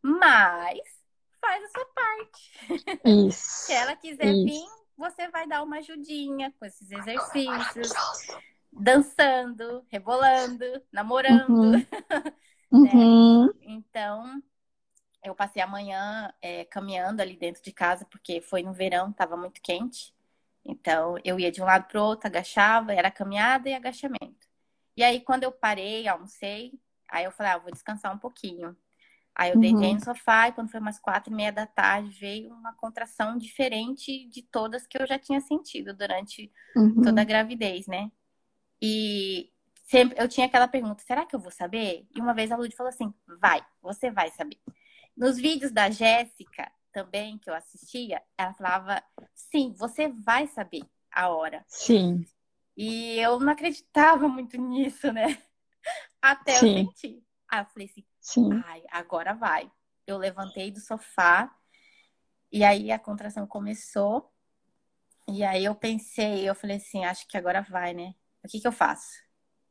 Mas 0.03 0.81
faz 1.41 1.65
a 1.65 1.69
sua 1.69 1.87
parte. 1.87 3.01
Isso. 3.05 3.39
se 3.67 3.73
ela 3.73 3.97
quiser 3.97 4.27
isso. 4.27 4.45
vir, 4.45 4.67
você 4.97 5.29
vai 5.29 5.47
dar 5.47 5.63
uma 5.63 5.79
ajudinha 5.79 6.53
com 6.59 6.65
esses 6.65 6.91
exercícios, 6.91 7.93
dançando, 8.73 9.85
rebolando, 9.91 10.65
namorando. 10.91 11.51
Uhum. 11.51 11.73
né? 11.73 12.33
uhum. 12.73 13.51
Então, 13.61 14.43
eu 15.27 15.35
passei 15.35 15.63
a 15.63 15.67
manhã 15.67 16.33
é, 16.41 16.65
caminhando 16.65 17.21
ali 17.21 17.37
dentro 17.37 17.63
de 17.63 17.73
casa, 17.73 18.05
porque 18.07 18.41
foi 18.41 18.63
no 18.63 18.73
verão, 18.73 19.11
estava 19.11 19.37
muito 19.37 19.61
quente. 19.61 20.15
Então, 20.65 21.17
eu 21.25 21.39
ia 21.39 21.51
de 21.51 21.63
um 21.63 21.65
lado 21.65 21.87
para 21.87 22.01
o 22.01 22.05
outro, 22.05 22.27
agachava, 22.27 22.93
era 22.93 23.11
caminhada 23.11 23.69
e 23.69 23.75
agachamento. 23.75 24.47
E 24.97 25.03
aí, 25.03 25.21
quando 25.21 25.45
eu 25.45 25.53
parei, 25.53 26.09
almocei, 26.09 26.73
aí 27.09 27.25
eu 27.25 27.31
falei, 27.31 27.53
ah, 27.53 27.59
vou 27.59 27.71
descansar 27.71 28.15
um 28.15 28.19
pouquinho. 28.19 28.77
Aí 29.35 29.51
eu 29.51 29.61
deitei 29.61 29.89
uhum. 29.89 29.95
no 29.95 30.05
sofá 30.05 30.49
e 30.49 30.53
quando 30.53 30.71
foi 30.71 30.81
umas 30.81 30.99
quatro 30.99 31.31
e 31.31 31.37
meia 31.37 31.53
da 31.53 31.67
tarde, 31.67 32.09
veio 32.19 32.55
uma 32.55 32.73
contração 32.73 33.37
diferente 33.37 34.27
de 34.31 34.43
todas 34.43 34.87
que 34.87 35.01
eu 35.01 35.07
já 35.07 35.19
tinha 35.19 35.43
sentido 35.43 35.93
durante 35.93 36.51
uhum. 36.75 37.03
toda 37.03 37.21
a 37.21 37.25
gravidez, 37.25 37.87
né? 37.87 38.11
E 38.81 39.53
sempre 39.85 40.19
eu 40.19 40.27
tinha 40.27 40.47
aquela 40.47 40.67
pergunta: 40.67 41.03
será 41.07 41.27
que 41.27 41.37
eu 41.37 41.41
vou 41.41 41.51
saber? 41.51 42.07
E 42.17 42.21
uma 42.21 42.33
vez 42.33 42.51
a 42.51 42.57
Lud 42.57 42.75
falou 42.75 42.89
assim: 42.89 43.13
vai, 43.39 43.61
você 43.83 44.11
vai 44.11 44.31
saber. 44.31 44.59
Nos 45.17 45.37
vídeos 45.37 45.73
da 45.73 45.91
Jéssica, 45.91 46.71
também, 46.97 47.37
que 47.37 47.51
eu 47.51 47.55
assistia, 47.55 48.23
ela 48.39 48.55
falava: 48.55 49.03
sim, 49.35 49.75
você 49.77 50.09
vai 50.09 50.47
saber 50.47 50.83
a 51.13 51.29
hora. 51.29 51.63
Sim. 51.69 52.25
E 52.75 53.19
eu 53.19 53.39
não 53.39 53.53
acreditava 53.53 54.27
muito 54.29 54.57
nisso, 54.57 55.13
né? 55.13 55.43
Até 56.23 56.53
sim. 56.53 56.69
eu 56.69 56.87
sentir. 56.87 57.23
Aí 57.49 57.61
eu 57.61 57.67
falei 57.67 57.87
assim: 57.87 58.05
sim. 58.19 58.51
ai, 58.65 58.83
agora 58.91 59.35
vai. 59.35 59.71
Eu 60.07 60.17
levantei 60.17 60.71
do 60.71 60.81
sofá 60.81 61.55
e 62.51 62.65
aí 62.65 62.91
a 62.91 62.99
contração 62.99 63.47
começou. 63.47 64.33
E 65.29 65.45
aí 65.45 65.65
eu 65.65 65.75
pensei, 65.75 66.49
eu 66.49 66.55
falei 66.55 66.77
assim, 66.77 67.05
acho 67.05 67.27
que 67.29 67.37
agora 67.37 67.61
vai, 67.61 67.93
né? 67.93 68.15
O 68.45 68.49
que 68.49 68.61
que 68.61 68.67
eu 68.67 68.73
faço? 68.73 69.21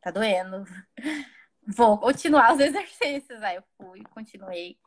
Tá 0.01 0.11
doendo. 0.11 0.63
Vou 1.65 1.97
continuar 1.97 2.53
os 2.53 2.59
exercícios. 2.61 3.41
Aí 3.41 3.55
eu 3.55 3.63
fui, 3.77 4.03
continuei. 4.11 4.77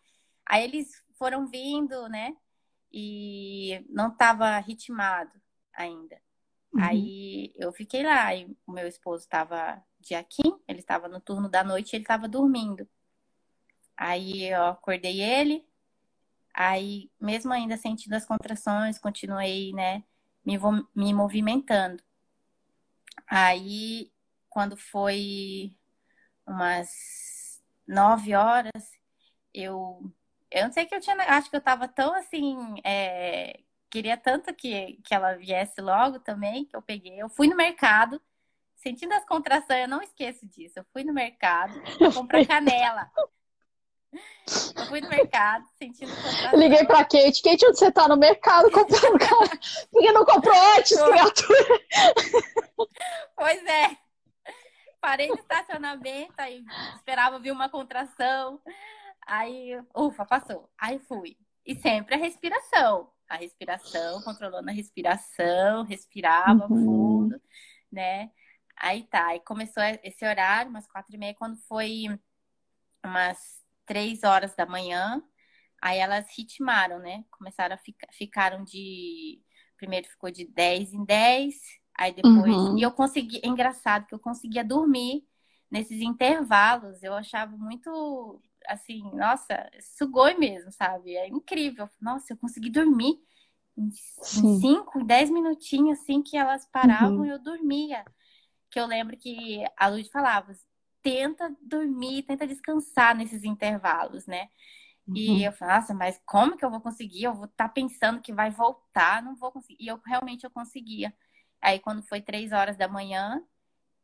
Aí 0.48 0.64
eles 0.64 0.90
foram 1.18 1.46
vindo, 1.46 2.08
né? 2.08 2.34
E 2.90 3.84
não 3.90 4.10
tava 4.10 4.58
ritmado 4.58 5.38
ainda. 5.74 6.16
Uhum. 6.72 6.82
Aí 6.82 7.52
eu 7.56 7.72
fiquei 7.72 8.02
lá, 8.02 8.34
e 8.34 8.46
o 8.66 8.72
meu 8.72 8.88
esposo 8.88 9.24
estava 9.24 9.82
de 10.00 10.14
aqui, 10.14 10.42
ele 10.66 10.80
estava 10.80 11.06
no 11.08 11.20
turno 11.20 11.48
da 11.48 11.62
noite, 11.62 11.94
ele 11.94 12.04
estava 12.04 12.26
dormindo. 12.26 12.88
Aí 13.96 14.44
eu 14.44 14.64
acordei 14.66 15.20
ele, 15.20 15.66
aí 16.54 17.10
mesmo 17.20 17.52
ainda 17.52 17.76
sentindo 17.76 18.14
as 18.14 18.24
contrações, 18.24 18.98
continuei, 18.98 19.72
né, 19.72 20.02
me, 20.44 20.56
me 20.94 21.12
movimentando. 21.12 22.02
Aí, 23.26 24.10
quando 24.48 24.76
foi 24.76 25.76
umas 26.46 27.60
nove 27.86 28.34
horas, 28.34 28.90
eu 29.52 30.12
eu 30.50 30.64
não 30.64 30.72
sei 30.72 30.86
que 30.86 30.94
eu 30.94 31.00
tinha. 31.00 31.16
Acho 31.16 31.50
que 31.50 31.56
eu 31.56 31.60
tava 31.60 31.86
tão 31.88 32.14
assim. 32.14 32.56
É, 32.84 33.60
queria 33.90 34.16
tanto 34.16 34.54
que, 34.54 34.98
que 35.04 35.14
ela 35.14 35.34
viesse 35.34 35.80
logo 35.80 36.18
também, 36.20 36.64
que 36.64 36.76
eu 36.76 36.82
peguei. 36.82 37.20
Eu 37.20 37.28
fui 37.28 37.48
no 37.48 37.56
mercado, 37.56 38.20
sentindo 38.76 39.12
as 39.12 39.24
contrações, 39.24 39.82
eu 39.82 39.88
não 39.88 40.02
esqueço 40.02 40.46
disso. 40.46 40.78
Eu 40.78 40.84
fui 40.92 41.04
no 41.04 41.12
mercado 41.12 41.74
comprar 42.14 42.46
canela. 42.46 43.10
Eu 44.76 44.86
fui 44.86 45.00
no 45.02 45.08
mercado, 45.08 45.66
sentindo 45.78 46.14
contrações. 46.14 46.54
Liguei 46.54 46.86
pra 46.86 47.04
Kate. 47.04 47.42
Kate, 47.42 47.66
onde 47.66 47.78
você 47.78 47.92
tá 47.92 48.08
no 48.08 48.16
mercado 48.16 48.70
comprando 48.70 49.18
canela? 49.20 49.60
Por 49.90 50.02
que 50.02 50.12
não 50.12 50.24
comprou 50.24 50.56
antes, 50.76 50.96
criatura? 50.96 51.80
Pois 53.36 53.64
é. 53.66 53.96
Parei 55.00 55.28
no 55.28 55.34
estacionamento, 55.34 56.34
aí 56.38 56.64
esperava 56.96 57.38
vir 57.38 57.52
uma 57.52 57.68
contração. 57.68 58.60
Aí, 59.28 59.78
ufa, 59.94 60.24
passou. 60.24 60.70
Aí 60.78 60.98
fui. 61.00 61.36
E 61.64 61.74
sempre 61.76 62.14
a 62.14 62.18
respiração. 62.18 63.12
A 63.28 63.36
respiração, 63.36 64.22
controlando 64.22 64.70
a 64.70 64.72
respiração, 64.72 65.84
respirava 65.84 66.66
uhum. 66.66 66.84
fundo, 66.84 67.40
né? 67.92 68.30
Aí 68.74 69.02
tá, 69.04 69.26
aí 69.26 69.40
começou 69.40 69.82
esse 70.02 70.24
horário, 70.24 70.70
umas 70.70 70.86
quatro 70.86 71.14
e 71.14 71.18
meia, 71.18 71.34
quando 71.34 71.58
foi 71.68 72.06
umas 73.04 73.62
três 73.84 74.22
horas 74.22 74.54
da 74.54 74.64
manhã, 74.64 75.22
aí 75.82 75.98
elas 75.98 76.26
ritmaram, 76.34 76.98
né? 77.00 77.22
Começaram 77.30 77.74
a 77.74 77.78
ficar, 77.78 78.08
ficaram 78.12 78.64
de, 78.64 79.42
primeiro 79.76 80.08
ficou 80.08 80.30
de 80.30 80.46
10 80.46 80.94
em 80.94 81.04
10, 81.04 81.54
aí 81.98 82.14
depois, 82.14 82.54
uhum. 82.54 82.78
e 82.78 82.82
eu 82.82 82.92
consegui, 82.92 83.40
é 83.44 83.48
engraçado 83.48 84.06
que 84.06 84.14
eu 84.14 84.18
conseguia 84.18 84.64
dormir 84.64 85.26
nesses 85.70 86.00
intervalos, 86.00 87.02
eu 87.02 87.12
achava 87.12 87.54
muito 87.56 88.40
assim, 88.68 89.02
nossa, 89.14 89.70
sugou 89.96 90.38
mesmo, 90.38 90.70
sabe? 90.70 91.16
É 91.16 91.28
incrível. 91.28 91.88
Nossa, 92.00 92.32
eu 92.32 92.36
consegui 92.36 92.70
dormir 92.70 93.20
em 93.76 93.90
5, 93.90 95.04
10 95.04 95.30
minutinhos, 95.30 96.00
assim, 96.00 96.22
que 96.22 96.36
elas 96.36 96.66
paravam, 96.66 97.18
uhum. 97.18 97.26
eu 97.26 97.38
dormia. 97.38 98.04
Que 98.70 98.78
eu 98.78 98.86
lembro 98.86 99.16
que 99.16 99.64
a 99.76 99.88
Luz 99.88 100.08
falava, 100.08 100.52
tenta 101.02 101.54
dormir, 101.62 102.24
tenta 102.24 102.46
descansar 102.46 103.16
nesses 103.16 103.44
intervalos, 103.44 104.26
né? 104.26 104.48
Uhum. 105.06 105.16
E 105.16 105.44
eu 105.44 105.52
falei, 105.52 105.76
nossa, 105.76 105.94
mas 105.94 106.20
como 106.26 106.56
que 106.56 106.64
eu 106.64 106.70
vou 106.70 106.80
conseguir? 106.80 107.24
Eu 107.24 107.34
vou 107.34 107.46
estar 107.46 107.68
tá 107.68 107.72
pensando 107.72 108.20
que 108.20 108.32
vai 108.32 108.50
voltar, 108.50 109.22
não 109.22 109.34
vou 109.36 109.50
conseguir. 109.50 109.82
E 109.82 109.88
eu 109.88 110.00
realmente 110.04 110.44
eu 110.44 110.50
conseguia. 110.50 111.14
Aí 111.62 111.78
quando 111.78 112.02
foi 112.02 112.20
três 112.20 112.52
horas 112.52 112.76
da 112.76 112.88
manhã, 112.88 113.42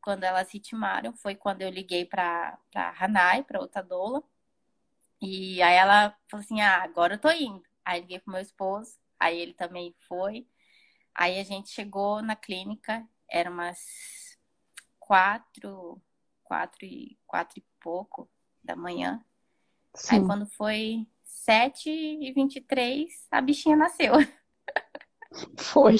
quando 0.01 0.25
elas 0.25 0.51
ritmaram, 0.53 1.15
foi 1.15 1.35
quando 1.35 1.63
eu 1.63 1.71
liguei 1.71 2.05
para 2.05 2.59
a 2.75 3.05
Hanai, 3.05 3.43
para 3.43 3.61
outra 3.61 3.83
doula. 3.83 4.23
E 5.25 5.63
aí 5.63 5.75
ela 5.75 6.15
falou 6.31 6.45
assim: 6.45 6.61
ah, 6.61 6.83
agora 6.83 7.15
eu 7.15 7.21
tô 7.21 7.31
indo. 7.31 7.63
Aí 7.85 8.01
liguei 8.01 8.19
pro 8.21 8.33
meu 8.33 8.43
esposo, 8.43 8.99
aí 9.19 9.39
ele 9.39 9.55
também 9.55 9.95
foi. 10.07 10.47
Aí 11.15 11.39
a 11.39 11.45
gente 11.45 11.71
chegou 11.71 12.21
na 12.21 12.37
clínica, 12.37 13.07
era 13.29 13.51
umas 13.51 13.79
quatro, 14.99 16.01
quatro 16.43 16.85
e, 16.85 17.19
quatro 17.27 17.59
e 17.59 17.65
pouco 17.81 18.29
da 18.63 18.77
manhã. 18.77 19.25
Sim. 19.95 20.17
Aí 20.17 20.27
quando 20.27 20.47
foi 20.47 21.07
sete 21.23 21.91
e 21.91 22.33
vinte 22.33 22.57
e 22.57 22.61
três, 22.61 23.27
a 23.31 23.41
bichinha 23.41 23.77
nasceu. 23.77 24.13
Foi. 25.59 25.97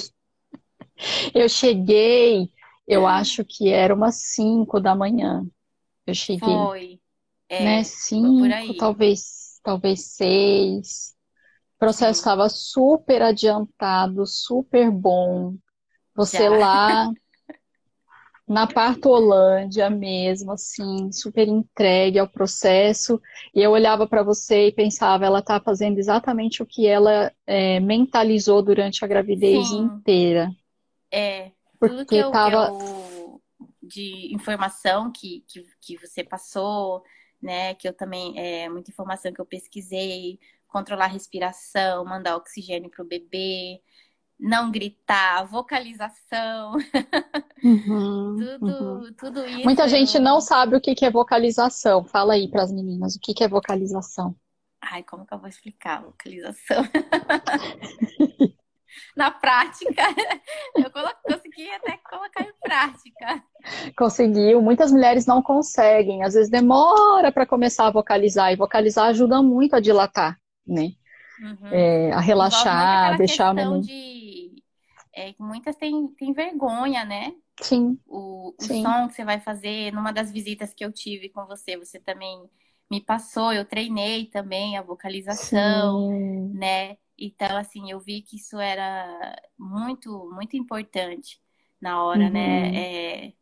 Eu 1.35 1.49
cheguei, 1.49 2.53
eu 2.87 3.07
acho 3.07 3.45
que 3.45 3.69
era 3.69 3.95
umas 3.95 4.17
cinco 4.17 4.81
da 4.81 4.95
manhã. 4.95 5.45
Eu 6.07 6.15
cheguei. 6.15 6.39
Foi. 6.41 7.01
É, 7.49 7.65
né? 7.65 7.85
Cinco, 7.85 8.77
talvez, 8.79 9.61
talvez 9.63 10.15
seis. 10.15 11.15
O 11.77 11.79
processo 11.79 12.21
estava 12.21 12.49
super 12.49 13.23
adiantado, 13.23 14.27
super 14.27 14.91
bom. 14.91 15.57
Você 16.15 16.45
Já. 16.45 16.51
lá 16.51 17.13
na 18.47 18.67
Partolândia 18.67 19.89
mesmo, 19.89 20.53
assim, 20.53 21.11
super 21.11 21.49
entregue 21.49 22.19
ao 22.19 22.29
processo. 22.29 23.21
E 23.55 23.61
eu 23.61 23.73
olhava 23.73 24.07
para 24.07 24.23
você 24.23 24.69
e 24.69 24.73
pensava, 24.73 25.25
ela 25.25 25.41
está 25.41 25.61
fazendo 25.61 25.99
exatamente 25.99 26.63
o 26.63 26.67
que 26.67 26.87
ela 26.87 27.33
é, 27.47 27.81
mentalizou 27.81 28.63
durante 28.63 29.05
a 29.05 29.09
gravidez 29.09 29.69
Sim. 29.69 29.79
inteira. 29.79 30.51
É, 31.11 31.53
porque 31.79 31.97
tudo 31.97 32.07
que 32.07 32.17
eu, 32.17 32.31
tava... 32.31 32.69
Eu, 32.69 33.41
de 33.83 34.35
informação 34.35 35.13
que, 35.13 35.45
que, 35.47 35.63
que 35.81 35.99
você 35.99 36.25
passou, 36.25 37.03
né? 37.45 37.75
Que 37.75 37.89
eu 37.89 37.93
também, 37.93 38.39
é 38.39 38.69
muita 38.69 38.91
informação 38.91 39.33
que 39.33 39.41
eu 39.41 39.47
pesquisei, 39.47 40.39
controlar 40.67 41.05
a 41.05 41.09
respiração, 41.09 42.05
mandar 42.05 42.37
oxigênio 42.37 42.91
para 42.91 43.05
o 43.05 43.07
bebê, 43.07 43.81
não 44.39 44.71
gritar, 44.73 45.45
vocalização, 45.45 46.73
uhum, 47.63 48.37
tudo, 48.59 48.67
uhum. 48.67 49.13
tudo 49.17 49.47
isso. 49.47 49.65
Muita 49.65 49.89
gente 49.89 50.19
não 50.19 50.41
sabe 50.41 50.77
o 50.77 50.81
que 50.81 51.05
é 51.05 51.11
vocalização. 51.11 52.05
Fala 52.05 52.35
aí 52.35 52.49
para 52.49 52.63
as 52.63 52.73
meninas, 52.73 53.15
o 53.15 53.21
que 53.21 53.45
é 53.45 53.49
vocalização? 53.49 54.35
Ai, 54.81 55.03
como 55.03 55.25
que 55.25 55.33
eu 55.33 55.39
vou 55.39 55.49
explicar 55.49 56.03
vocalização? 56.03 56.83
na 59.17 59.31
prática, 59.31 60.03
eu 60.75 60.91
consegui 61.23 61.71
até 61.71 61.97
colocar 61.99 62.43
em 62.43 62.53
prática. 62.61 63.45
Conseguiu. 63.97 64.61
Muitas 64.61 64.91
mulheres 64.91 65.27
não 65.27 65.43
conseguem. 65.43 66.23
Às 66.25 66.35
vezes 66.35 66.51
demora 66.51 67.31
para 67.31 67.47
começar 67.47 67.87
a 67.87 67.93
vocalizar. 67.93 68.53
E 68.53 68.57
vocalizar 68.57 69.07
ajuda 69.07 69.43
muito 69.43 69.77
a 69.77 69.81
dilatar, 69.81 70.39
né? 70.67 70.93
Uhum. 71.41 71.69
É, 71.71 72.13
a 72.13 72.21
relaxar, 72.21 73.17
deixar 73.17 73.51
o 73.51 73.55
neném. 73.55 73.81
De... 73.81 74.63
É, 75.15 75.35
muitas 75.39 75.77
têm, 75.77 76.09
têm 76.09 76.33
vergonha, 76.33 77.05
né? 77.05 77.33
Sim. 77.61 77.99
O, 78.07 78.55
o 78.59 78.63
Sim. 78.63 78.83
som 78.83 79.09
que 79.09 79.15
você 79.15 79.25
vai 79.25 79.41
fazer, 79.41 79.93
numa 79.93 80.13
das 80.13 80.33
visitas 80.33 80.75
que 80.75 80.85
eu 80.85 80.93
tive 80.93 81.29
com 81.29 81.47
você, 81.47 81.77
você 81.77 82.01
também 82.01 82.37
me 82.91 83.01
passou, 83.01 83.53
eu 83.53 83.65
treinei 83.65 84.27
também 84.27 84.77
a 84.77 84.83
vocalização, 84.83 86.09
Sim. 86.11 86.53
né? 86.55 86.97
Então, 87.19 87.57
assim, 87.57 87.91
eu 87.91 88.01
vi 88.01 88.23
que 88.23 88.37
isso 88.37 88.59
era 88.59 89.37
muito, 89.59 90.31
muito 90.33 90.57
importante 90.57 91.41
na 91.81 92.03
hora, 92.03 92.31
né? 92.31 92.65
uhum. 92.65 92.73
né? 92.73 93.27
É... 93.27 93.33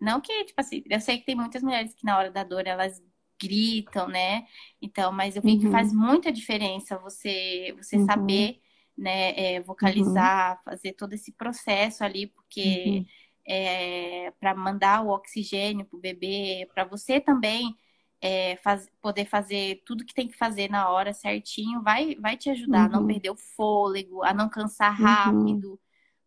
Não 0.00 0.20
que, 0.20 0.44
tipo 0.44 0.60
assim, 0.60 0.82
eu 0.88 1.00
sei 1.00 1.18
que 1.18 1.26
tem 1.26 1.34
muitas 1.34 1.62
mulheres 1.62 1.92
que 1.92 2.06
na 2.06 2.16
hora 2.16 2.30
da 2.30 2.42
dor 2.42 2.66
elas 2.66 3.02
gritam, 3.40 4.08
né? 4.08 4.46
Então, 4.80 5.12
mas 5.12 5.36
eu 5.36 5.42
vi 5.42 5.52
uhum. 5.52 5.60
que 5.60 5.70
faz 5.70 5.92
muita 5.92 6.30
diferença 6.30 6.98
você, 6.98 7.74
você 7.76 7.96
uhum. 7.96 8.06
saber, 8.06 8.60
né, 8.96 9.30
é, 9.38 9.60
vocalizar, 9.60 10.56
uhum. 10.56 10.62
fazer 10.64 10.92
todo 10.92 11.14
esse 11.14 11.32
processo 11.32 12.04
ali, 12.04 12.26
porque 12.26 12.84
uhum. 12.86 13.06
é, 13.46 14.30
para 14.38 14.54
mandar 14.54 15.02
o 15.02 15.08
oxigênio 15.08 15.86
pro 15.86 15.98
bebê, 15.98 16.68
para 16.72 16.84
você 16.84 17.20
também 17.20 17.74
é, 18.20 18.56
faz, 18.56 18.88
poder 19.00 19.24
fazer 19.26 19.82
tudo 19.86 20.04
que 20.04 20.14
tem 20.14 20.28
que 20.28 20.36
fazer 20.36 20.70
na 20.70 20.90
hora 20.90 21.12
certinho, 21.12 21.82
vai, 21.82 22.14
vai 22.16 22.36
te 22.36 22.50
ajudar 22.50 22.80
uhum. 22.80 22.84
a 22.84 22.88
não 22.88 23.00
uhum. 23.00 23.06
perder 23.06 23.30
o 23.30 23.36
fôlego, 23.36 24.22
a 24.22 24.34
não 24.34 24.48
cansar 24.48 24.98
uhum. 24.98 25.06
rápido, 25.06 25.70
uhum. 25.70 25.78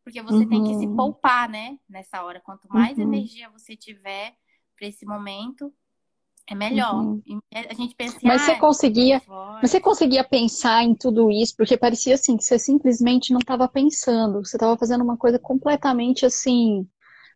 porque 0.03 0.21
você 0.21 0.43
uhum. 0.43 0.49
tem 0.49 0.63
que 0.63 0.75
se 0.75 0.87
uhum. 0.87 0.95
poupar, 0.95 1.47
né? 1.49 1.77
Nessa 1.87 2.23
hora. 2.23 2.41
Quanto 2.41 2.67
mais 2.67 2.97
energia 2.97 3.49
você 3.49 3.75
tiver, 3.75 4.35
para 4.75 4.87
esse 4.87 5.05
momento, 5.05 5.71
é 6.47 6.55
melhor. 6.55 6.95
Uhum. 6.95 7.21
A 7.53 7.73
gente 7.73 7.95
pensa 7.95 8.17
Mas 8.23 8.41
você 8.41 8.51
ah, 8.51 8.59
conseguia, 8.59 9.21
mas 9.27 9.71
você 9.71 9.79
conseguia 9.79 10.23
pensar 10.23 10.83
em 10.83 10.93
tudo 10.93 11.31
isso, 11.31 11.55
porque 11.55 11.77
parecia 11.77 12.15
assim 12.15 12.35
que 12.35 12.43
você 12.43 12.59
simplesmente 12.59 13.31
não 13.31 13.39
estava 13.39 13.67
pensando, 13.67 14.43
você 14.43 14.57
estava 14.57 14.77
fazendo 14.77 15.03
uma 15.03 15.15
coisa 15.15 15.39
completamente 15.39 16.25
assim 16.25 16.87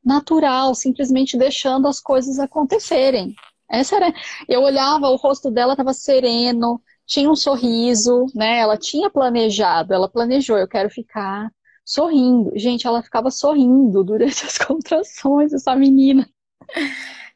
natural, 0.04 0.76
simplesmente 0.76 1.38
deixando 1.38 1.88
as 1.88 2.00
coisas 2.00 2.40
acontecerem. 2.40 3.36
Essa 3.70 3.98
era, 3.98 4.14
eu 4.48 4.62
olhava, 4.62 5.10
o 5.10 5.16
rosto 5.16 5.52
dela 5.52 5.74
estava 5.74 5.94
sereno, 5.94 6.82
tinha 7.06 7.30
um 7.30 7.36
sorriso, 7.36 8.26
né? 8.36 8.60
Ela 8.60 8.78
tinha 8.78 9.10
planejado, 9.10 9.94
ela 9.94 10.10
planejou, 10.10 10.58
eu 10.58 10.68
quero 10.68 10.90
ficar 10.90 11.52
sorrindo. 11.86 12.52
Gente, 12.56 12.86
ela 12.86 13.02
ficava 13.02 13.32
sorrindo 13.32 14.04
durante 14.04 14.44
as 14.46 14.58
contrações, 14.58 15.54
essa 15.54 15.76
menina. 15.76 16.30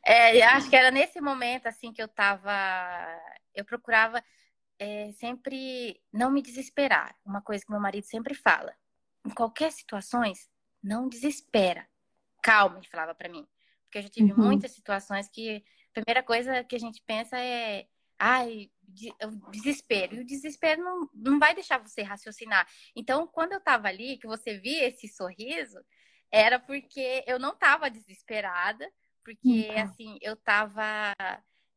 É, 0.06 0.42
acho 0.44 0.70
que 0.70 0.76
era 0.76 0.92
nesse 0.92 1.22
momento 1.22 1.68
assim 1.68 1.94
que 1.94 2.02
eu 2.02 2.08
tava. 2.08 2.52
Eu 3.54 3.64
procurava 3.64 4.22
é, 4.80 5.12
sempre 5.14 6.02
não 6.12 6.32
me 6.32 6.42
desesperar. 6.42 7.16
Uma 7.26 7.42
coisa 7.42 7.64
que 7.64 7.72
meu 7.72 7.80
marido 7.80 8.06
sempre 8.06 8.34
fala: 8.34 8.74
em 9.26 9.30
qualquer 9.30 9.72
situações, 9.72 10.50
não 10.84 11.08
desespera. 11.08 11.88
Calma, 12.42 12.78
ele 12.78 12.88
falava 12.88 13.14
para 13.14 13.30
mim. 13.30 13.48
Porque 13.84 14.00
eu 14.00 14.04
já 14.04 14.10
tive 14.10 14.32
uhum. 14.34 14.40
muitas 14.40 14.72
situações 14.72 15.30
que 15.30 15.64
primeira 15.94 16.24
coisa 16.24 16.64
que 16.64 16.76
a 16.76 16.80
gente 16.80 17.02
pensa 17.06 17.38
é. 17.40 17.88
Ai, 18.18 18.70
desespero. 19.52 20.16
E 20.16 20.20
o 20.20 20.26
desespero 20.26 20.84
não, 20.84 21.10
não 21.14 21.40
vai 21.40 21.56
deixar 21.56 21.80
você 21.80 22.04
raciocinar. 22.04 22.68
Então, 22.96 23.26
quando 23.26 23.54
eu 23.54 23.60
tava 23.60 23.88
ali, 23.88 24.18
que 24.18 24.28
você 24.28 24.60
via 24.60 24.88
esse 24.88 25.08
sorriso, 25.08 25.80
era 26.32 26.60
porque 26.60 27.24
eu 27.26 27.40
não 27.40 27.56
tava 27.56 27.90
desesperada, 27.90 28.88
porque, 29.24 29.68
então. 29.68 29.84
assim, 29.84 30.18
eu 30.22 30.36
tava, 30.36 31.16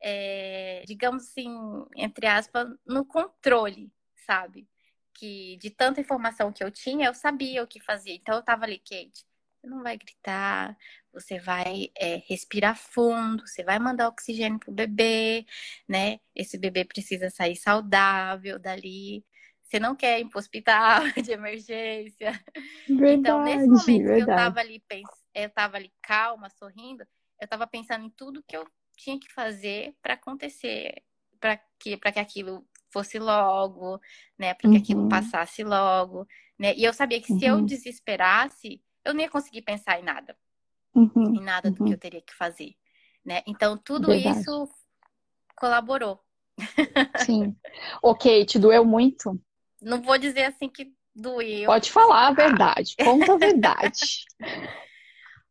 é, 0.02 0.82
digamos 0.86 1.24
assim, 1.24 1.50
entre 1.96 2.26
aspas, 2.26 2.68
no 2.86 3.04
controle, 3.06 3.90
sabe? 4.26 4.68
Que 5.14 5.56
de 5.56 5.70
tanta 5.70 6.00
informação 6.00 6.52
que 6.52 6.62
eu 6.62 6.70
tinha, 6.70 7.08
eu 7.08 7.14
sabia 7.14 7.62
o 7.62 7.66
que 7.66 7.80
fazer. 7.80 8.12
Então, 8.12 8.36
eu 8.36 8.42
tava 8.42 8.64
ali, 8.64 8.78
Kate, 8.78 9.24
você 9.64 9.70
não 9.70 9.82
vai 9.82 9.96
gritar, 9.96 10.76
você 11.12 11.38
vai 11.38 11.88
é, 11.96 12.22
respirar 12.28 12.76
fundo, 12.76 13.46
você 13.46 13.64
vai 13.64 13.78
mandar 13.78 14.08
oxigênio 14.08 14.58
pro 14.58 14.70
bebê, 14.70 15.46
né? 15.88 16.20
Esse 16.34 16.58
bebê 16.58 16.84
precisa 16.84 17.30
sair 17.30 17.56
saudável 17.56 18.58
dali. 18.58 19.24
Você 19.62 19.80
não 19.80 19.96
quer 19.96 20.20
ir 20.20 20.28
pro 20.28 20.38
hospital 20.38 21.02
de 21.24 21.32
emergência. 21.32 22.32
Verdade, 22.86 23.14
então, 23.14 23.42
nesse 23.42 23.66
momento 23.66 23.86
verdade. 23.86 24.24
que 24.24 24.30
eu 24.30 24.36
tava 24.36 24.60
ali, 24.60 24.82
eu 25.34 25.50
tava 25.50 25.76
ali 25.78 25.92
calma, 26.02 26.50
sorrindo, 26.50 27.02
eu 27.40 27.44
estava 27.44 27.66
pensando 27.66 28.04
em 28.04 28.10
tudo 28.10 28.44
que 28.46 28.56
eu 28.56 28.66
tinha 28.96 29.18
que 29.18 29.32
fazer 29.32 29.94
para 30.02 30.14
acontecer, 30.14 31.02
para 31.40 31.56
que, 31.78 31.96
que 31.96 32.18
aquilo 32.18 32.66
fosse 32.92 33.18
logo, 33.18 33.98
né? 34.38 34.52
Para 34.52 34.68
que 34.68 34.76
uhum. 34.76 34.82
aquilo 34.82 35.08
passasse 35.08 35.64
logo, 35.64 36.26
né? 36.58 36.74
E 36.76 36.84
eu 36.84 36.92
sabia 36.92 37.20
que 37.20 37.32
uhum. 37.32 37.38
se 37.38 37.44
eu 37.46 37.54
uhum. 37.56 37.64
desesperasse, 37.64 38.80
eu 39.04 39.14
não 39.14 39.20
ia 39.20 39.30
conseguir 39.30 39.62
pensar 39.62 40.00
em 40.00 40.02
nada, 40.02 40.36
uhum. 40.94 41.36
em 41.36 41.42
nada 41.42 41.70
do 41.70 41.76
que 41.76 41.82
uhum. 41.82 41.92
eu 41.92 41.98
teria 41.98 42.22
que 42.22 42.34
fazer, 42.34 42.74
né? 43.24 43.42
Então 43.46 43.76
tudo 43.76 44.08
Verdade. 44.08 44.40
isso 44.40 44.68
colaborou. 45.56 46.20
Sim. 47.24 47.56
Ok, 48.02 48.44
te 48.44 48.58
doeu 48.58 48.84
muito? 48.84 49.40
Não 49.82 50.00
vou 50.00 50.16
dizer 50.16 50.44
assim 50.44 50.68
que 50.68 50.94
doeu. 51.14 51.66
Pode 51.66 51.90
falar 51.90 52.28
a 52.28 52.32
verdade, 52.32 52.94
conta 53.02 53.34
a 53.34 53.36
verdade. 53.36 54.24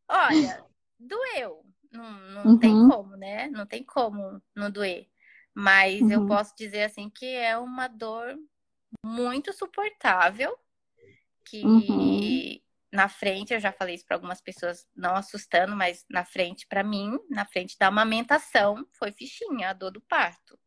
Olha, 0.10 0.64
doeu. 1.00 1.64
Não, 1.92 2.12
não 2.12 2.46
uhum. 2.46 2.60
tem 2.60 2.72
como, 2.88 3.16
né? 3.16 3.48
Não 3.50 3.66
tem 3.66 3.84
como 3.84 4.42
não 4.56 4.72
doer. 4.72 5.08
Mas 5.54 6.02
uhum. 6.02 6.12
eu 6.12 6.28
posso 6.28 6.56
dizer 6.56 6.84
assim 6.84 7.10
que 7.10 7.26
é 7.26 7.58
uma 7.58 7.88
dor 7.88 8.36
muito 9.06 9.54
suportável. 9.54 10.58
Que 11.46 11.64
uhum. 11.64 12.60
Na 12.94 13.10
frente, 13.10 13.54
eu 13.54 13.60
já 13.60 13.72
falei 13.72 13.96
isso 13.96 14.06
para 14.06 14.16
algumas 14.16 14.40
pessoas, 14.40 14.86
não 14.96 15.16
assustando, 15.16 15.76
mas 15.76 16.06
na 16.08 16.24
frente, 16.24 16.68
para 16.68 16.84
mim, 16.84 17.18
na 17.28 17.44
frente 17.44 17.76
da 17.80 17.88
amamentação, 17.88 18.86
foi 18.92 19.12
fichinha, 19.12 19.72
a 19.72 19.74
dor 19.74 19.92
do 19.92 20.00
parto. 20.02 20.58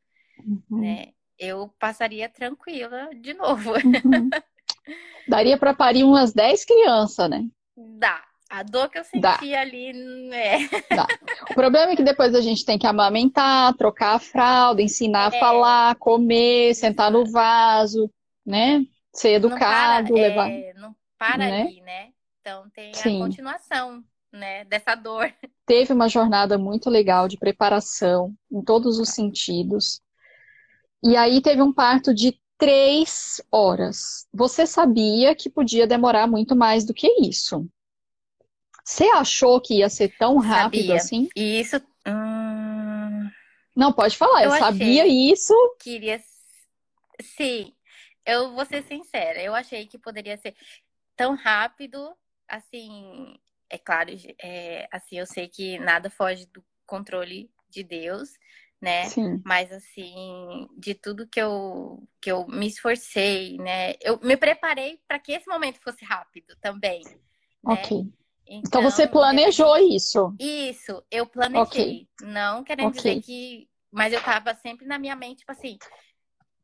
Uhum. 0.44 0.80
Né? 0.80 1.12
Eu 1.38 1.72
passaria 1.78 2.28
tranquila 2.28 3.10
de 3.14 3.32
novo. 3.32 3.74
Uhum. 3.74 4.28
Daria 5.28 5.56
para 5.56 5.72
parir 5.72 6.02
umas 6.02 6.32
10 6.32 6.64
crianças, 6.64 7.30
né? 7.30 7.46
Dá, 7.76 8.24
a 8.50 8.64
dor 8.64 8.90
que 8.90 8.98
eu 8.98 9.04
senti 9.04 9.20
Dá. 9.20 9.60
ali, 9.60 9.92
né? 10.28 10.68
Dá. 10.90 11.06
O 11.48 11.54
problema 11.54 11.92
é 11.92 11.96
que 11.96 12.02
depois 12.02 12.34
a 12.34 12.40
gente 12.40 12.64
tem 12.64 12.76
que 12.76 12.88
amamentar, 12.88 13.72
trocar 13.74 14.16
a 14.16 14.18
fralda, 14.18 14.82
ensinar 14.82 15.32
é. 15.32 15.36
a 15.36 15.40
falar, 15.40 15.94
comer, 15.96 16.74
sentar 16.74 17.08
no 17.08 17.24
vaso, 17.24 18.10
né? 18.44 18.84
Ser 19.12 19.34
educado, 19.34 20.08
não 20.08 20.16
para, 20.16 20.28
levar. 20.28 20.50
É, 20.50 20.74
não 20.74 20.96
para 21.16 21.38
né? 21.38 21.62
ali, 21.62 21.80
né? 21.82 22.15
Então 22.46 22.70
tem 22.70 22.94
Sim. 22.94 23.16
a 23.16 23.26
continuação, 23.26 24.04
né, 24.32 24.64
dessa 24.66 24.94
dor. 24.94 25.34
Teve 25.66 25.92
uma 25.92 26.08
jornada 26.08 26.56
muito 26.56 26.88
legal 26.88 27.26
de 27.26 27.36
preparação 27.36 28.32
em 28.48 28.62
todos 28.62 29.00
os 29.00 29.08
sentidos. 29.08 30.00
E 31.02 31.16
aí 31.16 31.42
teve 31.42 31.60
um 31.60 31.72
parto 31.72 32.14
de 32.14 32.40
três 32.56 33.42
horas. 33.50 34.28
Você 34.32 34.64
sabia 34.64 35.34
que 35.34 35.50
podia 35.50 35.88
demorar 35.88 36.28
muito 36.28 36.54
mais 36.54 36.84
do 36.84 36.94
que 36.94 37.08
isso? 37.20 37.68
Você 38.84 39.06
achou 39.06 39.60
que 39.60 39.78
ia 39.78 39.88
ser 39.88 40.16
tão 40.16 40.36
rápido 40.36 40.82
sabia. 40.82 40.96
assim? 40.96 41.28
E 41.34 41.60
isso. 41.60 41.82
Hum... 42.06 43.28
Não, 43.74 43.92
pode 43.92 44.16
falar, 44.16 44.44
eu, 44.44 44.52
eu 44.52 44.58
sabia 44.58 45.04
isso. 45.04 45.52
Queria. 45.80 46.22
Sim, 47.20 47.74
eu 48.24 48.52
vou 48.54 48.64
ser 48.64 48.84
sincera, 48.84 49.42
eu 49.42 49.52
achei 49.52 49.84
que 49.86 49.98
poderia 49.98 50.36
ser 50.36 50.54
tão 51.16 51.34
rápido, 51.34 52.14
assim. 52.48 53.36
É 53.68 53.78
claro, 53.78 54.10
é, 54.42 54.88
assim, 54.92 55.18
eu 55.18 55.26
sei 55.26 55.48
que 55.48 55.78
nada 55.78 56.08
foge 56.08 56.46
do 56.46 56.64
controle 56.86 57.50
de 57.68 57.82
Deus, 57.82 58.30
né? 58.80 59.04
Sim. 59.06 59.42
Mas 59.44 59.72
assim, 59.72 60.68
de 60.78 60.94
tudo 60.94 61.26
que 61.26 61.40
eu 61.40 62.06
que 62.20 62.30
eu 62.30 62.46
me 62.46 62.66
esforcei, 62.66 63.56
né? 63.58 63.94
Eu 64.00 64.20
me 64.20 64.36
preparei 64.36 65.00
para 65.08 65.18
que 65.18 65.32
esse 65.32 65.48
momento 65.48 65.80
fosse 65.82 66.04
rápido 66.04 66.56
também. 66.60 67.02
Né? 67.04 67.18
Ok. 67.64 67.98
Então, 68.48 68.80
então 68.80 68.82
você 68.82 69.08
planejou 69.08 69.76
isso? 69.78 70.34
Isso, 70.38 71.02
eu 71.10 71.26
planejei. 71.26 71.62
Okay. 71.64 72.08
Não 72.22 72.62
querendo 72.62 72.88
okay. 72.88 73.16
dizer 73.16 73.22
que. 73.22 73.68
Mas 73.90 74.12
eu 74.12 74.22
tava 74.22 74.54
sempre 74.54 74.86
na 74.86 74.98
minha 74.98 75.16
mente, 75.16 75.38
tipo 75.38 75.52
assim, 75.52 75.78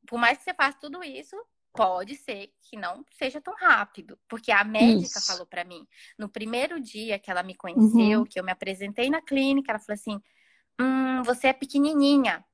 por 0.07 0.19
mais 0.19 0.39
que 0.39 0.45
você 0.45 0.55
faça 0.55 0.79
tudo 0.79 1.03
isso, 1.03 1.37
pode 1.73 2.17
ser 2.17 2.53
que 2.63 2.77
não 2.77 3.05
seja 3.13 3.41
tão 3.41 3.55
rápido. 3.55 4.19
Porque 4.29 4.53
a 4.53 4.65
médica 4.65 5.19
isso. 5.19 5.27
falou 5.27 5.47
para 5.47 5.65
mim, 5.65 5.87
no 6.19 6.29
primeiro 6.29 6.81
dia 6.81 7.19
que 7.19 7.31
ela 7.31 7.43
me 7.43 7.55
conheceu, 7.55 8.21
uhum. 8.21 8.25
que 8.25 8.39
eu 8.39 8.45
me 8.45 8.53
apresentei 8.53 9.11
na 9.11 9.23
clínica, 9.23 9.73
ela 9.73 9.79
falou 9.79 9.95
assim: 9.95 10.21
hum, 10.81 11.23
você 11.25 11.49
é 11.49 11.53
pequenininha, 11.53 12.45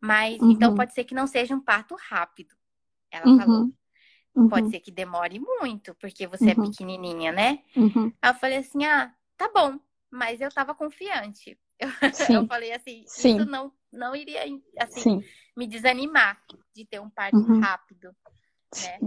mas 0.00 0.40
uhum. 0.40 0.50
então 0.50 0.74
pode 0.74 0.94
ser 0.94 1.04
que 1.04 1.14
não 1.14 1.26
seja 1.26 1.54
um 1.54 1.60
parto 1.60 1.96
rápido. 2.08 2.54
Ela 3.10 3.26
uhum. 3.26 3.38
falou. 3.38 3.72
Uhum. 4.34 4.48
Pode 4.50 4.68
ser 4.68 4.80
que 4.80 4.90
demore 4.90 5.40
muito, 5.40 5.94
porque 5.94 6.26
você 6.26 6.50
é 6.50 6.54
uhum. 6.54 6.70
pequenininha, 6.70 7.32
né? 7.32 7.62
Uhum. 7.74 8.12
Aí 8.20 8.30
eu 8.30 8.34
falei 8.34 8.58
assim: 8.58 8.84
ah, 8.84 9.12
tá 9.36 9.50
bom, 9.52 9.80
mas 10.10 10.40
eu 10.40 10.50
tava 10.50 10.74
confiante. 10.74 11.58
Eu, 11.78 11.90
eu 12.40 12.46
falei 12.46 12.72
assim: 12.72 13.04
Sim. 13.06 13.36
isso 13.36 13.44
não, 13.44 13.70
não 13.92 14.16
iria 14.16 14.40
assim, 14.78 15.00
Sim. 15.00 15.24
me 15.54 15.66
desanimar 15.66 16.42
de 16.74 16.86
ter 16.86 16.98
um 16.98 17.10
parto 17.10 17.36
uhum. 17.36 17.60
rápido, 17.60 18.16
né? 18.82 18.98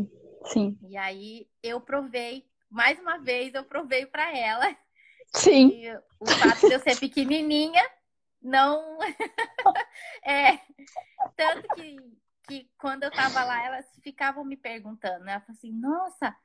Sim. 0.46 0.78
E 0.88 0.98
aí 0.98 1.48
eu 1.62 1.82
provei, 1.82 2.46
mais 2.70 3.00
uma 3.00 3.18
vez, 3.18 3.54
eu 3.54 3.64
provei 3.64 4.06
para 4.06 4.36
ela. 4.36 4.76
Sim. 5.34 5.84
o 6.20 6.26
fato 6.26 6.68
de 6.68 6.74
eu 6.74 6.80
ser 6.80 7.00
pequenininha 7.00 7.84
não. 8.42 8.98
é. 10.26 10.60
Tanto 11.36 11.68
que 11.76 11.98
que 12.50 12.68
quando 12.80 13.04
eu 13.04 13.12
tava 13.12 13.44
lá, 13.44 13.64
elas 13.64 13.86
ficavam 14.02 14.44
me 14.44 14.58
perguntando, 14.58 15.24
né? 15.24 15.34
Ela 15.34 15.42
falou 15.42 15.56
assim, 15.56 15.72
nossa, 15.72 16.36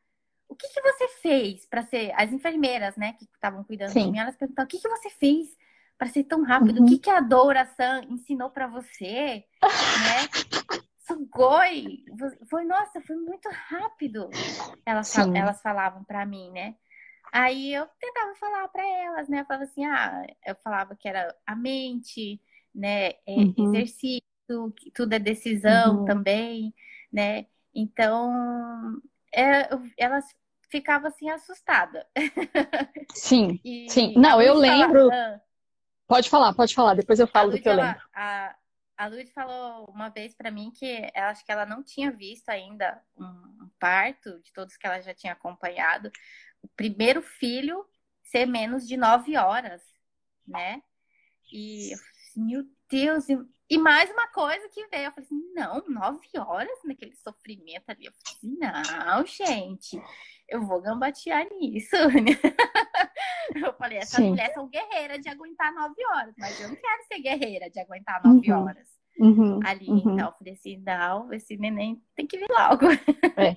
o 0.46 0.54
que, 0.54 0.68
que 0.68 0.82
você 0.82 1.08
fez 1.22 1.64
para 1.64 1.82
ser. 1.82 2.12
As 2.14 2.30
enfermeiras, 2.30 2.94
né, 2.94 3.14
que 3.14 3.24
estavam 3.24 3.64
cuidando 3.64 3.92
Sim. 3.92 4.04
de 4.06 4.12
mim, 4.12 4.18
elas 4.18 4.36
perguntavam, 4.36 4.66
o 4.66 4.68
que, 4.68 4.78
que 4.78 4.88
você 4.88 5.08
fez 5.08 5.56
para 5.96 6.08
ser 6.08 6.24
tão 6.24 6.42
rápido? 6.42 6.80
Uhum. 6.80 6.84
O 6.84 6.88
que, 6.88 6.98
que 6.98 7.08
a 7.08 7.20
Dora 7.20 7.64
San 7.74 8.02
ensinou 8.10 8.50
para 8.50 8.66
você? 8.66 9.44
né? 9.62 10.28
Sugoi, 11.32 12.04
foi, 12.48 12.64
nossa, 12.64 13.00
foi 13.00 13.16
muito 13.16 13.48
rápido. 13.68 14.30
Elas, 14.84 15.12
fal 15.12 15.34
elas 15.34 15.60
falavam 15.60 16.04
para 16.04 16.24
mim, 16.26 16.50
né? 16.50 16.74
Aí 17.32 17.74
eu 17.74 17.86
tentava 17.98 18.34
falar 18.36 18.68
para 18.68 18.86
elas, 18.86 19.28
né? 19.28 19.40
Eu 19.40 19.44
falava 19.44 19.64
assim, 19.64 19.84
ah, 19.84 20.26
eu 20.46 20.54
falava 20.56 20.94
que 20.94 21.08
era 21.08 21.34
a 21.46 21.56
mente, 21.56 22.40
né? 22.74 23.08
É, 23.26 23.34
uhum. 23.36 23.54
Exercício 23.58 24.22
tudo 24.94 25.14
é 25.14 25.18
decisão 25.18 26.00
uhum. 26.00 26.04
também, 26.04 26.74
né? 27.12 27.46
Então, 27.74 29.00
é, 29.34 29.68
elas 29.98 30.24
ficavam 30.70 31.08
assim 31.08 31.30
assustadas. 31.30 32.04
Sim, 33.14 33.60
sim. 33.88 34.14
Não, 34.16 34.42
eu 34.42 34.54
lembro. 34.54 35.08
Falar, 35.08 35.44
Pode 36.06 36.28
falar, 36.28 36.52
pode 36.54 36.74
falar, 36.74 36.94
depois 36.94 37.18
eu 37.18 37.26
falo 37.26 37.50
do 37.50 37.60
que 37.60 37.68
eu 37.68 37.74
lembro. 37.74 38.00
A, 38.14 38.54
a 38.96 39.06
Lud 39.06 39.30
falou 39.32 39.86
uma 39.86 40.08
vez 40.08 40.34
para 40.34 40.50
mim 40.50 40.70
que 40.70 41.10
ela 41.14 41.30
acho 41.30 41.44
que 41.44 41.52
ela 41.52 41.66
não 41.66 41.82
tinha 41.82 42.10
visto 42.10 42.48
ainda 42.48 43.02
um 43.16 43.68
parto 43.78 44.40
de 44.40 44.52
todos 44.52 44.76
que 44.76 44.86
ela 44.86 45.00
já 45.00 45.12
tinha 45.12 45.32
acompanhado. 45.32 46.10
O 46.62 46.68
primeiro 46.68 47.22
filho 47.22 47.84
ser 48.22 48.46
menos 48.46 48.86
de 48.86 48.96
nove 48.96 49.36
horas, 49.36 49.82
né? 50.46 50.82
E 51.52 51.92
assim, 51.92 52.44
meu 52.44 52.64
Deus, 52.88 53.26
e 53.70 53.78
mais 53.78 54.10
uma 54.10 54.28
coisa 54.28 54.68
que 54.68 54.86
veio, 54.88 55.04
eu 55.04 55.12
falei 55.12 55.26
assim, 55.26 55.52
não, 55.54 55.82
nove 55.88 56.28
horas 56.38 56.78
naquele 56.84 57.14
sofrimento 57.16 57.84
ali. 57.88 58.06
Eu 58.06 58.12
falei 58.12 58.36
assim, 58.36 58.58
não, 58.58 59.26
gente, 59.26 60.02
eu 60.48 60.62
vou 60.62 60.82
gambatear 60.82 61.46
nisso. 61.50 61.96
eu 63.56 63.72
falei, 63.74 63.98
essa 63.98 64.16
Sim. 64.16 64.30
mulher 64.30 64.52
são 64.52 64.68
guerreira 64.68 65.18
de 65.18 65.28
aguentar 65.28 65.72
nove 65.74 66.02
horas, 66.12 66.34
mas 66.38 66.60
eu 66.60 66.68
não 66.68 66.76
quero 66.76 67.02
ser 67.04 67.20
guerreira 67.20 67.70
de 67.70 67.80
aguentar 67.80 68.22
nove 68.22 68.52
uhum. 68.52 68.62
horas. 68.62 68.94
Uhum, 69.16 69.60
ali, 69.64 69.88
uhum. 69.88 69.98
então, 69.98 70.26
eu 70.26 70.32
falei 70.32 70.54
assim, 70.54 70.76
não, 70.84 71.32
esse 71.32 71.56
neném 71.56 72.02
tem 72.16 72.26
que 72.26 72.36
vir 72.36 72.48
logo. 72.50 72.86
É. 73.36 73.56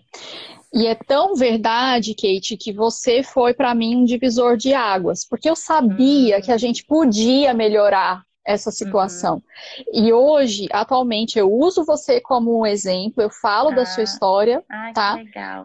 E 0.73 0.87
é 0.87 0.95
tão 0.95 1.35
verdade, 1.35 2.15
Kate, 2.15 2.57
que 2.57 2.73
você 2.73 3.21
foi 3.21 3.53
para 3.53 3.75
mim 3.75 3.95
um 3.95 4.05
divisor 4.05 4.57
de 4.57 4.73
águas, 4.73 5.23
porque 5.23 5.49
eu 5.49 5.55
sabia 5.55 6.41
que 6.41 6.49
a 6.49 6.53
uhum. 6.53 6.59
gente 6.59 6.83
podia 6.85 7.53
melhorar 7.53 8.26
essa 8.47 8.71
situação. 8.71 9.35
Uhum. 9.35 10.05
E 10.05 10.13
hoje, 10.13 10.67
atualmente, 10.71 11.37
eu 11.37 11.51
uso 11.51 11.83
você 11.83 12.21
como 12.21 12.61
um 12.61 12.65
exemplo, 12.65 13.21
eu 13.21 13.29
falo 13.29 13.69
ah. 13.69 13.75
da 13.75 13.85
sua 13.85 14.01
ah. 14.01 14.03
história, 14.05 14.63
Ai, 14.69 14.93
tá? 14.93 15.19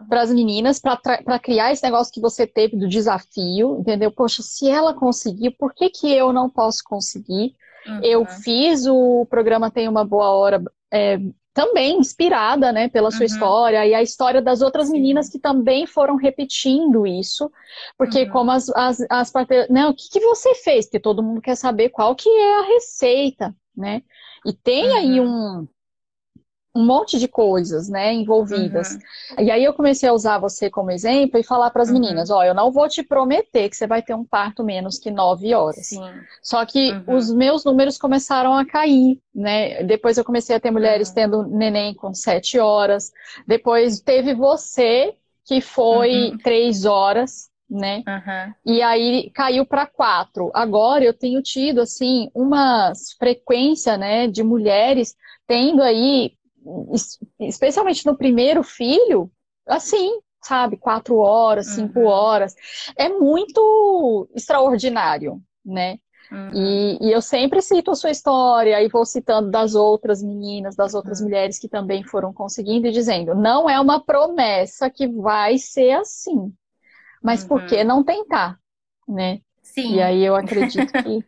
Para 0.09 0.21
as 0.21 0.31
meninas, 0.31 0.79
para 0.79 1.39
criar 1.39 1.71
esse 1.71 1.81
negócio 1.81 2.13
que 2.13 2.19
você 2.19 2.45
teve 2.45 2.75
do 2.75 2.87
desafio, 2.87 3.79
entendeu? 3.79 4.11
Poxa, 4.11 4.43
se 4.43 4.69
ela 4.69 4.93
conseguiu, 4.93 5.53
por 5.57 5.73
que, 5.73 5.89
que 5.89 6.11
eu 6.11 6.33
não 6.33 6.49
posso 6.49 6.83
conseguir? 6.83 7.55
Uhum. 7.87 7.99
Eu 8.03 8.25
fiz 8.25 8.85
o 8.85 9.25
programa 9.29 9.71
Tem 9.71 9.87
uma 9.87 10.05
Boa 10.05 10.29
Hora 10.29 10.61
é, 10.91 11.17
também 11.53 11.99
inspirada, 11.99 12.71
né, 12.71 12.89
pela 12.89 13.11
sua 13.11 13.21
uhum. 13.21 13.25
história 13.25 13.85
e 13.85 13.93
a 13.93 14.01
história 14.01 14.41
das 14.41 14.61
outras 14.61 14.89
meninas 14.89 15.29
que 15.29 15.37
também 15.37 15.85
foram 15.85 16.15
repetindo 16.15 17.05
isso, 17.05 17.51
porque 17.97 18.23
uhum. 18.23 18.29
como 18.31 18.51
as, 18.51 18.69
as, 18.69 19.05
as 19.09 19.31
parteiras, 19.31 19.69
não, 19.69 19.91
o 19.91 19.95
que, 19.95 20.09
que 20.09 20.19
você 20.19 20.55
fez? 20.55 20.85
Porque 20.85 20.99
todo 20.99 21.21
mundo 21.21 21.41
quer 21.41 21.55
saber 21.55 21.89
qual 21.89 22.15
que 22.15 22.27
é 22.27 22.59
a 22.59 22.63
receita, 22.63 23.55
né? 23.75 24.01
E 24.45 24.51
tem 24.51 24.89
uhum. 24.89 24.95
aí 24.95 25.21
um, 25.21 25.67
um 26.75 26.85
monte 26.85 27.19
de 27.19 27.27
coisas, 27.27 27.87
né, 27.87 28.11
envolvidas. 28.13 28.93
Uhum. 28.93 29.45
E 29.45 29.51
aí 29.51 29.63
eu 29.63 29.73
comecei 29.73 30.09
a 30.09 30.13
usar 30.13 30.39
você 30.39 30.69
como 30.69 30.89
exemplo 30.89 31.39
e 31.39 31.43
falar 31.43 31.69
para 31.69 31.83
as 31.83 31.89
uhum. 31.89 31.99
meninas, 31.99 32.31
ó, 32.31 32.43
eu 32.43 32.53
não 32.53 32.71
vou 32.71 32.87
te 32.89 33.03
prometer 33.03 33.69
que 33.69 33.75
você 33.77 33.85
vai 33.85 34.01
ter 34.01 34.15
um 34.15 34.25
parto 34.25 34.63
menos 34.63 34.97
que 34.97 35.11
nove 35.11 35.53
horas. 35.53 35.87
Sim. 35.87 36.01
Só 36.41 36.65
que 36.65 36.91
uhum. 36.91 37.15
os 37.15 37.31
meus 37.31 37.63
números 37.63 37.97
começaram 37.97 38.53
a 38.53 38.65
cair, 38.65 39.19
né? 39.33 39.83
Depois 39.83 40.17
eu 40.17 40.25
comecei 40.25 40.55
a 40.55 40.59
ter 40.59 40.71
mulheres 40.71 41.09
uhum. 41.09 41.15
tendo 41.15 41.43
neném 41.43 41.93
com 41.93 42.11
sete 42.13 42.57
horas. 42.57 43.11
Depois 43.47 43.99
teve 43.99 44.33
você 44.33 45.13
que 45.45 45.61
foi 45.61 46.31
uhum. 46.31 46.37
três 46.39 46.85
horas, 46.85 47.49
né? 47.69 48.03
Uhum. 48.07 48.73
E 48.73 48.81
aí 48.81 49.29
caiu 49.31 49.63
para 49.63 49.85
quatro. 49.85 50.49
Agora 50.55 51.03
eu 51.03 51.13
tenho 51.13 51.41
tido 51.43 51.81
assim 51.81 52.31
uma 52.33 52.93
frequência, 53.19 53.95
né, 53.95 54.27
de 54.27 54.41
mulheres 54.41 55.15
tendo 55.45 55.83
aí 55.83 56.33
especialmente 57.39 58.05
no 58.05 58.17
primeiro 58.17 58.63
filho, 58.63 59.31
assim, 59.65 60.19
sabe, 60.41 60.77
quatro 60.77 61.17
horas, 61.17 61.67
cinco 61.67 62.01
uhum. 62.01 62.07
horas. 62.07 62.55
É 62.97 63.09
muito 63.09 64.29
extraordinário, 64.35 65.41
né? 65.65 65.97
Uhum. 66.31 66.49
E, 66.53 66.97
e, 67.01 67.11
eu 67.11 67.21
sempre 67.21 67.61
cito 67.61 67.91
a 67.91 67.95
sua 67.95 68.09
história 68.09 68.81
e 68.81 68.87
vou 68.87 69.05
citando 69.05 69.51
das 69.51 69.75
outras 69.75 70.23
meninas, 70.23 70.75
das 70.75 70.93
outras 70.93 71.19
uhum. 71.19 71.25
mulheres 71.25 71.59
que 71.59 71.67
também 71.67 72.03
foram 72.03 72.33
conseguindo 72.33 72.87
e 72.87 72.91
dizendo, 72.91 73.35
não 73.35 73.69
é 73.69 73.79
uma 73.79 74.03
promessa 74.03 74.89
que 74.89 75.07
vai 75.07 75.57
ser 75.57 75.91
assim, 75.91 76.53
mas 77.21 77.43
por 77.43 77.65
que 77.65 77.77
uhum. 77.77 77.83
não 77.83 78.03
tentar, 78.03 78.57
né? 79.07 79.41
Sim. 79.61 79.95
E 79.95 80.01
aí 80.01 80.23
eu 80.23 80.35
acredito 80.35 80.91
que 80.91 81.25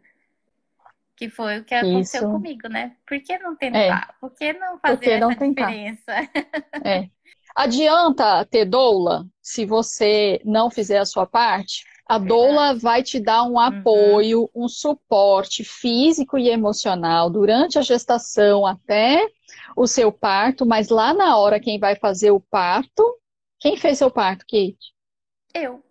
Que 1.18 1.30
foi 1.30 1.60
o 1.60 1.64
que 1.64 1.74
aconteceu 1.74 2.24
Isso. 2.24 2.32
comigo, 2.32 2.68
né? 2.68 2.96
Por 3.08 3.20
que 3.22 3.38
não 3.38 3.56
tentar? 3.56 4.10
É. 4.10 4.20
Por 4.20 4.36
que 4.36 4.54
não 4.54 4.78
fazer 4.80 4.98
que 5.00 5.18
não 5.18 5.32
essa 5.32 5.40
tentar? 5.40 5.68
diferença? 5.68 6.14
É. 6.84 7.10
Adianta 7.56 8.46
ter 8.46 8.66
doula 8.66 9.26
se 9.42 9.66
você 9.66 10.42
não 10.44 10.70
fizer 10.70 10.98
a 10.98 11.06
sua 11.06 11.26
parte? 11.26 11.86
A 12.08 12.20
doula 12.20 12.76
vai 12.76 13.02
te 13.02 13.20
dar 13.20 13.44
um 13.44 13.54
uhum. 13.54 13.60
apoio, 13.60 14.42
uhum. 14.54 14.66
um 14.66 14.68
suporte 14.68 15.64
físico 15.64 16.38
e 16.38 16.50
emocional 16.50 17.30
durante 17.30 17.80
a 17.80 17.82
gestação 17.82 18.66
até 18.66 19.26
o 19.76 19.88
seu 19.88 20.12
parto, 20.12 20.66
mas 20.66 20.90
lá 20.90 21.14
na 21.14 21.38
hora 21.38 21.60
quem 21.60 21.80
vai 21.80 21.96
fazer 21.96 22.30
o 22.32 22.40
parto, 22.40 23.04
quem 23.60 23.76
fez 23.78 23.98
seu 23.98 24.12
parto, 24.12 24.46
Kate? 24.46 24.94
Eu. 25.54 25.84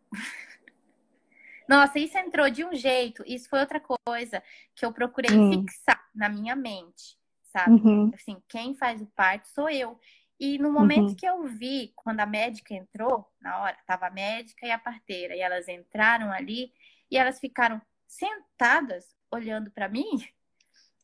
Nossa, 1.68 1.98
isso 1.98 2.16
entrou 2.18 2.50
de 2.50 2.64
um 2.64 2.74
jeito, 2.74 3.24
isso 3.26 3.48
foi 3.48 3.60
outra 3.60 3.80
coisa 3.80 4.42
que 4.74 4.84
eu 4.84 4.92
procurei 4.92 5.36
hum. 5.36 5.62
fixar 5.62 6.02
na 6.14 6.28
minha 6.28 6.54
mente, 6.54 7.18
sabe? 7.44 7.72
Uhum. 7.72 8.10
Assim, 8.14 8.42
quem 8.48 8.74
faz 8.74 9.00
o 9.00 9.06
parto 9.06 9.48
sou 9.48 9.68
eu. 9.70 9.98
E 10.38 10.58
no 10.58 10.70
momento 10.70 11.10
uhum. 11.10 11.16
que 11.16 11.26
eu 11.26 11.44
vi, 11.44 11.92
quando 11.94 12.20
a 12.20 12.26
médica 12.26 12.74
entrou, 12.74 13.26
na 13.40 13.60
hora, 13.60 13.76
tava 13.86 14.06
a 14.06 14.10
médica 14.10 14.66
e 14.66 14.70
a 14.70 14.78
parteira, 14.78 15.34
e 15.34 15.40
elas 15.40 15.68
entraram 15.68 16.32
ali 16.32 16.72
e 17.10 17.16
elas 17.16 17.38
ficaram 17.38 17.80
sentadas 18.06 19.14
olhando 19.30 19.70
para 19.70 19.88
mim, 19.88 20.04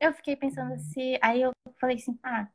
eu 0.00 0.12
fiquei 0.12 0.36
pensando 0.36 0.74
assim, 0.74 1.16
aí 1.22 1.40
eu 1.42 1.52
falei 1.80 1.96
assim, 1.96 2.18
ah, 2.22 2.48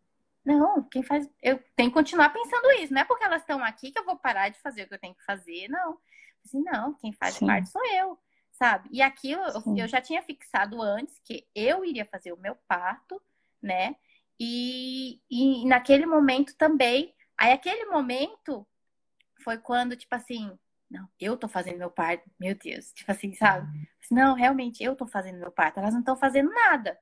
não, 0.44 0.84
quem 0.84 1.02
faz. 1.02 1.30
Eu 1.42 1.60
tenho 1.76 1.90
que 1.90 1.96
continuar 1.96 2.30
pensando 2.30 2.72
isso. 2.74 2.94
Não 2.94 3.02
é 3.02 3.06
porque 3.06 3.24
elas 3.24 3.42
estão 3.42 3.64
aqui 3.64 3.92
que 3.92 3.98
eu 3.98 4.06
vou 4.06 4.16
parar 4.16 4.50
de 4.50 4.60
fazer 4.60 4.84
o 4.84 4.88
que 4.88 4.94
eu 4.94 5.00
tenho 5.00 5.16
que 5.16 5.26
fazer, 5.26 5.68
não 5.68 5.98
assim, 6.46 6.62
não, 6.62 6.94
quem 6.96 7.12
faz 7.14 7.36
Sim. 7.36 7.48
parte 7.48 7.70
sou 7.70 7.82
eu, 7.94 8.18
sabe? 8.52 8.90
E 8.92 9.02
aquilo 9.02 9.42
eu, 9.42 9.78
eu 9.78 9.88
já 9.88 10.02
tinha 10.02 10.22
fixado 10.22 10.82
antes 10.82 11.20
que 11.24 11.48
eu 11.54 11.84
iria 11.84 12.06
fazer 12.06 12.32
o 12.32 12.40
meu 12.40 12.56
parto, 12.68 13.22
né? 13.62 13.96
E, 14.40 15.22
e 15.30 15.66
naquele 15.66 16.06
momento 16.06 16.56
também, 16.56 17.14
aí 17.38 17.52
aquele 17.52 17.86
momento 17.86 18.68
foi 19.44 19.58
quando, 19.58 19.96
tipo 19.96 20.14
assim, 20.14 20.58
não, 20.90 21.08
eu 21.20 21.38
tô 21.38 21.48
fazendo 21.48 21.78
meu 21.78 21.90
parto, 21.90 22.30
meu 22.40 22.56
Deus, 22.56 22.92
tipo 22.94 23.12
assim, 23.12 23.34
sabe? 23.34 23.68
Assim, 24.02 24.16
não, 24.16 24.34
realmente, 24.36 24.84
eu 24.84 24.96
tô 24.96 25.08
fazendo 25.08 25.40
meu 25.40 25.52
parto, 25.52 25.80
elas 25.80 25.94
não 25.94 26.02
estão 26.02 26.16
fazendo 26.16 26.50
nada. 26.52 26.98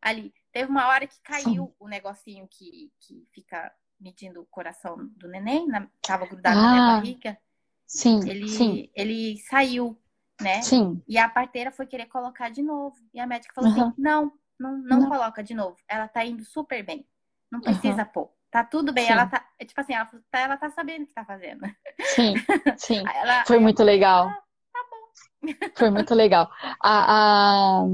Ali, 0.00 0.34
teve 0.52 0.70
uma 0.70 0.86
hora 0.88 1.06
que 1.06 1.20
caiu 1.22 1.66
Sim. 1.66 1.74
o 1.78 1.88
negocinho 1.88 2.46
que, 2.48 2.92
que 3.00 3.26
fica 3.32 3.72
medindo 3.98 4.40
o 4.40 4.46
coração 4.46 4.96
do 5.16 5.28
neném, 5.28 5.66
na, 5.66 5.88
tava 6.02 6.26
grudado 6.26 6.58
ah. 6.58 6.62
na 6.62 6.70
minha 6.70 6.86
barriga. 6.86 7.38
Sim, 7.86 8.28
ele, 8.28 8.48
sim. 8.48 8.90
ele 8.94 9.38
saiu, 9.48 9.98
né? 10.40 10.62
Sim. 10.62 11.02
E 11.06 11.18
a 11.18 11.28
parteira 11.28 11.70
foi 11.70 11.86
querer 11.86 12.06
colocar 12.06 12.50
de 12.50 12.62
novo. 12.62 12.96
E 13.12 13.20
a 13.20 13.26
médica 13.26 13.54
falou 13.54 13.70
uhum. 13.70 13.88
assim: 13.88 13.94
não, 13.98 14.32
não, 14.58 14.78
não, 14.78 15.00
não, 15.00 15.08
coloca 15.08 15.42
de 15.42 15.54
novo. 15.54 15.76
Ela 15.88 16.08
tá 16.08 16.24
indo 16.24 16.44
super 16.44 16.84
bem. 16.84 17.06
Não 17.50 17.60
precisa 17.60 18.02
uhum. 18.02 18.08
pôr. 18.12 18.30
Tá 18.50 18.64
tudo 18.64 18.92
bem. 18.92 19.06
Sim. 19.06 19.12
Ela 19.12 19.26
tá. 19.26 19.44
É 19.58 19.64
tipo 19.64 19.80
assim, 19.80 19.94
ela, 19.94 20.06
tá, 20.30 20.38
ela 20.38 20.56
tá 20.56 20.70
sabendo 20.70 21.04
o 21.04 21.06
que 21.06 21.14
tá 21.14 21.24
fazendo. 21.24 21.60
Sim, 22.00 22.34
sim. 22.78 23.04
Ela, 23.14 23.44
foi 23.44 23.58
muito 23.58 23.82
legal. 23.82 24.28
Ah, 24.28 24.42
tá 24.72 24.80
bom. 24.90 25.70
Foi 25.76 25.90
muito 25.90 26.14
legal. 26.14 26.50
A, 26.82 27.80
a 27.80 27.84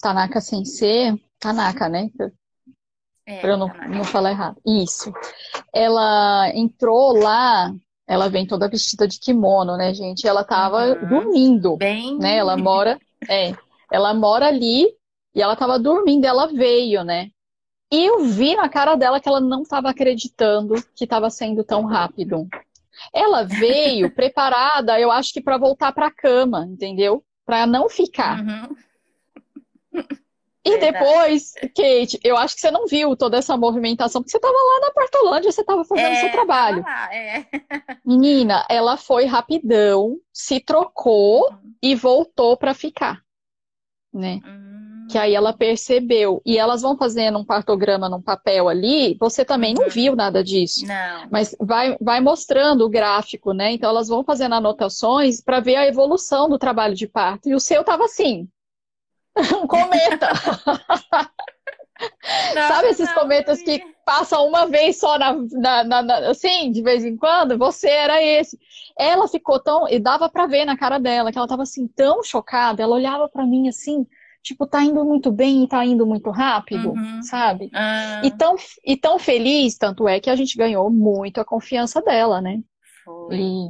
Tanaka 0.00 0.40
Sensei, 0.40 1.20
Tanaka, 1.38 1.88
né? 1.88 2.08
É, 3.26 3.40
pra 3.40 3.50
eu 3.50 3.56
não, 3.56 3.68
não 3.88 4.04
falar 4.04 4.30
errado. 4.30 4.60
Isso. 4.66 5.12
Ela 5.72 6.50
entrou 6.54 7.16
lá 7.16 7.74
ela 8.06 8.28
vem 8.28 8.46
toda 8.46 8.68
vestida 8.68 9.08
de 9.08 9.18
kimono, 9.18 9.76
né, 9.76 9.94
gente? 9.94 10.26
Ela 10.26 10.44
tava 10.44 10.88
uhum. 10.88 11.08
dormindo, 11.08 11.76
Bem... 11.76 12.18
né? 12.18 12.36
Ela 12.36 12.56
mora, 12.56 12.98
é, 13.28 13.54
ela 13.90 14.12
mora 14.12 14.46
ali 14.46 14.86
e 15.34 15.42
ela 15.42 15.56
tava 15.56 15.78
dormindo, 15.78 16.24
ela 16.24 16.46
veio, 16.46 17.02
né? 17.02 17.30
E 17.92 18.06
eu 18.06 18.24
vi 18.24 18.56
na 18.56 18.68
cara 18.68 18.94
dela 18.96 19.20
que 19.20 19.28
ela 19.28 19.40
não 19.40 19.62
estava 19.62 19.90
acreditando 19.90 20.74
que 20.94 21.04
estava 21.04 21.30
sendo 21.30 21.62
tão 21.64 21.84
rápido. 21.84 22.48
Ela 23.12 23.44
veio 23.44 24.10
preparada, 24.14 24.98
eu 25.00 25.10
acho 25.10 25.32
que 25.32 25.40
para 25.40 25.58
voltar 25.58 25.92
para 25.92 26.06
a 26.06 26.14
cama, 26.14 26.66
entendeu? 26.68 27.24
Para 27.46 27.66
não 27.66 27.88
ficar. 27.88 28.40
Uhum. 28.40 28.76
E 30.64 30.78
depois, 30.78 31.52
Kate, 31.76 32.18
eu 32.24 32.38
acho 32.38 32.54
que 32.54 32.60
você 32.62 32.70
não 32.70 32.86
viu 32.86 33.14
toda 33.14 33.36
essa 33.36 33.54
movimentação, 33.54 34.22
porque 34.22 34.30
você 34.30 34.38
estava 34.38 34.54
lá 34.54 34.86
na 34.86 34.92
Portolândia, 34.92 35.52
você 35.52 35.60
estava 35.60 35.84
fazendo 35.84 36.14
é, 36.14 36.20
seu 36.20 36.32
trabalho. 36.32 36.82
Lá, 36.82 37.14
é. 37.14 37.44
Menina, 38.04 38.64
ela 38.70 38.96
foi 38.96 39.26
rapidão, 39.26 40.16
se 40.32 40.60
trocou 40.60 41.50
uhum. 41.50 41.74
e 41.82 41.94
voltou 41.94 42.56
para 42.56 42.72
ficar, 42.72 43.20
né? 44.10 44.40
Uhum. 44.42 45.06
Que 45.10 45.18
aí 45.18 45.34
ela 45.34 45.52
percebeu. 45.52 46.40
E 46.46 46.56
elas 46.56 46.80
vão 46.80 46.96
fazendo 46.96 47.38
um 47.38 47.44
partograma 47.44 48.08
num 48.08 48.22
papel 48.22 48.66
ali, 48.66 49.18
você 49.20 49.44
também 49.44 49.74
uhum. 49.74 49.82
não 49.82 49.90
viu 49.90 50.16
nada 50.16 50.42
disso. 50.42 50.86
Não. 50.86 51.28
Mas 51.30 51.54
vai, 51.60 51.94
vai 52.00 52.22
mostrando 52.22 52.86
o 52.86 52.88
gráfico, 52.88 53.52
né? 53.52 53.72
Então 53.72 53.90
elas 53.90 54.08
vão 54.08 54.24
fazendo 54.24 54.54
anotações 54.54 55.42
para 55.42 55.60
ver 55.60 55.76
a 55.76 55.86
evolução 55.86 56.48
do 56.48 56.58
trabalho 56.58 56.94
de 56.94 57.06
parto. 57.06 57.50
E 57.50 57.54
o 57.54 57.60
seu 57.60 57.82
estava 57.82 58.04
assim, 58.06 58.48
um 59.36 59.66
cometa. 59.66 60.28
Não, 62.54 62.68
Sabe 62.68 62.88
esses 62.88 63.08
não, 63.08 63.14
cometas 63.14 63.58
não. 63.58 63.64
que 63.64 63.84
passam 64.04 64.46
uma 64.46 64.66
vez 64.66 64.98
só 64.98 65.18
na, 65.18 65.32
na, 65.32 65.84
na, 65.84 66.02
na, 66.02 66.30
assim, 66.30 66.70
de 66.70 66.82
vez 66.82 67.04
em 67.04 67.16
quando? 67.16 67.56
Você 67.56 67.88
era 67.88 68.22
esse. 68.22 68.58
Ela 68.98 69.28
ficou 69.28 69.60
tão. 69.60 69.88
E 69.88 69.98
dava 69.98 70.28
para 70.28 70.46
ver 70.46 70.64
na 70.64 70.76
cara 70.76 70.98
dela 70.98 71.30
que 71.30 71.38
ela 71.38 71.48
tava 71.48 71.62
assim, 71.62 71.86
tão 71.86 72.22
chocada. 72.22 72.82
Ela 72.82 72.96
olhava 72.96 73.28
para 73.28 73.46
mim 73.46 73.68
assim, 73.68 74.06
tipo, 74.42 74.66
tá 74.66 74.82
indo 74.82 75.04
muito 75.04 75.30
bem 75.30 75.64
e 75.64 75.68
tá 75.68 75.84
indo 75.84 76.06
muito 76.06 76.30
rápido, 76.30 76.90
uhum. 76.90 77.22
sabe? 77.22 77.70
Ah. 77.72 78.20
E, 78.24 78.30
tão, 78.30 78.56
e 78.84 78.96
tão 78.96 79.18
feliz, 79.18 79.78
tanto 79.78 80.08
é 80.08 80.20
que 80.20 80.30
a 80.30 80.36
gente 80.36 80.58
ganhou 80.58 80.90
muito 80.90 81.40
a 81.40 81.44
confiança 81.44 82.02
dela, 82.02 82.40
né? 82.40 82.60
Foi. 83.04 83.36
E 83.36 83.68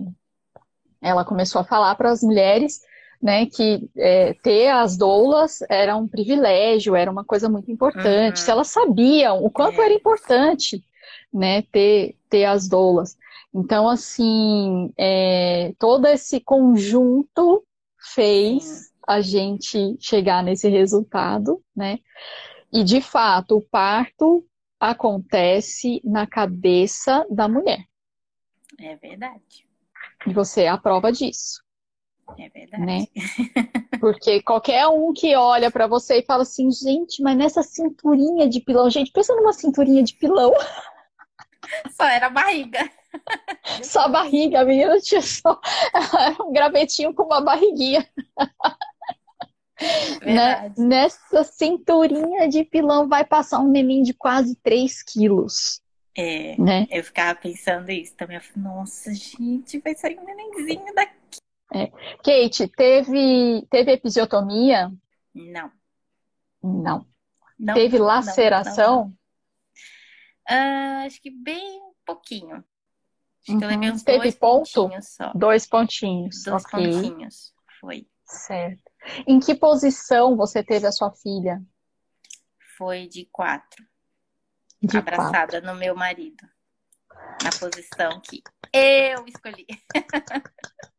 ela 1.00 1.24
começou 1.24 1.60
a 1.60 1.64
falar 1.64 1.94
para 1.94 2.10
as 2.10 2.22
mulheres 2.22 2.80
né, 3.24 3.46
que 3.46 3.88
é, 3.96 4.34
ter 4.34 4.68
as 4.68 4.98
doulas 4.98 5.62
era 5.70 5.96
um 5.96 6.06
privilégio, 6.06 6.94
era 6.94 7.10
uma 7.10 7.24
coisa 7.24 7.48
muito 7.48 7.72
importante. 7.72 8.40
Uhum. 8.40 8.44
Se 8.44 8.50
elas 8.50 8.68
sabiam 8.68 9.42
o 9.42 9.50
quanto 9.50 9.80
é. 9.80 9.86
era 9.86 9.94
importante, 9.94 10.84
né, 11.32 11.62
ter, 11.62 12.18
ter 12.28 12.44
as 12.44 12.68
doulas. 12.68 13.16
Então, 13.54 13.88
assim, 13.88 14.92
é, 14.98 15.72
todo 15.78 16.06
esse 16.06 16.38
conjunto 16.38 17.64
fez 18.12 18.92
a 19.08 19.22
gente 19.22 19.96
chegar 19.98 20.44
nesse 20.44 20.68
resultado, 20.68 21.62
né? 21.74 22.00
E, 22.70 22.84
de 22.84 23.00
fato, 23.00 23.56
o 23.56 23.62
parto 23.62 24.44
acontece 24.78 26.02
na 26.04 26.26
cabeça 26.26 27.24
da 27.30 27.48
mulher. 27.48 27.86
É 28.78 28.96
verdade. 28.96 29.66
E 30.26 30.32
você 30.34 30.64
é 30.64 30.68
a 30.68 30.76
prova 30.76 31.10
disso. 31.10 31.63
É 32.38 32.48
verdade. 32.48 32.84
Né? 32.84 33.06
Porque 34.00 34.42
qualquer 34.42 34.86
um 34.88 35.12
que 35.12 35.34
olha 35.36 35.70
para 35.70 35.86
você 35.86 36.18
e 36.18 36.24
fala 36.24 36.42
assim, 36.42 36.70
gente, 36.70 37.22
mas 37.22 37.36
nessa 37.36 37.62
cinturinha 37.62 38.48
de 38.48 38.60
pilão, 38.60 38.90
gente, 38.90 39.12
pensa 39.12 39.34
numa 39.34 39.52
cinturinha 39.52 40.02
de 40.02 40.14
pilão. 40.14 40.52
Só 41.96 42.04
era 42.04 42.28
barriga. 42.28 42.90
Só 43.82 44.00
a 44.00 44.08
barriga, 44.08 44.60
a 44.60 44.64
menina 44.64 45.00
tinha 45.00 45.22
só 45.22 45.60
um 46.40 46.52
gravetinho 46.52 47.14
com 47.14 47.24
uma 47.24 47.40
barriguinha. 47.40 48.06
Né? 50.24 50.72
Nessa 50.78 51.42
cinturinha 51.42 52.48
de 52.48 52.64
pilão 52.64 53.08
vai 53.08 53.24
passar 53.24 53.58
um 53.58 53.68
neném 53.68 54.04
de 54.04 54.14
quase 54.14 54.54
3 54.62 55.02
quilos. 55.02 55.82
É, 56.16 56.54
né? 56.60 56.86
eu 56.90 57.02
ficava 57.02 57.34
pensando 57.38 57.90
isso 57.90 58.14
também. 58.14 58.36
Eu 58.36 58.42
falei, 58.42 58.62
nossa, 58.62 59.12
gente, 59.12 59.80
vai 59.80 59.94
sair 59.96 60.16
um 60.18 60.24
nenenzinho 60.24 60.94
daqui. 60.94 61.23
É. 61.72 61.86
Kate, 62.18 62.68
teve, 62.68 63.66
teve 63.70 63.92
episiotomia? 63.92 64.92
Não. 65.34 65.72
Não. 66.62 67.06
não 67.58 67.74
teve 67.74 67.98
não, 67.98 68.06
laceração? 68.06 69.16
Não, 70.48 70.56
uh, 70.56 71.06
acho 71.06 71.20
que 71.20 71.30
bem 71.30 71.82
pouquinho. 72.04 72.56
Acho 73.42 73.52
uhum. 73.52 73.58
que 73.58 73.64
eu 73.64 73.68
levei 73.68 73.90
uns 73.90 74.02
teve 74.02 74.18
dois 74.18 74.34
ponto? 74.34 74.72
pontinhos 74.72 75.08
só. 75.08 75.32
Dois 75.34 75.66
pontinhos. 75.66 76.42
Dois 76.44 76.64
okay. 76.64 76.90
pontinhos. 76.90 77.54
Foi. 77.80 78.06
Certo. 78.24 78.90
Em 79.26 79.38
que 79.38 79.54
posição 79.54 80.36
você 80.36 80.62
teve 80.62 80.86
a 80.86 80.92
sua 80.92 81.12
filha? 81.12 81.62
Foi 82.78 83.06
de 83.06 83.28
quatro. 83.30 83.84
De 84.82 84.96
abraçada 84.96 85.60
quatro. 85.60 85.66
no 85.66 85.74
meu 85.74 85.94
marido. 85.94 86.42
Na 87.42 87.50
posição 87.50 88.20
que 88.20 88.42
eu 88.72 89.26
escolhi. 89.26 89.66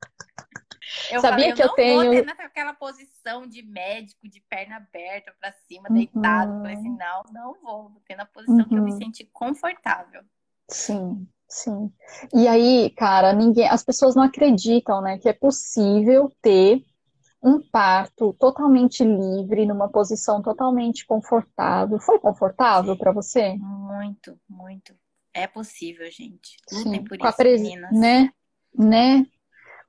Eu 1.11 1.21
Sabia 1.21 1.37
falei, 1.37 1.53
que 1.53 1.61
eu, 1.61 1.67
eu 1.67 1.73
tenho. 1.73 2.13
Vou 2.13 2.25
naquela 2.25 2.73
posição 2.73 3.47
de 3.47 3.63
médico, 3.63 4.27
de 4.27 4.39
perna 4.41 4.77
aberta 4.77 5.33
para 5.39 5.51
cima, 5.67 5.87
uhum. 5.89 5.95
deitado. 5.95 6.61
Falei 6.61 6.75
assim: 6.75 6.95
não, 6.95 7.23
não 7.31 7.53
vou. 7.61 7.89
Vou 7.89 8.01
ter 8.07 8.15
na 8.15 8.25
posição 8.25 8.57
uhum. 8.57 8.67
que 8.67 8.75
eu 8.75 8.83
me 8.83 8.91
uhum. 8.91 8.97
senti 8.97 9.25
confortável. 9.25 10.21
Sim, 10.69 11.27
sim. 11.47 11.91
E 12.33 12.47
aí, 12.47 12.89
cara, 12.91 13.33
ninguém, 13.33 13.67
as 13.67 13.83
pessoas 13.83 14.15
não 14.15 14.23
acreditam, 14.23 15.01
né, 15.01 15.17
que 15.17 15.29
é 15.29 15.33
possível 15.33 16.31
ter 16.41 16.83
um 17.45 17.61
parto 17.61 18.33
totalmente 18.39 19.03
livre, 19.03 19.67
numa 19.67 19.87
posição 19.87 20.41
totalmente 20.41 21.05
confortável. 21.05 21.99
Foi 21.99 22.19
confortável 22.19 22.97
para 22.97 23.11
você? 23.11 23.53
Muito, 23.53 24.39
muito. 24.49 24.95
É 25.31 25.45
possível, 25.45 26.09
gente. 26.09 26.57
Lutem 26.71 27.03
por 27.03 27.17
Com 27.19 27.27
isso, 27.27 27.37
pres... 27.37 27.61
meninas. 27.61 27.91
Né? 27.91 28.31
Né? 28.73 29.27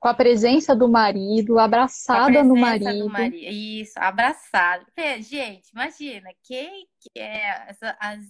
Com 0.07 0.11
a 0.11 0.13
presença 0.13 0.73
do 0.73 0.87
marido, 0.87 1.59
abraçada 1.59 2.41
no 2.41 2.55
marido. 2.55 3.09
marido. 3.09 3.35
Isso, 3.35 3.93
abraçado. 3.97 4.85
Gente, 5.19 5.69
imagina, 5.73 6.29
quem 6.43 6.87
que 7.01 7.19
é 7.19 7.73
as, 7.99 8.23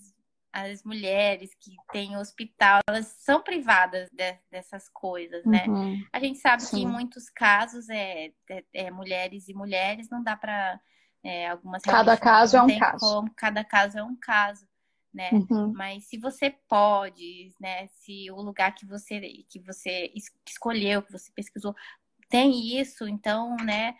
as 0.52 0.84
mulheres 0.84 1.52
que 1.62 1.76
têm 1.92 2.18
hospital, 2.18 2.80
elas 2.90 3.06
são 3.20 3.44
privadas 3.44 4.10
de, 4.12 4.36
dessas 4.50 4.90
coisas, 4.90 5.46
né? 5.46 5.66
Uhum. 5.68 6.04
A 6.12 6.20
gente 6.20 6.40
sabe 6.40 6.64
Sim. 6.64 6.78
que 6.78 6.84
em 6.84 6.88
muitos 6.88 7.30
casos 7.30 7.88
é, 7.90 8.32
é, 8.50 8.64
é, 8.74 8.92
mulheres 8.92 9.48
e 9.48 9.54
mulheres, 9.54 10.10
não 10.10 10.24
dá 10.24 10.36
para 10.36 10.80
é, 11.24 11.48
algumas 11.48 11.84
cada 11.84 12.18
caso 12.18 12.58
é 12.58 12.62
um 12.64 12.80
caso. 12.80 13.00
Como, 13.00 13.32
cada 13.36 13.64
caso 13.64 14.00
é 14.00 14.04
um 14.04 14.16
caso 14.20 14.66
né? 15.14 15.30
Uhum. 15.32 15.74
Mas 15.74 16.06
se 16.06 16.18
você 16.18 16.52
pode, 16.68 17.54
né? 17.60 17.88
Se 17.88 18.30
o 18.32 18.42
lugar 18.42 18.74
que 18.74 18.86
você 18.86 19.20
que 19.50 19.60
você 19.60 20.12
escolheu, 20.46 21.02
que 21.02 21.12
você 21.12 21.32
pesquisou, 21.34 21.76
tem 22.30 22.80
isso, 22.80 23.08
então, 23.08 23.56
né? 23.58 23.96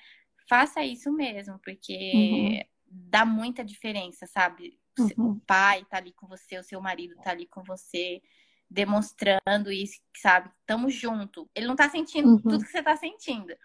Faça 0.50 0.84
isso 0.84 1.12
mesmo, 1.12 1.60
porque 1.60 2.12
uhum. 2.14 2.62
dá 2.90 3.26
muita 3.26 3.64
diferença, 3.64 4.28
sabe? 4.28 4.80
Uhum. 4.98 5.32
O 5.32 5.40
pai 5.42 5.86
tá 5.90 5.98
ali 5.98 6.14
com 6.14 6.28
você, 6.28 6.58
o 6.58 6.64
seu 6.64 6.82
marido 6.82 7.16
tá 7.24 7.32
ali 7.32 7.46
com 7.48 7.64
você, 7.64 8.22
demonstrando 8.70 9.72
isso, 9.72 10.00
sabe? 10.16 10.50
Tamo 10.66 10.90
junto. 10.90 11.50
Ele 11.54 11.68
não 11.68 11.76
tá 11.76 11.90
sentindo 11.90 12.30
uhum. 12.30 12.42
tudo 12.42 12.66
que 12.66 12.72
você 12.72 12.84
tá 12.84 12.96
sentindo, 12.96 13.48
né? 13.48 13.58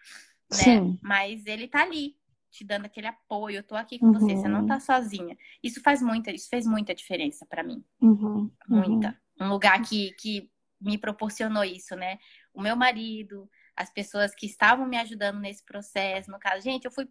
Sim. 0.50 0.98
Mas 1.02 1.46
ele 1.46 1.68
tá 1.68 1.82
ali, 1.82 2.16
te 2.52 2.64
dando 2.64 2.84
aquele 2.84 3.06
apoio, 3.06 3.56
eu 3.56 3.62
tô 3.62 3.74
aqui 3.74 3.98
com 3.98 4.06
uhum. 4.06 4.12
você, 4.12 4.36
você 4.36 4.46
não 4.46 4.66
tá 4.66 4.78
sozinha. 4.78 5.36
Isso 5.62 5.80
faz 5.82 6.02
muita, 6.02 6.30
isso 6.30 6.48
fez 6.48 6.66
muita 6.66 6.94
diferença 6.94 7.46
para 7.46 7.62
mim. 7.62 7.82
Uhum. 8.00 8.50
Muita. 8.68 9.18
Um 9.40 9.48
lugar 9.48 9.80
que, 9.82 10.12
que 10.12 10.50
me 10.80 10.98
proporcionou 10.98 11.64
isso, 11.64 11.96
né? 11.96 12.18
O 12.52 12.60
meu 12.60 12.76
marido, 12.76 13.48
as 13.74 13.90
pessoas 13.90 14.34
que 14.34 14.44
estavam 14.44 14.86
me 14.86 14.98
ajudando 14.98 15.40
nesse 15.40 15.64
processo, 15.64 16.30
no 16.30 16.38
caso, 16.38 16.62
gente, 16.62 16.84
eu 16.84 16.92
fui 16.92 17.08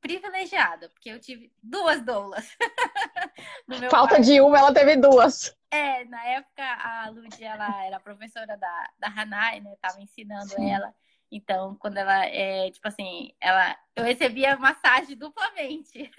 privilegiada, 0.00 0.88
porque 0.88 1.10
eu 1.10 1.20
tive 1.20 1.52
duas 1.62 2.04
doulas. 2.04 2.56
Falta 3.90 4.16
quarto. 4.16 4.22
de 4.22 4.40
uma, 4.40 4.58
ela 4.58 4.74
teve 4.74 4.96
duas. 4.96 5.56
É, 5.70 6.04
na 6.06 6.24
época 6.24 6.64
a 6.64 7.08
Lud, 7.10 7.42
ela 7.42 7.84
era 7.84 8.00
professora 8.00 8.56
da, 8.56 8.90
da 8.98 9.08
Hanai, 9.08 9.60
né? 9.60 9.76
Tava 9.80 10.00
ensinando 10.02 10.50
Sim. 10.50 10.70
ela. 10.70 10.92
Então, 11.30 11.76
quando 11.76 11.96
ela 11.96 12.26
é, 12.26 12.70
tipo 12.70 12.86
assim, 12.88 13.32
ela 13.40 13.76
eu 13.94 14.04
recebia 14.04 14.56
massagem 14.56 15.16
duplamente. 15.16 16.10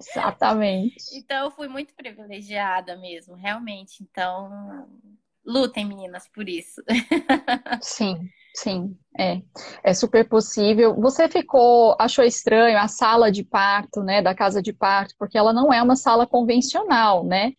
Exatamente. 0.00 0.96
então, 1.14 1.44
eu 1.44 1.50
fui 1.50 1.68
muito 1.68 1.94
privilegiada 1.94 2.96
mesmo, 2.96 3.34
realmente. 3.34 4.02
Então, 4.02 4.88
lutem, 5.44 5.84
meninas, 5.84 6.28
por 6.28 6.48
isso. 6.48 6.82
sim, 7.80 8.28
sim, 8.54 8.96
é. 9.18 9.42
É 9.82 9.94
super 9.94 10.28
possível. 10.28 10.94
Você 11.00 11.28
ficou, 11.28 11.96
achou 11.98 12.24
estranho 12.24 12.78
a 12.78 12.88
sala 12.88 13.30
de 13.30 13.44
parto, 13.44 14.02
né, 14.02 14.22
da 14.22 14.34
casa 14.34 14.62
de 14.62 14.72
parto, 14.72 15.14
porque 15.18 15.38
ela 15.38 15.52
não 15.52 15.72
é 15.72 15.82
uma 15.82 15.96
sala 15.96 16.26
convencional, 16.26 17.24
né? 17.24 17.52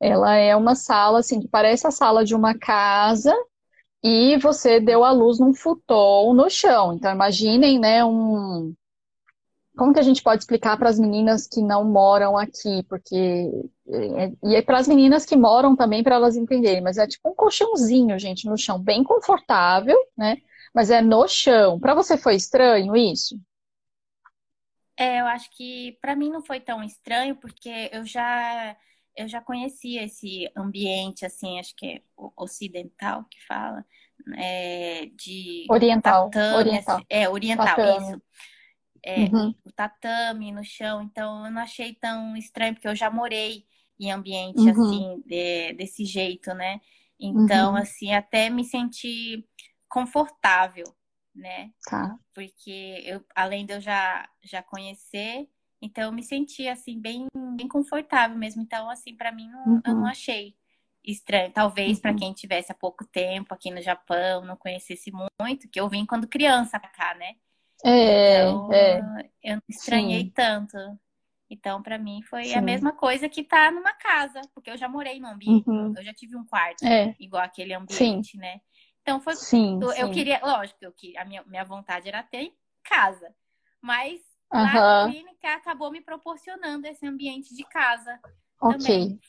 Ela 0.00 0.34
é 0.34 0.54
uma 0.56 0.74
sala, 0.74 1.20
assim, 1.20 1.40
que 1.40 1.48
parece 1.48 1.86
a 1.86 1.90
sala 1.90 2.24
de 2.24 2.34
uma 2.34 2.58
casa, 2.58 3.34
e 4.04 4.36
você 4.36 4.78
deu 4.78 5.02
a 5.02 5.10
luz 5.12 5.38
num 5.38 5.54
futon 5.54 6.34
no 6.34 6.50
chão. 6.50 6.92
Então, 6.92 7.10
imaginem, 7.10 7.78
né, 7.78 8.04
um. 8.04 8.74
Como 9.74 9.94
que 9.94 9.98
a 9.98 10.02
gente 10.02 10.22
pode 10.22 10.42
explicar 10.42 10.76
para 10.76 10.90
as 10.90 10.98
meninas 10.98 11.48
que 11.48 11.62
não 11.62 11.84
moram 11.84 12.36
aqui? 12.36 12.82
Porque. 12.86 13.50
É, 13.88 14.32
e 14.44 14.56
é 14.56 14.62
para 14.62 14.76
as 14.76 14.86
meninas 14.86 15.24
que 15.24 15.34
moram 15.34 15.74
também, 15.74 16.02
para 16.02 16.16
elas 16.16 16.36
entenderem. 16.36 16.82
Mas 16.82 16.98
é 16.98 17.06
tipo 17.06 17.30
um 17.30 17.34
colchãozinho, 17.34 18.18
gente, 18.18 18.46
no 18.46 18.58
chão, 18.58 18.78
bem 18.78 19.02
confortável, 19.02 19.96
né? 20.16 20.36
Mas 20.74 20.90
é 20.90 21.00
no 21.00 21.26
chão. 21.26 21.80
Para 21.80 21.94
você 21.94 22.18
foi 22.18 22.34
estranho 22.34 22.94
isso? 22.94 23.40
É, 24.98 25.22
eu 25.22 25.26
acho 25.26 25.50
que 25.56 25.96
para 26.00 26.14
mim 26.14 26.28
não 26.30 26.42
foi 26.42 26.60
tão 26.60 26.82
estranho, 26.82 27.36
porque 27.36 27.88
eu 27.90 28.04
já 28.04 28.76
eu 29.16 29.28
já 29.28 29.40
conhecia 29.40 30.02
esse 30.02 30.50
ambiente, 30.56 31.24
assim, 31.24 31.58
acho 31.58 31.74
que 31.76 31.86
é 31.86 32.02
ocidental 32.36 33.24
que 33.24 33.44
fala, 33.46 33.84
é, 34.36 35.06
de 35.14 35.66
oriental, 35.68 36.30
tatame, 36.30 36.56
oriental. 36.56 36.96
Assim, 36.96 37.06
é, 37.08 37.28
oriental, 37.28 37.66
tatame. 37.66 38.06
isso. 38.06 38.22
É, 39.06 39.18
uhum. 39.24 39.54
O 39.64 39.72
tatame 39.72 40.52
no 40.52 40.64
chão, 40.64 41.02
então 41.02 41.44
eu 41.44 41.50
não 41.52 41.62
achei 41.62 41.94
tão 41.94 42.36
estranho, 42.36 42.74
porque 42.74 42.88
eu 42.88 42.96
já 42.96 43.10
morei 43.10 43.66
em 44.00 44.10
ambiente 44.10 44.60
uhum. 44.60 44.70
assim, 44.70 45.22
de, 45.26 45.74
desse 45.74 46.04
jeito, 46.04 46.54
né? 46.54 46.80
Então, 47.20 47.72
uhum. 47.72 47.76
assim, 47.76 48.14
até 48.14 48.48
me 48.48 48.64
senti 48.64 49.46
confortável 49.88 50.86
né? 51.34 51.70
Tá. 51.82 52.16
Porque 52.32 53.02
eu, 53.04 53.24
além 53.34 53.66
de 53.66 53.74
eu 53.74 53.80
já, 53.80 54.28
já 54.42 54.62
conhecer, 54.62 55.48
então 55.84 56.04
eu 56.04 56.12
me 56.12 56.22
senti 56.22 56.66
assim 56.66 57.00
bem, 57.00 57.26
bem 57.56 57.68
confortável 57.68 58.36
mesmo. 58.36 58.62
Então, 58.62 58.88
assim, 58.88 59.14
para 59.14 59.30
mim 59.30 59.48
não, 59.48 59.64
uhum. 59.66 59.82
eu 59.86 59.94
não 59.94 60.06
achei 60.06 60.54
estranho. 61.04 61.52
Talvez 61.52 61.98
uhum. 61.98 62.02
para 62.02 62.14
quem 62.14 62.32
tivesse 62.32 62.72
há 62.72 62.74
pouco 62.74 63.04
tempo 63.06 63.52
aqui 63.52 63.70
no 63.70 63.82
Japão, 63.82 64.44
não 64.44 64.56
conhecesse 64.56 65.12
muito, 65.40 65.68
que 65.68 65.78
eu 65.78 65.88
vim 65.88 66.06
quando 66.06 66.26
criança 66.26 66.80
pra 66.80 66.88
cá, 66.88 67.14
né? 67.14 67.34
É, 67.84 68.40
então, 68.40 68.72
é. 68.72 69.00
eu 69.42 69.56
não 69.56 69.62
estranhei 69.68 70.22
Sim. 70.22 70.30
tanto. 70.30 70.78
Então, 71.50 71.82
para 71.82 71.98
mim, 71.98 72.22
foi 72.22 72.44
Sim. 72.44 72.54
a 72.54 72.62
mesma 72.62 72.92
coisa 72.92 73.28
que 73.28 73.44
tá 73.44 73.70
numa 73.70 73.92
casa, 73.92 74.40
porque 74.54 74.70
eu 74.70 74.78
já 74.78 74.88
morei 74.88 75.20
num 75.20 75.28
ambiente, 75.28 75.68
uhum. 75.68 75.92
eu 75.94 76.02
já 76.02 76.14
tive 76.14 76.34
um 76.36 76.44
quarto 76.46 76.82
é. 76.84 77.14
igual 77.20 77.42
aquele 77.42 77.74
ambiente, 77.74 78.32
Sim. 78.32 78.38
né? 78.38 78.60
Então 79.02 79.20
foi. 79.20 79.36
Sim, 79.36 79.78
eu, 79.82 79.92
eu 79.92 80.10
queria, 80.10 80.40
lógico, 80.42 80.78
eu, 80.82 80.94
a 81.18 81.24
minha, 81.26 81.44
minha 81.44 81.64
vontade 81.64 82.08
era 82.08 82.22
ter 82.22 82.44
em 82.44 82.54
casa. 82.82 83.34
Mas 83.82 84.22
uhum. 84.58 84.74
lá 84.74 85.06
na 85.06 85.12
clínica 85.12 85.54
acabou 85.54 85.90
me 85.90 86.00
proporcionando 86.00 86.86
esse 86.86 87.06
ambiente 87.06 87.54
de 87.54 87.64
casa. 87.64 88.18
Ok. 88.60 88.78
Também, 88.78 89.20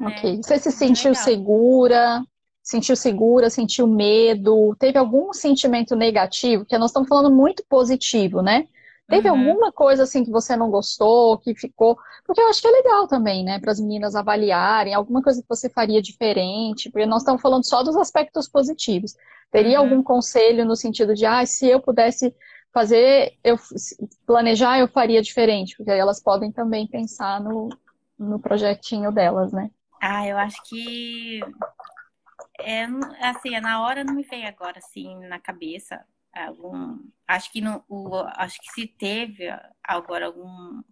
ok. 0.00 0.36
Né? 0.36 0.42
Você 0.42 0.58
se 0.58 0.72
sentiu 0.72 1.10
legal. 1.10 1.24
segura? 1.24 2.24
Sentiu 2.62 2.94
segura, 2.94 3.50
sentiu 3.50 3.86
medo? 3.86 4.76
Teve 4.78 4.98
algum 4.98 5.32
sentimento 5.32 5.96
negativo? 5.96 6.64
Porque 6.64 6.78
nós 6.78 6.90
estamos 6.90 7.08
falando 7.08 7.34
muito 7.34 7.64
positivo, 7.68 8.42
né? 8.42 8.68
Teve 9.10 9.28
uhum. 9.28 9.36
alguma 9.36 9.72
coisa 9.72 10.04
assim 10.04 10.24
que 10.24 10.30
você 10.30 10.54
não 10.54 10.70
gostou, 10.70 11.36
que 11.38 11.52
ficou. 11.52 11.98
Porque 12.24 12.40
eu 12.40 12.48
acho 12.48 12.60
que 12.60 12.68
é 12.68 12.70
legal 12.70 13.08
também, 13.08 13.42
né? 13.42 13.58
Para 13.58 13.72
as 13.72 13.80
meninas 13.80 14.14
avaliarem, 14.14 14.94
alguma 14.94 15.20
coisa 15.20 15.42
que 15.42 15.48
você 15.48 15.68
faria 15.68 16.00
diferente, 16.00 16.88
porque 16.88 17.06
nós 17.06 17.22
estamos 17.22 17.42
falando 17.42 17.66
só 17.66 17.82
dos 17.82 17.96
aspectos 17.96 18.48
positivos. 18.48 19.16
Teria 19.50 19.80
uhum. 19.80 19.88
algum 19.88 20.02
conselho 20.02 20.64
no 20.64 20.76
sentido 20.76 21.12
de, 21.12 21.26
ah, 21.26 21.44
se 21.44 21.66
eu 21.66 21.80
pudesse 21.80 22.32
fazer, 22.72 23.36
eu 23.42 23.56
planejar, 24.26 24.78
eu 24.78 24.88
faria 24.88 25.22
diferente, 25.22 25.76
porque 25.76 25.90
aí 25.90 25.98
elas 25.98 26.22
podem 26.22 26.52
também 26.52 26.86
pensar 26.86 27.40
no, 27.40 27.68
no 28.18 28.38
projetinho 28.38 29.10
delas, 29.10 29.52
né? 29.52 29.70
Ah, 30.00 30.26
eu 30.26 30.38
acho 30.38 30.62
que 30.68 31.40
é 32.60 32.86
assim, 33.22 33.58
na 33.60 33.82
hora 33.82 34.04
não 34.04 34.14
me 34.14 34.22
vem 34.22 34.46
agora 34.46 34.78
assim 34.78 35.18
na 35.26 35.38
cabeça 35.38 36.04
algum 36.32 36.98
acho 37.26 37.50
que 37.52 37.60
não 37.60 37.84
o, 37.88 38.14
acho 38.36 38.58
que 38.60 38.70
se 38.72 38.86
teve 38.86 39.48
agora 39.82 40.26
algum 40.26 40.82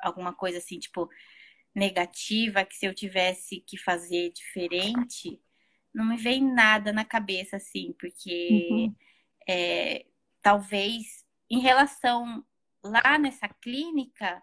alguma 0.00 0.32
coisa 0.32 0.58
assim 0.58 0.78
tipo 0.78 1.08
negativa 1.74 2.64
que 2.64 2.76
se 2.76 2.86
eu 2.86 2.94
tivesse 2.94 3.60
que 3.66 3.76
fazer 3.76 4.32
diferente 4.32 5.40
não 5.94 6.06
me 6.06 6.16
vem 6.16 6.42
nada 6.42 6.92
na 6.92 7.04
cabeça 7.04 7.56
assim 7.56 7.94
porque 7.98 8.68
uhum. 8.70 8.94
é, 9.48 10.04
talvez 10.42 11.24
em 11.50 11.60
relação 11.60 12.44
lá 12.82 13.18
nessa 13.18 13.48
clínica 13.48 14.42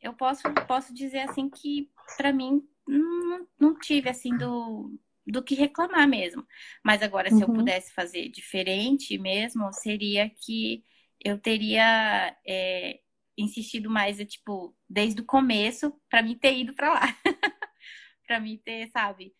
eu 0.00 0.12
posso 0.14 0.42
posso 0.66 0.92
dizer 0.92 1.20
assim 1.20 1.48
que 1.48 1.90
para 2.16 2.32
mim 2.32 2.62
não, 2.86 3.46
não 3.58 3.78
tive 3.78 4.08
assim 4.08 4.36
do 4.36 4.98
do 5.26 5.42
que 5.42 5.54
reclamar 5.54 6.08
mesmo. 6.08 6.46
Mas 6.84 7.02
agora, 7.02 7.28
se 7.28 7.36
uhum. 7.36 7.42
eu 7.42 7.52
pudesse 7.52 7.92
fazer 7.92 8.28
diferente 8.28 9.16
mesmo, 9.18 9.72
seria 9.72 10.28
que 10.28 10.84
eu 11.24 11.38
teria 11.38 12.36
é, 12.46 13.00
insistido 13.38 13.88
mais, 13.88 14.18
tipo, 14.18 14.76
desde 14.88 15.20
o 15.20 15.24
começo, 15.24 15.92
para 16.08 16.22
mim 16.22 16.36
ter 16.36 16.58
ido 16.58 16.74
para 16.74 16.92
lá. 16.92 17.02
para 18.26 18.40
mim 18.40 18.60
ter, 18.64 18.88
sabe? 18.88 19.32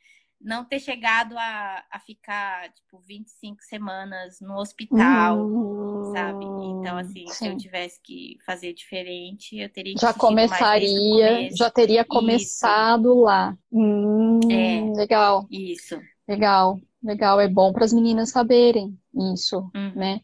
Não 0.42 0.64
ter 0.64 0.80
chegado 0.80 1.38
a, 1.38 1.84
a 1.90 2.00
ficar, 2.00 2.72
tipo, 2.72 2.98
25 2.98 3.62
semanas 3.62 4.40
no 4.40 4.58
hospital, 4.58 5.38
uhum. 5.38 6.12
sabe? 6.12 6.44
Então, 6.44 6.98
assim, 6.98 7.26
Sim. 7.28 7.32
se 7.32 7.46
eu 7.46 7.56
tivesse 7.56 8.00
que 8.02 8.36
fazer 8.44 8.72
diferente, 8.72 9.56
eu 9.56 9.72
teria 9.72 9.94
que 9.94 10.00
Já 10.00 10.12
começaria, 10.12 11.48
já 11.54 11.70
teria 11.70 12.04
começado 12.04 13.12
Isso. 13.12 13.20
lá. 13.20 13.56
Hum, 13.70 14.40
é. 14.50 14.92
Legal. 14.96 15.46
Isso. 15.48 16.00
Legal, 16.28 16.78
legal. 17.02 17.40
É 17.40 17.48
bom 17.48 17.72
para 17.72 17.84
as 17.84 17.92
meninas 17.92 18.30
saberem 18.30 18.98
isso, 19.32 19.70
uhum. 19.74 19.92
né? 19.94 20.20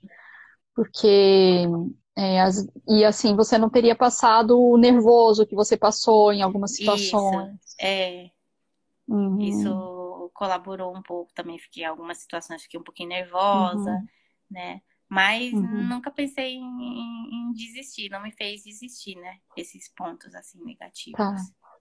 Porque 0.75 1.67
é, 2.17 2.41
as, 2.41 2.67
e 2.89 3.05
assim, 3.05 3.37
você 3.37 3.57
não 3.57 3.71
teria 3.71 3.95
passado 3.95 4.61
o 4.61 4.77
nervoso 4.77 5.47
que 5.47 5.55
você 5.55 5.77
passou 5.77 6.33
em 6.33 6.43
algumas 6.43 6.75
situações. 6.75 7.55
Isso, 7.65 7.77
é. 7.81 8.31
Uhum. 9.07 9.41
Isso 9.41 9.98
colaborou 10.39 10.97
um 10.97 11.03
pouco 11.03 11.33
também. 11.35 11.59
Fiquei 11.59 11.83
em 11.83 11.87
algumas 11.87 12.19
situações, 12.19 12.63
fiquei 12.63 12.79
um 12.79 12.85
pouquinho 12.85 13.09
nervosa, 13.09 13.91
uhum. 13.91 14.07
né? 14.49 14.81
Mas 15.11 15.53
uhum. 15.53 15.89
nunca 15.89 16.13
pensei 16.13 16.55
em, 16.55 16.61
em, 16.63 17.53
desistir, 17.53 18.09
não 18.09 18.23
me 18.23 18.31
fez 18.31 18.63
desistir, 18.63 19.17
né? 19.17 19.39
Esses 19.57 19.93
pontos 19.97 20.33
assim 20.37 20.63
negativos 20.65 21.17
tá. 21.17 21.35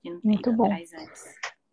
de 0.03 0.09
não 0.09 0.21
ter 0.21 0.27
Muito 0.27 0.53
bom. 0.53 0.65
atrás 0.65 0.91
antes. 0.91 1.23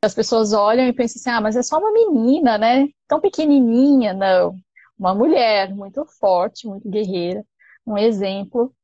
As 0.02 0.14
pessoas 0.14 0.52
olham 0.52 0.86
e 0.86 0.92
pensam 0.92 1.20
assim, 1.20 1.30
ah, 1.30 1.40
mas 1.40 1.56
é 1.56 1.62
só 1.62 1.78
uma 1.78 1.90
menina, 1.90 2.58
né? 2.58 2.86
Tão 3.08 3.18
pequenininha, 3.18 4.12
não. 4.12 4.54
Uma 4.98 5.14
mulher 5.14 5.74
muito 5.74 6.04
forte, 6.04 6.66
muito 6.66 6.86
guerreira, 6.90 7.42
um 7.86 7.96
exemplo. 7.96 8.74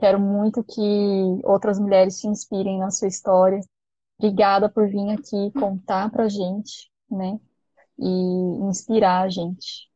Quero 0.00 0.18
muito 0.18 0.64
que 0.64 0.80
outras 1.44 1.78
mulheres 1.78 2.18
se 2.18 2.26
inspirem 2.26 2.78
na 2.78 2.90
sua 2.90 3.08
história. 3.08 3.60
Obrigada 4.18 4.70
por 4.70 4.88
vir 4.88 5.10
aqui 5.10 5.50
contar 5.58 6.10
pra 6.10 6.28
gente 6.28 6.91
né? 7.16 7.40
E 7.98 8.06
inspirar 8.68 9.22
a 9.24 9.30
gente. 9.30 9.90